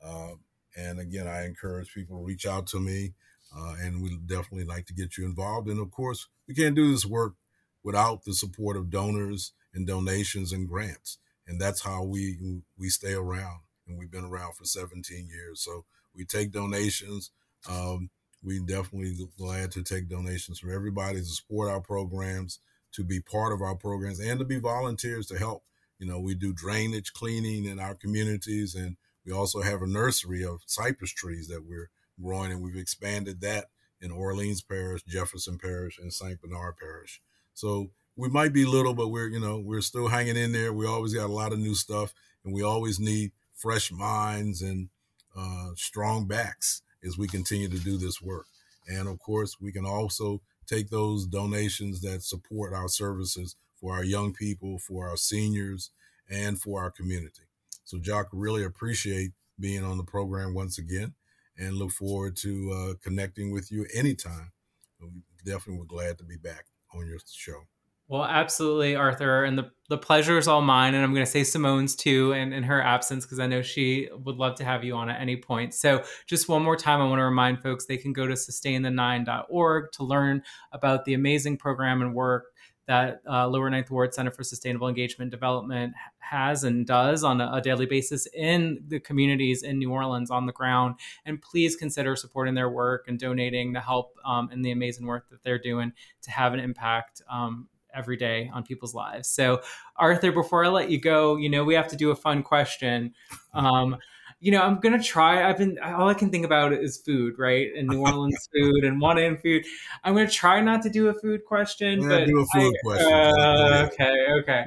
Uh, 0.04 0.34
and 0.76 0.98
again, 0.98 1.28
I 1.28 1.44
encourage 1.44 1.92
people 1.92 2.18
to 2.18 2.24
reach 2.24 2.46
out 2.46 2.66
to 2.68 2.80
me, 2.80 3.12
uh, 3.56 3.74
and 3.80 4.02
we 4.02 4.16
definitely 4.26 4.64
like 4.64 4.86
to 4.86 4.94
get 4.94 5.16
you 5.18 5.24
involved. 5.24 5.68
And 5.68 5.80
of 5.80 5.90
course, 5.90 6.28
we 6.48 6.54
can't 6.54 6.74
do 6.74 6.90
this 6.90 7.04
work 7.06 7.34
without 7.82 8.24
the 8.24 8.34
support 8.34 8.76
of 8.76 8.90
donors 8.90 9.52
and 9.74 9.86
donations 9.86 10.52
and 10.52 10.68
grants. 10.68 11.18
And 11.46 11.60
that's 11.60 11.82
how 11.82 12.04
we 12.04 12.62
we 12.78 12.88
stay 12.88 13.14
around. 13.14 13.60
And 13.86 13.98
we've 13.98 14.10
been 14.10 14.24
around 14.24 14.54
for 14.54 14.64
17 14.64 15.28
years. 15.28 15.60
So 15.60 15.84
we 16.14 16.24
take 16.24 16.52
donations. 16.52 17.30
Um, 17.68 18.10
we 18.42 18.60
definitely 18.60 19.16
glad 19.38 19.70
to 19.72 19.82
take 19.82 20.08
donations 20.08 20.58
from 20.58 20.72
everybody 20.72 21.18
to 21.18 21.24
support 21.24 21.70
our 21.70 21.80
programs, 21.80 22.58
to 22.92 23.04
be 23.04 23.20
part 23.20 23.52
of 23.52 23.62
our 23.62 23.76
programs, 23.76 24.20
and 24.20 24.38
to 24.38 24.44
be 24.44 24.58
volunteers 24.58 25.26
to 25.28 25.38
help. 25.38 25.64
You 25.98 26.06
know, 26.06 26.18
we 26.18 26.34
do 26.34 26.52
drainage 26.52 27.12
cleaning 27.12 27.64
in 27.64 27.78
our 27.78 27.94
communities, 27.94 28.74
and 28.74 28.96
We 29.24 29.32
also 29.32 29.62
have 29.62 29.82
a 29.82 29.86
nursery 29.86 30.44
of 30.44 30.62
cypress 30.66 31.12
trees 31.12 31.46
that 31.46 31.64
we're 31.64 31.90
growing, 32.20 32.50
and 32.50 32.60
we've 32.60 32.76
expanded 32.76 33.40
that 33.42 33.66
in 34.00 34.10
Orleans 34.10 34.62
Parish, 34.62 35.04
Jefferson 35.04 35.58
Parish, 35.58 35.98
and 35.98 36.12
St. 36.12 36.40
Bernard 36.40 36.76
Parish. 36.76 37.22
So 37.54 37.90
we 38.16 38.28
might 38.28 38.52
be 38.52 38.64
little, 38.64 38.94
but 38.94 39.08
we're 39.08 39.28
you 39.28 39.40
know 39.40 39.58
we're 39.58 39.80
still 39.80 40.08
hanging 40.08 40.36
in 40.36 40.52
there. 40.52 40.72
We 40.72 40.86
always 40.86 41.14
got 41.14 41.30
a 41.30 41.32
lot 41.32 41.52
of 41.52 41.58
new 41.58 41.74
stuff, 41.74 42.12
and 42.44 42.54
we 42.54 42.62
always 42.62 42.98
need 43.00 43.32
fresh 43.54 43.92
minds 43.92 44.62
and 44.62 44.88
uh, 45.36 45.70
strong 45.76 46.26
backs 46.26 46.82
as 47.04 47.16
we 47.18 47.28
continue 47.28 47.68
to 47.68 47.78
do 47.78 47.96
this 47.96 48.20
work. 48.20 48.46
And 48.88 49.08
of 49.08 49.18
course, 49.18 49.56
we 49.60 49.72
can 49.72 49.86
also 49.86 50.42
take 50.66 50.90
those 50.90 51.26
donations 51.26 52.00
that 52.02 52.22
support 52.22 52.72
our 52.72 52.88
services 52.88 53.56
for 53.80 53.94
our 53.94 54.04
young 54.04 54.32
people, 54.32 54.78
for 54.78 55.08
our 55.08 55.16
seniors, 55.16 55.90
and 56.30 56.60
for 56.60 56.82
our 56.82 56.90
community. 56.90 57.42
So, 57.84 57.98
Jacques, 58.00 58.28
really 58.32 58.64
appreciate 58.64 59.32
being 59.58 59.84
on 59.84 59.96
the 59.98 60.04
program 60.04 60.54
once 60.54 60.78
again 60.78 61.14
and 61.58 61.76
look 61.76 61.90
forward 61.90 62.36
to 62.38 62.72
uh, 62.72 62.94
connecting 63.02 63.52
with 63.52 63.70
you 63.70 63.86
anytime. 63.94 64.52
We 65.00 65.08
definitely 65.44 65.78
we're 65.80 65.86
glad 65.86 66.18
to 66.18 66.24
be 66.24 66.36
back 66.36 66.66
on 66.94 67.06
your 67.06 67.18
show. 67.30 67.66
Well, 68.08 68.24
absolutely, 68.24 68.94
Arthur, 68.94 69.44
and 69.44 69.56
the 69.56 69.70
the 69.88 69.96
pleasure 69.96 70.36
is 70.36 70.48
all 70.48 70.60
mine. 70.60 70.94
And 70.94 71.02
I'm 71.02 71.14
going 71.14 71.24
to 71.24 71.30
say 71.30 71.44
Simone's 71.44 71.94
too, 71.94 72.32
and 72.32 72.52
in 72.52 72.62
her 72.62 72.82
absence, 72.82 73.24
because 73.24 73.38
I 73.38 73.46
know 73.46 73.62
she 73.62 74.08
would 74.12 74.36
love 74.36 74.54
to 74.56 74.64
have 74.64 74.84
you 74.84 74.94
on 74.94 75.08
at 75.08 75.20
any 75.20 75.36
point. 75.36 75.72
So, 75.72 76.02
just 76.26 76.48
one 76.48 76.62
more 76.62 76.76
time, 76.76 77.00
I 77.00 77.08
want 77.08 77.20
to 77.20 77.24
remind 77.24 77.62
folks 77.62 77.86
they 77.86 77.96
can 77.96 78.12
go 78.12 78.26
to 78.26 78.34
sustainthe9.org 78.34 79.92
to 79.92 80.04
learn 80.04 80.42
about 80.72 81.04
the 81.04 81.14
amazing 81.14 81.56
program 81.56 82.02
and 82.02 82.14
work 82.14 82.51
that 82.92 83.22
uh, 83.26 83.48
Lower 83.48 83.70
Ninth 83.70 83.90
Ward 83.90 84.12
Center 84.12 84.30
for 84.30 84.44
Sustainable 84.44 84.86
Engagement 84.86 85.30
Development 85.30 85.94
has 86.18 86.62
and 86.62 86.86
does 86.86 87.24
on 87.24 87.40
a, 87.40 87.50
a, 87.54 87.60
daily 87.62 87.86
basis 87.86 88.26
in 88.34 88.84
the 88.86 89.00
communities 89.00 89.62
in 89.62 89.78
New 89.78 89.90
Orleans 89.90 90.30
on 90.30 90.44
the 90.44 90.52
ground. 90.52 90.96
And 91.24 91.40
please 91.40 91.74
consider 91.74 92.16
supporting 92.16 92.52
their 92.54 92.68
work 92.68 93.06
and 93.08 93.18
donating 93.18 93.72
to 93.72 93.80
help 93.80 94.18
um, 94.26 94.50
in 94.52 94.60
the 94.60 94.72
amazing 94.72 95.06
work 95.06 95.30
that 95.30 95.42
they're 95.42 95.58
doing 95.58 95.94
to 96.20 96.30
have 96.30 96.52
an 96.52 96.60
impact 96.60 97.22
um, 97.30 97.66
every 97.94 98.18
day 98.18 98.50
on 98.52 98.62
people's 98.62 98.94
lives. 98.94 99.26
So, 99.26 99.62
Arthur, 99.96 100.30
before 100.30 100.62
I 100.62 100.68
let 100.68 100.90
you 100.90 101.00
go, 101.00 101.36
you 101.36 101.48
know, 101.48 101.64
we 101.64 101.72
have 101.72 101.88
to 101.88 101.96
do 101.96 102.10
a 102.10 102.16
fun 102.16 102.42
question. 102.42 103.14
Um, 103.54 103.96
you 104.42 104.50
know, 104.50 104.60
I'm 104.60 104.80
gonna 104.80 105.00
try. 105.00 105.48
I've 105.48 105.56
been 105.56 105.78
all 105.78 106.08
I 106.08 106.14
can 106.14 106.28
think 106.28 106.44
about 106.44 106.72
is 106.72 106.98
food, 106.98 107.38
right? 107.38 107.68
And 107.76 107.88
New 107.88 108.00
Orleans 108.06 108.48
food 108.52 108.82
and 108.84 109.00
one 109.00 109.16
in 109.16 109.38
food. 109.38 109.64
I'm 110.02 110.14
gonna 110.14 110.28
try 110.28 110.60
not 110.60 110.82
to 110.82 110.90
do 110.90 111.08
a 111.08 111.14
food 111.14 111.44
question, 111.44 112.02
yeah, 112.02 112.08
but 112.08 112.26
do 112.26 112.40
a 112.40 112.46
food 112.46 112.74
I, 112.74 112.82
question. 112.84 113.12
Uh, 113.12 113.88
okay, 113.92 114.26
okay. 114.40 114.64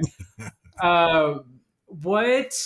uh, 0.80 1.34
what 1.86 2.58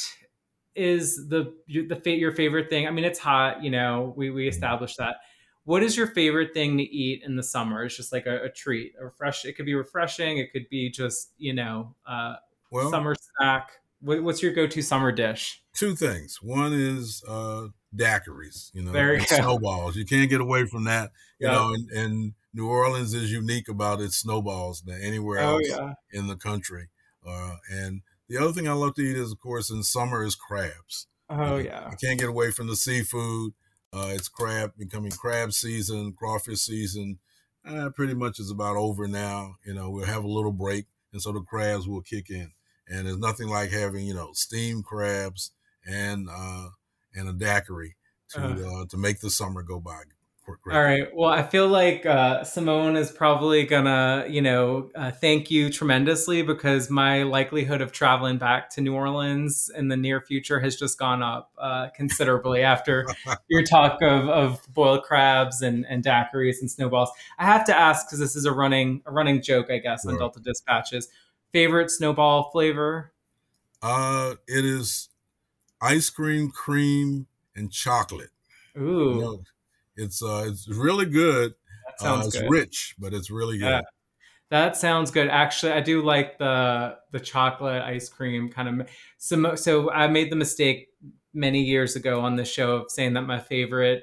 is 0.77 1.29
the 1.29 1.53
the 1.67 2.01
your 2.13 2.33
favorite 2.33 2.71
thing? 2.71 2.87
I 2.87 2.93
mean, 2.93 3.05
it's 3.05 3.19
hot. 3.19 3.61
You 3.61 3.71
know, 3.71 4.15
we 4.17 4.31
we 4.31 4.47
established 4.47 4.99
that 4.99 5.17
what 5.65 5.83
is 5.83 5.97
your 5.97 6.07
favorite 6.07 6.55
thing 6.55 6.79
to 6.79 6.85
eat 6.85 7.23
in 7.25 7.37
the 7.37 7.43
summer? 7.43 7.85
It's 7.85 7.97
just 7.97 8.13
like 8.13 8.27
a, 8.27 8.45
a 8.45 8.49
treat, 8.49 8.95
a 9.01 9.11
fresh. 9.11 9.45
It 9.45 9.55
could 9.55 9.67
be 9.67 9.75
refreshing. 9.75 10.39
It 10.39 10.53
could 10.53 10.69
be 10.69 10.91
just 10.91 11.33
you 11.39 11.55
know, 11.55 11.95
uh, 12.07 12.37
well, 12.71 12.91
summer 12.91 13.15
snack. 13.15 13.80
What, 14.01 14.23
what's 14.23 14.43
your 14.43 14.53
go-to 14.53 14.83
summer 14.83 15.13
dish? 15.13 15.63
Two 15.75 15.95
things. 15.95 16.39
One 16.43 16.73
is 16.73 17.23
uh, 17.29 17.69
daiquiris. 17.95 18.71
You 18.73 18.83
know, 18.83 18.93
Very 18.93 19.21
snowballs. 19.21 19.97
You 19.97 20.05
can't 20.05 20.31
get 20.31 20.41
away 20.41 20.67
from 20.67 20.85
that. 20.85 21.11
You 21.39 21.49
know, 21.49 21.75
and, 21.75 21.91
and, 21.91 22.33
New 22.53 22.69
Orleans 22.69 23.15
is 23.15 23.31
unique 23.31 23.69
about 23.69 24.01
its 24.01 24.17
snowballs 24.17 24.83
than 24.83 25.01
anywhere 25.01 25.39
oh, 25.39 25.51
else 25.51 25.69
oh, 25.73 25.87
yeah. 25.87 26.19
in 26.19 26.27
the 26.27 26.35
country. 26.35 26.89
Uh, 27.25 27.55
and 27.71 28.03
the 28.29 28.39
other 28.39 28.53
thing 28.53 28.69
I 28.69 28.73
love 28.73 28.95
to 28.97 29.03
eat 29.03 29.17
is, 29.17 29.31
of 29.31 29.39
course, 29.39 29.71
in 29.71 29.85
summer 29.85 30.25
is 30.25 30.35
crabs. 30.35 31.07
Oh 31.29 31.59
yeah. 31.59 31.89
I 31.91 31.95
can't 31.95 32.19
get 32.19 32.29
away 32.29 32.51
from 32.51 32.67
the 32.67 32.75
seafood. 32.75 33.53
Uh, 33.93 34.11
it's 34.11 34.29
crab 34.29 34.73
becoming 34.77 35.13
crab 35.13 35.53
season, 35.53 36.13
crawfish 36.13 36.61
season. 36.61 37.19
Uh, 37.65 37.91
pretty 37.91 38.15
much 38.15 38.41
is 38.41 38.51
about 38.51 38.77
over 38.77 39.07
now. 39.07 39.55
You 39.65 39.75
know, 39.75 39.91
we'll 39.91 40.07
have 40.07 40.25
a 40.25 40.29
little 40.29 40.53
break, 40.53 40.87
and 41.13 41.23
so 41.23 41.33
the 41.33 41.41
crabs 41.41 41.87
will 41.87 42.03
kick 42.03 42.31
in. 42.31 42.51
And 42.91 43.07
there's 43.07 43.19
nothing 43.19 43.49
like 43.49 43.71
having 43.71 44.05
you 44.05 44.15
know 44.15 44.31
steamed 44.33 44.85
crabs 44.85 45.53
and 45.87 46.29
uh, 46.31 46.69
and 47.15 47.29
a 47.29 47.33
daiquiri 47.33 47.97
to 48.31 48.41
uh, 48.41 48.85
to 48.87 48.97
make 48.97 49.21
the 49.21 49.31
summer 49.31 49.63
go 49.63 49.81
by. 49.81 50.03
All 50.73 50.83
right. 50.83 51.07
Well, 51.15 51.31
I 51.31 51.43
feel 51.43 51.69
like 51.69 52.05
uh, 52.05 52.45
Simone 52.45 52.97
is 52.97 53.11
probably 53.11 53.65
gonna, 53.65 54.27
you 54.29 54.43
know, 54.43 54.91
uh, 54.95 55.11
thank 55.11 55.51
you 55.51 55.71
tremendously 55.71 56.43
because 56.43 56.91
my 56.91 57.23
likelihood 57.23 57.81
of 57.81 57.93
traveling 57.93 58.39
back 58.39 58.71
to 58.71 58.81
New 58.81 58.95
Orleans 58.95 59.71
in 59.75 59.89
the 59.89 59.97
near 59.97 60.21
future 60.21 60.59
has 60.61 60.77
just 60.77 60.99
gone 60.99 61.23
up 61.23 61.53
uh, 61.59 61.89
considerably 61.95 62.63
after 62.65 63.07
your 63.49 63.63
talk 63.63 63.99
of, 64.03 64.29
of 64.29 64.61
boiled 64.75 65.05
crabs 65.05 65.63
and, 65.63 65.87
and 65.89 66.05
daiquiris 66.05 66.61
and 66.61 66.71
snowballs. 66.71 67.11
I 67.39 67.45
have 67.45 67.65
to 67.67 67.77
ask 67.77 68.07
because 68.07 68.19
this 68.19 68.35
is 68.35 68.45
a 68.45 68.53
running 68.53 69.03
a 69.07 69.13
running 69.13 69.43
joke, 69.43 69.71
I 69.71 69.79
guess, 69.79 70.05
on 70.05 70.15
right. 70.15 70.19
Delta 70.19 70.41
Dispatches. 70.41 71.09
Favorite 71.53 71.91
snowball 71.91 72.51
flavor? 72.51 73.13
Uh, 73.83 74.35
it 74.47 74.65
is 74.65 75.09
ice 75.81 76.11
cream, 76.11 76.51
cream, 76.51 77.27
and 77.57 77.73
chocolate. 77.73 78.31
Ooh. 78.79 79.15
You 79.15 79.21
know, 79.21 79.43
it's 79.97 80.23
uh, 80.23 80.45
it's 80.47 80.69
really 80.69 81.07
good. 81.07 81.55
That 81.87 82.01
sounds 82.01 82.25
uh, 82.25 82.29
it's 82.29 82.41
good. 82.41 82.51
rich, 82.51 82.95
but 82.99 83.13
it's 83.13 83.31
really 83.31 83.59
good. 83.59 83.69
Yeah. 83.69 83.81
That 84.51 84.77
sounds 84.77 85.13
good. 85.13 85.29
Actually, 85.29 85.73
I 85.73 85.81
do 85.81 86.03
like 86.03 86.39
the 86.39 86.97
the 87.13 87.21
chocolate 87.21 87.83
ice 87.83 88.09
cream 88.09 88.51
kind 88.51 88.81
of. 88.81 88.89
So, 89.19 89.55
so 89.55 89.91
I 89.91 90.09
made 90.09 90.31
the 90.31 90.37
mistake 90.37 90.89
many 91.33 91.63
years 91.63 91.95
ago 91.97 92.21
on 92.21 92.37
the 92.37 92.45
show 92.45 92.77
of 92.77 92.91
saying 92.91 93.15
that 93.15 93.23
my 93.23 93.39
favorite 93.39 94.03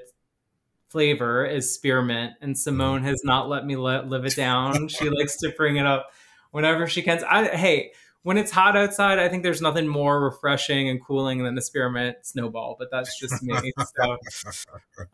flavor 0.88 1.46
is 1.46 1.74
spearmint, 1.74 2.34
and 2.42 2.58
Simone 2.58 3.00
mm-hmm. 3.00 3.08
has 3.08 3.22
not 3.26 3.50
let 3.50 3.66
me 3.66 3.76
let, 3.76 4.08
live 4.08 4.26
it 4.26 4.36
down. 4.36 4.88
she 4.88 5.10
likes 5.10 5.38
to 5.38 5.50
bring 5.58 5.78
it 5.78 5.86
up 5.86 6.12
whenever 6.52 6.88
she 6.88 7.02
can. 7.02 7.24
I 7.24 7.56
hey, 7.56 7.92
when 8.28 8.38
it's 8.38 8.52
hot 8.52 8.76
outside, 8.76 9.20
I 9.20 9.30
think 9.30 9.44
there's 9.44 9.62
nothing 9.62 9.88
more 9.88 10.22
refreshing 10.22 10.90
and 10.90 11.02
cooling 11.02 11.44
than 11.44 11.56
the 11.56 11.62
spearmint 11.62 12.18
snowball, 12.24 12.76
but 12.78 12.92
that's 12.92 13.18
just 13.18 13.42
me. 13.42 13.72
so, 13.96 14.18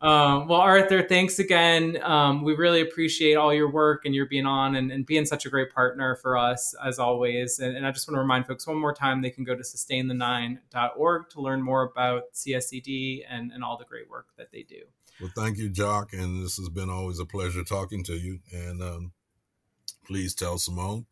um, 0.04 0.48
well, 0.48 0.60
Arthur, 0.60 1.00
thanks 1.00 1.38
again. 1.38 2.02
Um, 2.02 2.42
we 2.42 2.56
really 2.56 2.80
appreciate 2.80 3.36
all 3.36 3.54
your 3.54 3.70
work 3.70 4.04
and 4.04 4.16
your 4.16 4.26
being 4.26 4.46
on 4.46 4.74
and, 4.74 4.90
and 4.90 5.06
being 5.06 5.26
such 5.26 5.46
a 5.46 5.48
great 5.48 5.72
partner 5.72 6.16
for 6.16 6.36
us 6.36 6.74
as 6.84 6.98
always. 6.98 7.60
And, 7.60 7.76
and, 7.76 7.86
I 7.86 7.92
just 7.92 8.08
want 8.08 8.16
to 8.16 8.20
remind 8.20 8.48
folks 8.48 8.66
one 8.66 8.78
more 8.78 8.92
time 8.92 9.22
they 9.22 9.30
can 9.30 9.44
go 9.44 9.54
to 9.54 9.62
sustainthe9.org 9.62 11.28
to 11.30 11.40
learn 11.40 11.62
more 11.62 11.82
about 11.82 12.32
CSED 12.34 13.26
and, 13.30 13.52
and 13.52 13.62
all 13.62 13.78
the 13.78 13.84
great 13.84 14.10
work 14.10 14.26
that 14.38 14.50
they 14.50 14.64
do. 14.64 14.82
Well, 15.20 15.30
thank 15.36 15.58
you, 15.58 15.70
Jacques. 15.70 16.14
And 16.14 16.44
this 16.44 16.56
has 16.56 16.68
been 16.68 16.90
always 16.90 17.20
a 17.20 17.24
pleasure 17.24 17.62
talking 17.62 18.02
to 18.04 18.14
you. 18.14 18.40
And 18.52 18.82
um, 18.82 19.12
please 20.04 20.34
tell 20.34 20.58
Simone 20.58 21.06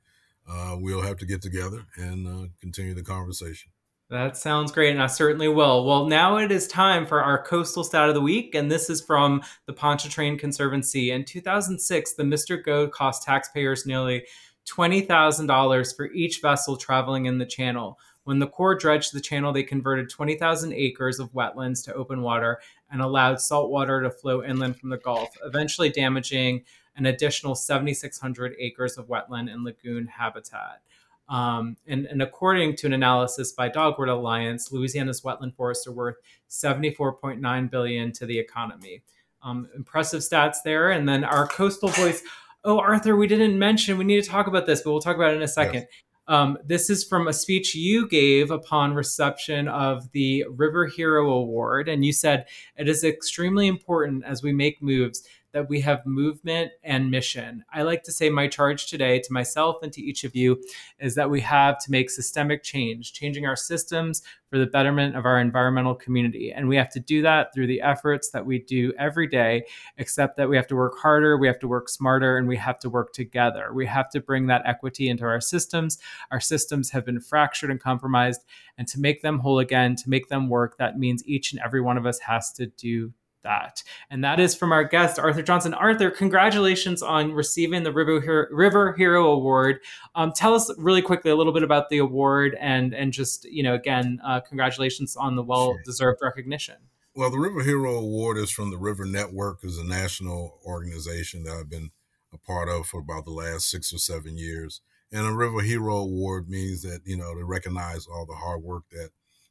uh, 0.49 0.77
we'll 0.79 1.03
have 1.03 1.19
to 1.19 1.27
get 1.27 1.43
together 1.43 1.87
and 1.97 2.27
uh, 2.27 2.49
continue 2.61 2.95
the 2.95 3.03
conversation. 3.03 3.71
That 4.11 4.37
sounds 4.37 4.73
great, 4.73 4.91
and 4.91 5.03
I 5.03 5.07
certainly 5.07 5.49
will. 5.49 5.87
Well, 5.87 6.05
now 6.05 6.37
it 6.37 6.53
is 6.53 6.69
time 6.69 7.07
for 7.07 7.23
our 7.23 7.43
coastal 7.43 7.83
stat 7.83 8.11
of 8.11 8.15
the 8.15 8.21
week, 8.21 8.55
and 8.55 8.71
this 8.71 8.91
is 8.91 9.01
from 9.01 9.43
the 9.65 9.73
Pontchartrain 9.73 10.39
Conservancy. 10.39 11.13
In 11.13 11.25
2006, 11.25 12.13
the 12.13 12.23
Mr. 12.23 12.63
Go 12.63 12.89
cost 12.89 13.23
taxpayers 13.23 13.87
nearly 13.87 14.27
$20,000 14.69 15.97
for 15.97 16.13
each 16.13 16.43
vessel 16.43 16.77
traveling 16.77 17.25
in 17.25 17.39
the 17.39 17.47
channel. 17.47 17.99
When 18.25 18.39
the 18.39 18.47
Corps 18.47 18.77
dredged 18.77 19.15
the 19.15 19.21
channel, 19.21 19.51
they 19.51 19.63
converted 19.63 20.11
20,000 20.11 20.75
acres 20.75 21.19
of 21.19 21.33
wetlands 21.33 21.83
to 21.87 21.95
open 21.95 22.21
water 22.21 22.61
and 22.91 23.01
allowed 23.01 23.41
salt 23.41 23.71
water 23.71 24.03
to 24.03 24.11
flow 24.11 24.45
inland 24.45 24.77
from 24.77 24.91
the 24.91 24.99
Gulf, 24.99 25.31
eventually 25.43 25.89
damaging 25.89 26.65
an 26.97 27.07
additional 27.07 27.55
7,600 27.55 28.55
acres 28.59 28.99
of 28.99 29.09
wetland 29.09 29.53
and 29.53 29.65
lagoon 29.65 30.07
habitat. 30.07 30.83
Um, 31.29 31.77
and, 31.87 32.05
and, 32.07 32.21
according 32.21 32.77
to 32.77 32.87
an 32.87 32.93
analysis 32.93 33.53
by 33.53 33.69
Dogwood 33.69 34.09
Alliance, 34.09 34.71
Louisiana's 34.71 35.23
wetland 35.23 35.55
forests 35.55 35.87
are 35.87 35.93
worth 35.93 36.17
74.9 36.51 37.71
billion 37.71 38.13
to 38.13 38.27
the 38.27 38.39
economy. 38.39 39.03
Um, 39.43 39.69
impressive 39.75 40.21
stats 40.21 40.57
there. 40.65 40.91
And 40.91 41.09
then 41.09 41.25
our 41.25 41.47
coastal 41.47 41.89
voice. 41.91 42.23
Oh, 42.65 42.79
Arthur, 42.79 43.17
we 43.17 43.27
didn't 43.27 43.59
mention. 43.59 43.99
We 43.99 44.05
need 44.05 44.23
to 44.23 44.29
talk 44.29 44.47
about 44.47 44.67
this, 44.67 44.83
but 44.83 44.93
we'll 44.93 45.01
talk 45.01 45.17
about 45.17 45.33
it 45.33 45.37
in 45.37 45.43
a 45.43 45.49
second. 45.49 45.81
Yes. 45.81 46.03
Um, 46.29 46.59
this 46.65 46.89
is 46.89 47.03
from 47.03 47.27
a 47.27 47.33
speech 47.33 47.75
you 47.75 48.07
gave 48.09 48.51
upon 48.51 48.95
reception 48.95 49.69
of 49.69 50.11
the 50.13 50.45
River 50.49 50.87
Hero 50.87 51.31
Award. 51.33 51.89
And 51.89 52.05
you 52.05 52.13
said, 52.13 52.47
It 52.77 52.89
is 52.89 53.05
extremely 53.05 53.67
important 53.67 54.25
as 54.25 54.43
we 54.43 54.53
make 54.53 54.83
moves 54.83 55.27
that 55.53 55.69
we 55.69 55.81
have 55.83 56.05
movement 56.07 56.73
and 56.83 57.11
mission. 57.11 57.65
I 57.73 57.83
like 57.83 58.03
to 58.05 58.13
say 58.13 58.31
my 58.31 58.49
charge 58.49 58.87
today 58.87 59.21
to 59.21 59.33
myself 59.33 59.83
and 59.83 59.93
to 59.93 60.03
each 60.03 60.25
of 60.25 60.35
you 60.35 60.63
is 60.99 61.15
that 61.15 61.31
we 61.31 61.41
have 61.43 61.79
to 61.85 61.91
make 61.91 62.11
systemic 62.11 62.63
change, 62.63 63.13
changing 63.13 63.47
our 63.47 63.57
systems 63.57 64.23
for 64.53 64.59
the 64.59 64.67
betterment 64.67 65.17
of 65.17 65.25
our 65.25 65.39
environmental 65.39 65.95
community. 65.95 66.53
And 66.53 66.69
we 66.69 66.77
have 66.77 66.91
to 66.91 67.01
do 67.01 67.23
that 67.23 67.55
through 67.55 67.69
the 67.69 67.81
efforts 67.81 68.31
that 68.31 68.45
we 68.45 68.59
do 68.59 68.93
every 68.99 69.27
day, 69.27 69.65
except 69.97 70.37
that 70.37 70.49
we 70.49 70.57
have 70.57 70.67
to 70.67 70.77
work 70.77 70.99
harder, 70.99 71.39
we 71.39 71.47
have 71.47 71.59
to 71.61 71.69
work 71.69 71.89
smarter, 71.89 72.37
and 72.37 72.47
we 72.47 72.59
have 72.59 72.79
to 72.81 72.91
work 72.91 73.13
together. 73.13 73.73
We 73.73 73.87
have 73.87 74.11
to 74.11 74.21
bring 74.21 74.47
that 74.49 74.63
equity 74.67 75.09
into 75.09 75.25
our 75.25 75.41
systems. 75.41 75.99
Our 76.31 76.41
systems 76.41 76.91
have 76.91 77.07
been 77.07 77.21
fractured 77.21 77.71
and 77.71 77.81
compromised. 77.81 78.45
And 78.77 78.87
to 78.89 79.01
make 79.01 79.23
them 79.23 79.39
whole 79.39 79.59
again, 79.59 79.97
to 79.97 80.11
make 80.11 80.29
them 80.29 80.49
work, 80.49 80.77
that 80.79 80.99
means 80.99 81.27
each 81.27 81.53
and 81.53 81.61
every 81.65 81.81
one 81.81 81.97
of 81.97 82.05
us 82.05 82.19
has 82.21 82.53
to 82.53 82.67
do 82.67 83.13
that. 83.43 83.83
And 84.11 84.25
that 84.25 84.41
is 84.41 84.55
from 84.55 84.73
our 84.73 84.85
guest, 84.85 85.19
Arthur 85.19 85.43
Johnson. 85.43 85.75
Arthur, 85.75 86.11
congratulations 86.11 87.03
on 87.03 87.33
receiving 87.33 87.83
the 87.83 87.93
River 87.93 88.21
Hero, 88.21 88.47
River 88.51 88.95
Hero 88.95 89.31
Award. 89.31 89.81
Um, 90.15 90.33
tell 90.35 90.55
us 90.55 90.71
really 90.79 91.03
quickly 91.03 91.31
a 91.31 91.37
little 91.37 91.53
bit 91.53 91.63
about 91.63 91.89
the 91.89 91.99
award 91.99 92.57
and, 92.61 92.95
and 92.95 93.13
just, 93.13 93.45
you 93.45 93.63
know, 93.63 93.75
again, 93.75 94.21
uh, 94.25 94.41
congratulations 94.41 95.17
on 95.17 95.37
the 95.37 95.43
well 95.43 95.77
deserved 95.85 96.21
recognition. 96.23 96.77
Well, 97.15 97.31
the 97.31 97.39
River 97.39 97.63
Hero 97.63 97.99
Award 97.99 98.39
is 98.39 98.51
from 98.51 98.71
the 98.71 98.79
River 98.79 99.05
Network, 99.05 99.65
is 99.65 99.77
a 99.77 99.85
national 99.85 100.59
organization 100.65 101.43
that 101.45 101.53
I've 101.53 101.69
been 101.69 101.91
a 102.33 102.39
part 102.39 102.71
of 102.71 102.87
for 102.87 103.01
about 103.01 103.27
the 103.27 103.33
last 103.33 103.69
six 103.69 103.93
or 103.93 103.99
seven 103.99 104.39
years. 104.39 104.81
And 105.13 105.27
a 105.27 105.33
River 105.33 105.61
Hero 105.61 105.99
Award 105.99 106.49
means 106.49 106.83
that, 106.83 107.01
you 107.05 107.19
know, 107.19 107.35
to 107.35 107.45
recognize 107.45 108.07
all 108.07 108.25
the 108.25 108.35
hard 108.35 108.63
work 108.63 108.85
that 108.93 109.11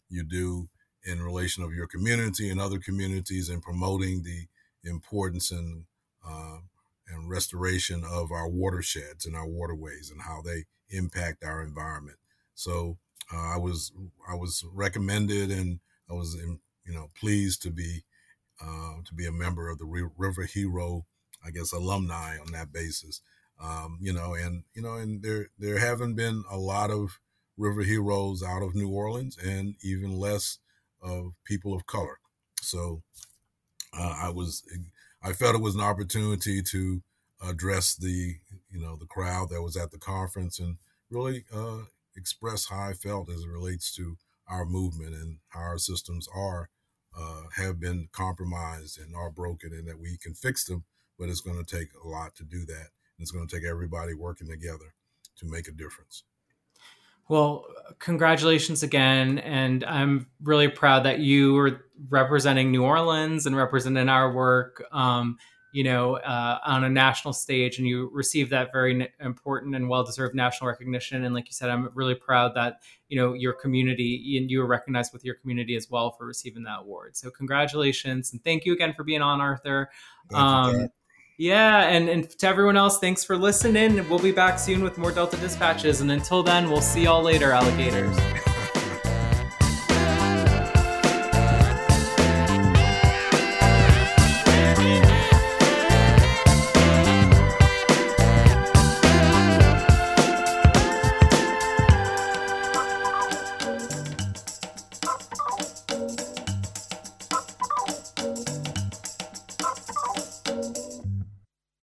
you 0.10 0.24
do 0.24 0.70
in 1.04 1.22
relation 1.22 1.64
of 1.64 1.74
your 1.74 1.88
community 1.88 2.50
and 2.50 2.60
other 2.60 2.80
communities 2.80 3.50
and 3.50 3.62
promoting 3.62 4.24
the 4.24 4.48
importance 4.90 5.52
and 5.52 5.86
uh, 6.28 6.58
and 7.08 7.30
restoration 7.30 8.04
of 8.10 8.32
our 8.32 8.48
watersheds 8.48 9.26
and 9.26 9.36
our 9.36 9.48
waterways 9.48 10.12
and 10.12 10.22
how 10.22 10.42
they 10.42 10.66
impact 10.90 11.44
our 11.44 11.62
environment. 11.64 12.18
So 12.54 12.98
uh, 13.34 13.56
I 13.56 13.58
was 13.58 13.92
I 14.28 14.36
was 14.36 14.64
recommended 14.74 15.52
and 15.52 15.80
I 16.10 16.14
was 16.14 16.36
in, 16.36 16.60
you 16.86 16.94
know 16.94 17.10
pleased 17.20 17.62
to 17.64 17.72
be 17.72 18.04
uh, 18.62 19.02
to 19.06 19.14
be 19.16 19.26
a 19.26 19.32
member 19.32 19.70
of 19.70 19.80
the 19.80 20.12
River 20.18 20.44
Hero 20.44 21.06
I 21.44 21.52
guess 21.52 21.72
alumni 21.72 22.38
on 22.38 22.52
that 22.52 22.72
basis. 22.72 23.22
Um, 23.62 24.00
you 24.02 24.14
know, 24.14 24.34
and 24.34 24.64
you 24.74 24.82
know, 24.82 24.96
and 24.96 25.22
there 25.22 25.48
there 25.58 25.80
haven't 25.80 26.16
been 26.16 26.44
a 26.50 26.58
lot 26.58 26.90
of 26.90 27.20
river 27.58 27.84
heroes 27.84 28.42
out 28.42 28.64
of 28.64 28.76
New 28.76 28.90
Orleans, 28.90 29.38
and 29.38 29.76
even 29.84 30.18
less 30.18 30.58
of 31.02 31.34
people 31.46 31.74
of 31.74 31.86
color. 31.86 32.20
So 32.62 33.02
uh, 33.94 34.16
I 34.22 34.30
was, 34.30 34.64
I 35.24 35.34
felt 35.34 35.56
it 35.56 35.62
was 35.62 35.76
an 35.76 35.82
opportunity 35.82 36.62
to 36.62 37.02
address 37.44 37.96
the, 37.96 38.36
you 38.70 38.80
know, 38.80 38.96
the 38.96 39.08
crowd 39.08 39.50
that 39.50 39.62
was 39.62 39.76
at 39.76 39.92
the 39.92 39.98
conference 39.98 40.60
and 40.60 40.78
really 41.10 41.44
uh, 41.54 41.84
express 42.16 42.68
how 42.70 42.90
I 42.90 42.94
felt 42.94 43.30
as 43.30 43.42
it 43.42 43.50
relates 43.50 43.94
to 43.96 44.18
our 44.48 44.66
movement 44.66 45.16
and 45.16 45.38
how 45.50 45.60
our 45.62 45.78
systems 45.78 46.28
are 46.34 46.70
uh, 47.18 47.44
have 47.58 47.80
been 47.80 48.08
compromised 48.12 49.00
and 49.00 49.16
are 49.16 49.30
broken, 49.30 49.74
and 49.74 49.88
that 49.88 50.00
we 50.00 50.18
can 50.18 50.34
fix 50.34 50.66
them. 50.66 50.84
But 51.20 51.30
it's 51.30 51.42
going 51.42 51.64
to 51.64 51.78
take 51.78 51.90
a 52.04 52.08
lot 52.08 52.36
to 52.36 52.44
do 52.44 52.66
that. 52.66 52.90
And 53.18 53.20
it's 53.20 53.32
going 53.32 53.48
to 53.48 53.56
take 53.56 53.66
everybody 53.66 54.14
working 54.14 54.48
together 54.48 54.94
to 55.38 55.46
make 55.46 55.68
a 55.68 55.72
difference. 55.72 56.24
Well, 57.28 57.66
congratulations 58.00 58.84
again. 58.84 59.40
And 59.40 59.84
I'm 59.84 60.28
really 60.44 60.68
proud 60.68 61.06
that 61.06 61.20
you 61.20 61.54
were 61.54 61.86
representing 62.10 62.72
New 62.72 62.84
Orleans 62.84 63.46
and 63.46 63.56
representing 63.56 64.10
our 64.10 64.34
work, 64.34 64.84
um, 64.92 65.38
you 65.74 65.84
know, 65.84 66.16
uh, 66.18 66.58
on 66.66 66.84
a 66.84 66.90
national 66.90 67.34
stage. 67.34 67.78
And 67.78 67.88
you 67.88 68.10
received 68.12 68.52
that 68.52 68.74
very 68.74 69.10
important 69.22 69.76
and 69.76 69.88
well 69.88 70.04
deserved 70.04 70.36
national 70.36 70.70
recognition. 70.70 71.24
And 71.24 71.34
like 71.34 71.46
you 71.48 71.54
said, 71.54 71.70
I'm 71.70 71.90
really 71.94 72.16
proud 72.16 72.56
that, 72.56 72.82
you 73.08 73.18
know, 73.18 73.34
your 73.34 73.54
community 73.54 74.38
and 74.38 74.52
you 74.52 74.60
were 74.60 74.68
recognized 74.68 75.14
with 75.14 75.24
your 75.24 75.36
community 75.36 75.76
as 75.76 75.90
well 75.90 76.12
for 76.12 76.26
receiving 76.26 76.64
that 76.64 76.80
award. 76.80 77.16
So, 77.16 77.30
congratulations. 77.30 78.34
And 78.34 78.44
thank 78.44 78.66
you 78.66 78.74
again 78.74 78.94
for 78.94 79.04
being 79.04 79.22
on, 79.22 79.40
Arthur. 79.40 79.90
Yeah, 81.42 81.88
and, 81.88 82.08
and 82.08 82.30
to 82.38 82.48
everyone 82.48 82.78
else, 82.78 83.00
thanks 83.00 83.24
for 83.24 83.36
listening. 83.36 84.08
We'll 84.08 84.20
be 84.20 84.32
back 84.32 84.60
soon 84.60 84.84
with 84.84 85.00
more 85.00 85.12
Delta 85.12 85.38
Dispatches. 85.38 86.00
And 86.02 86.12
until 86.12 86.44
then, 86.44 86.70
we'll 86.70 86.82
see 86.82 87.06
y'all 87.06 87.24
later, 87.24 87.52
alligators. 87.52 88.16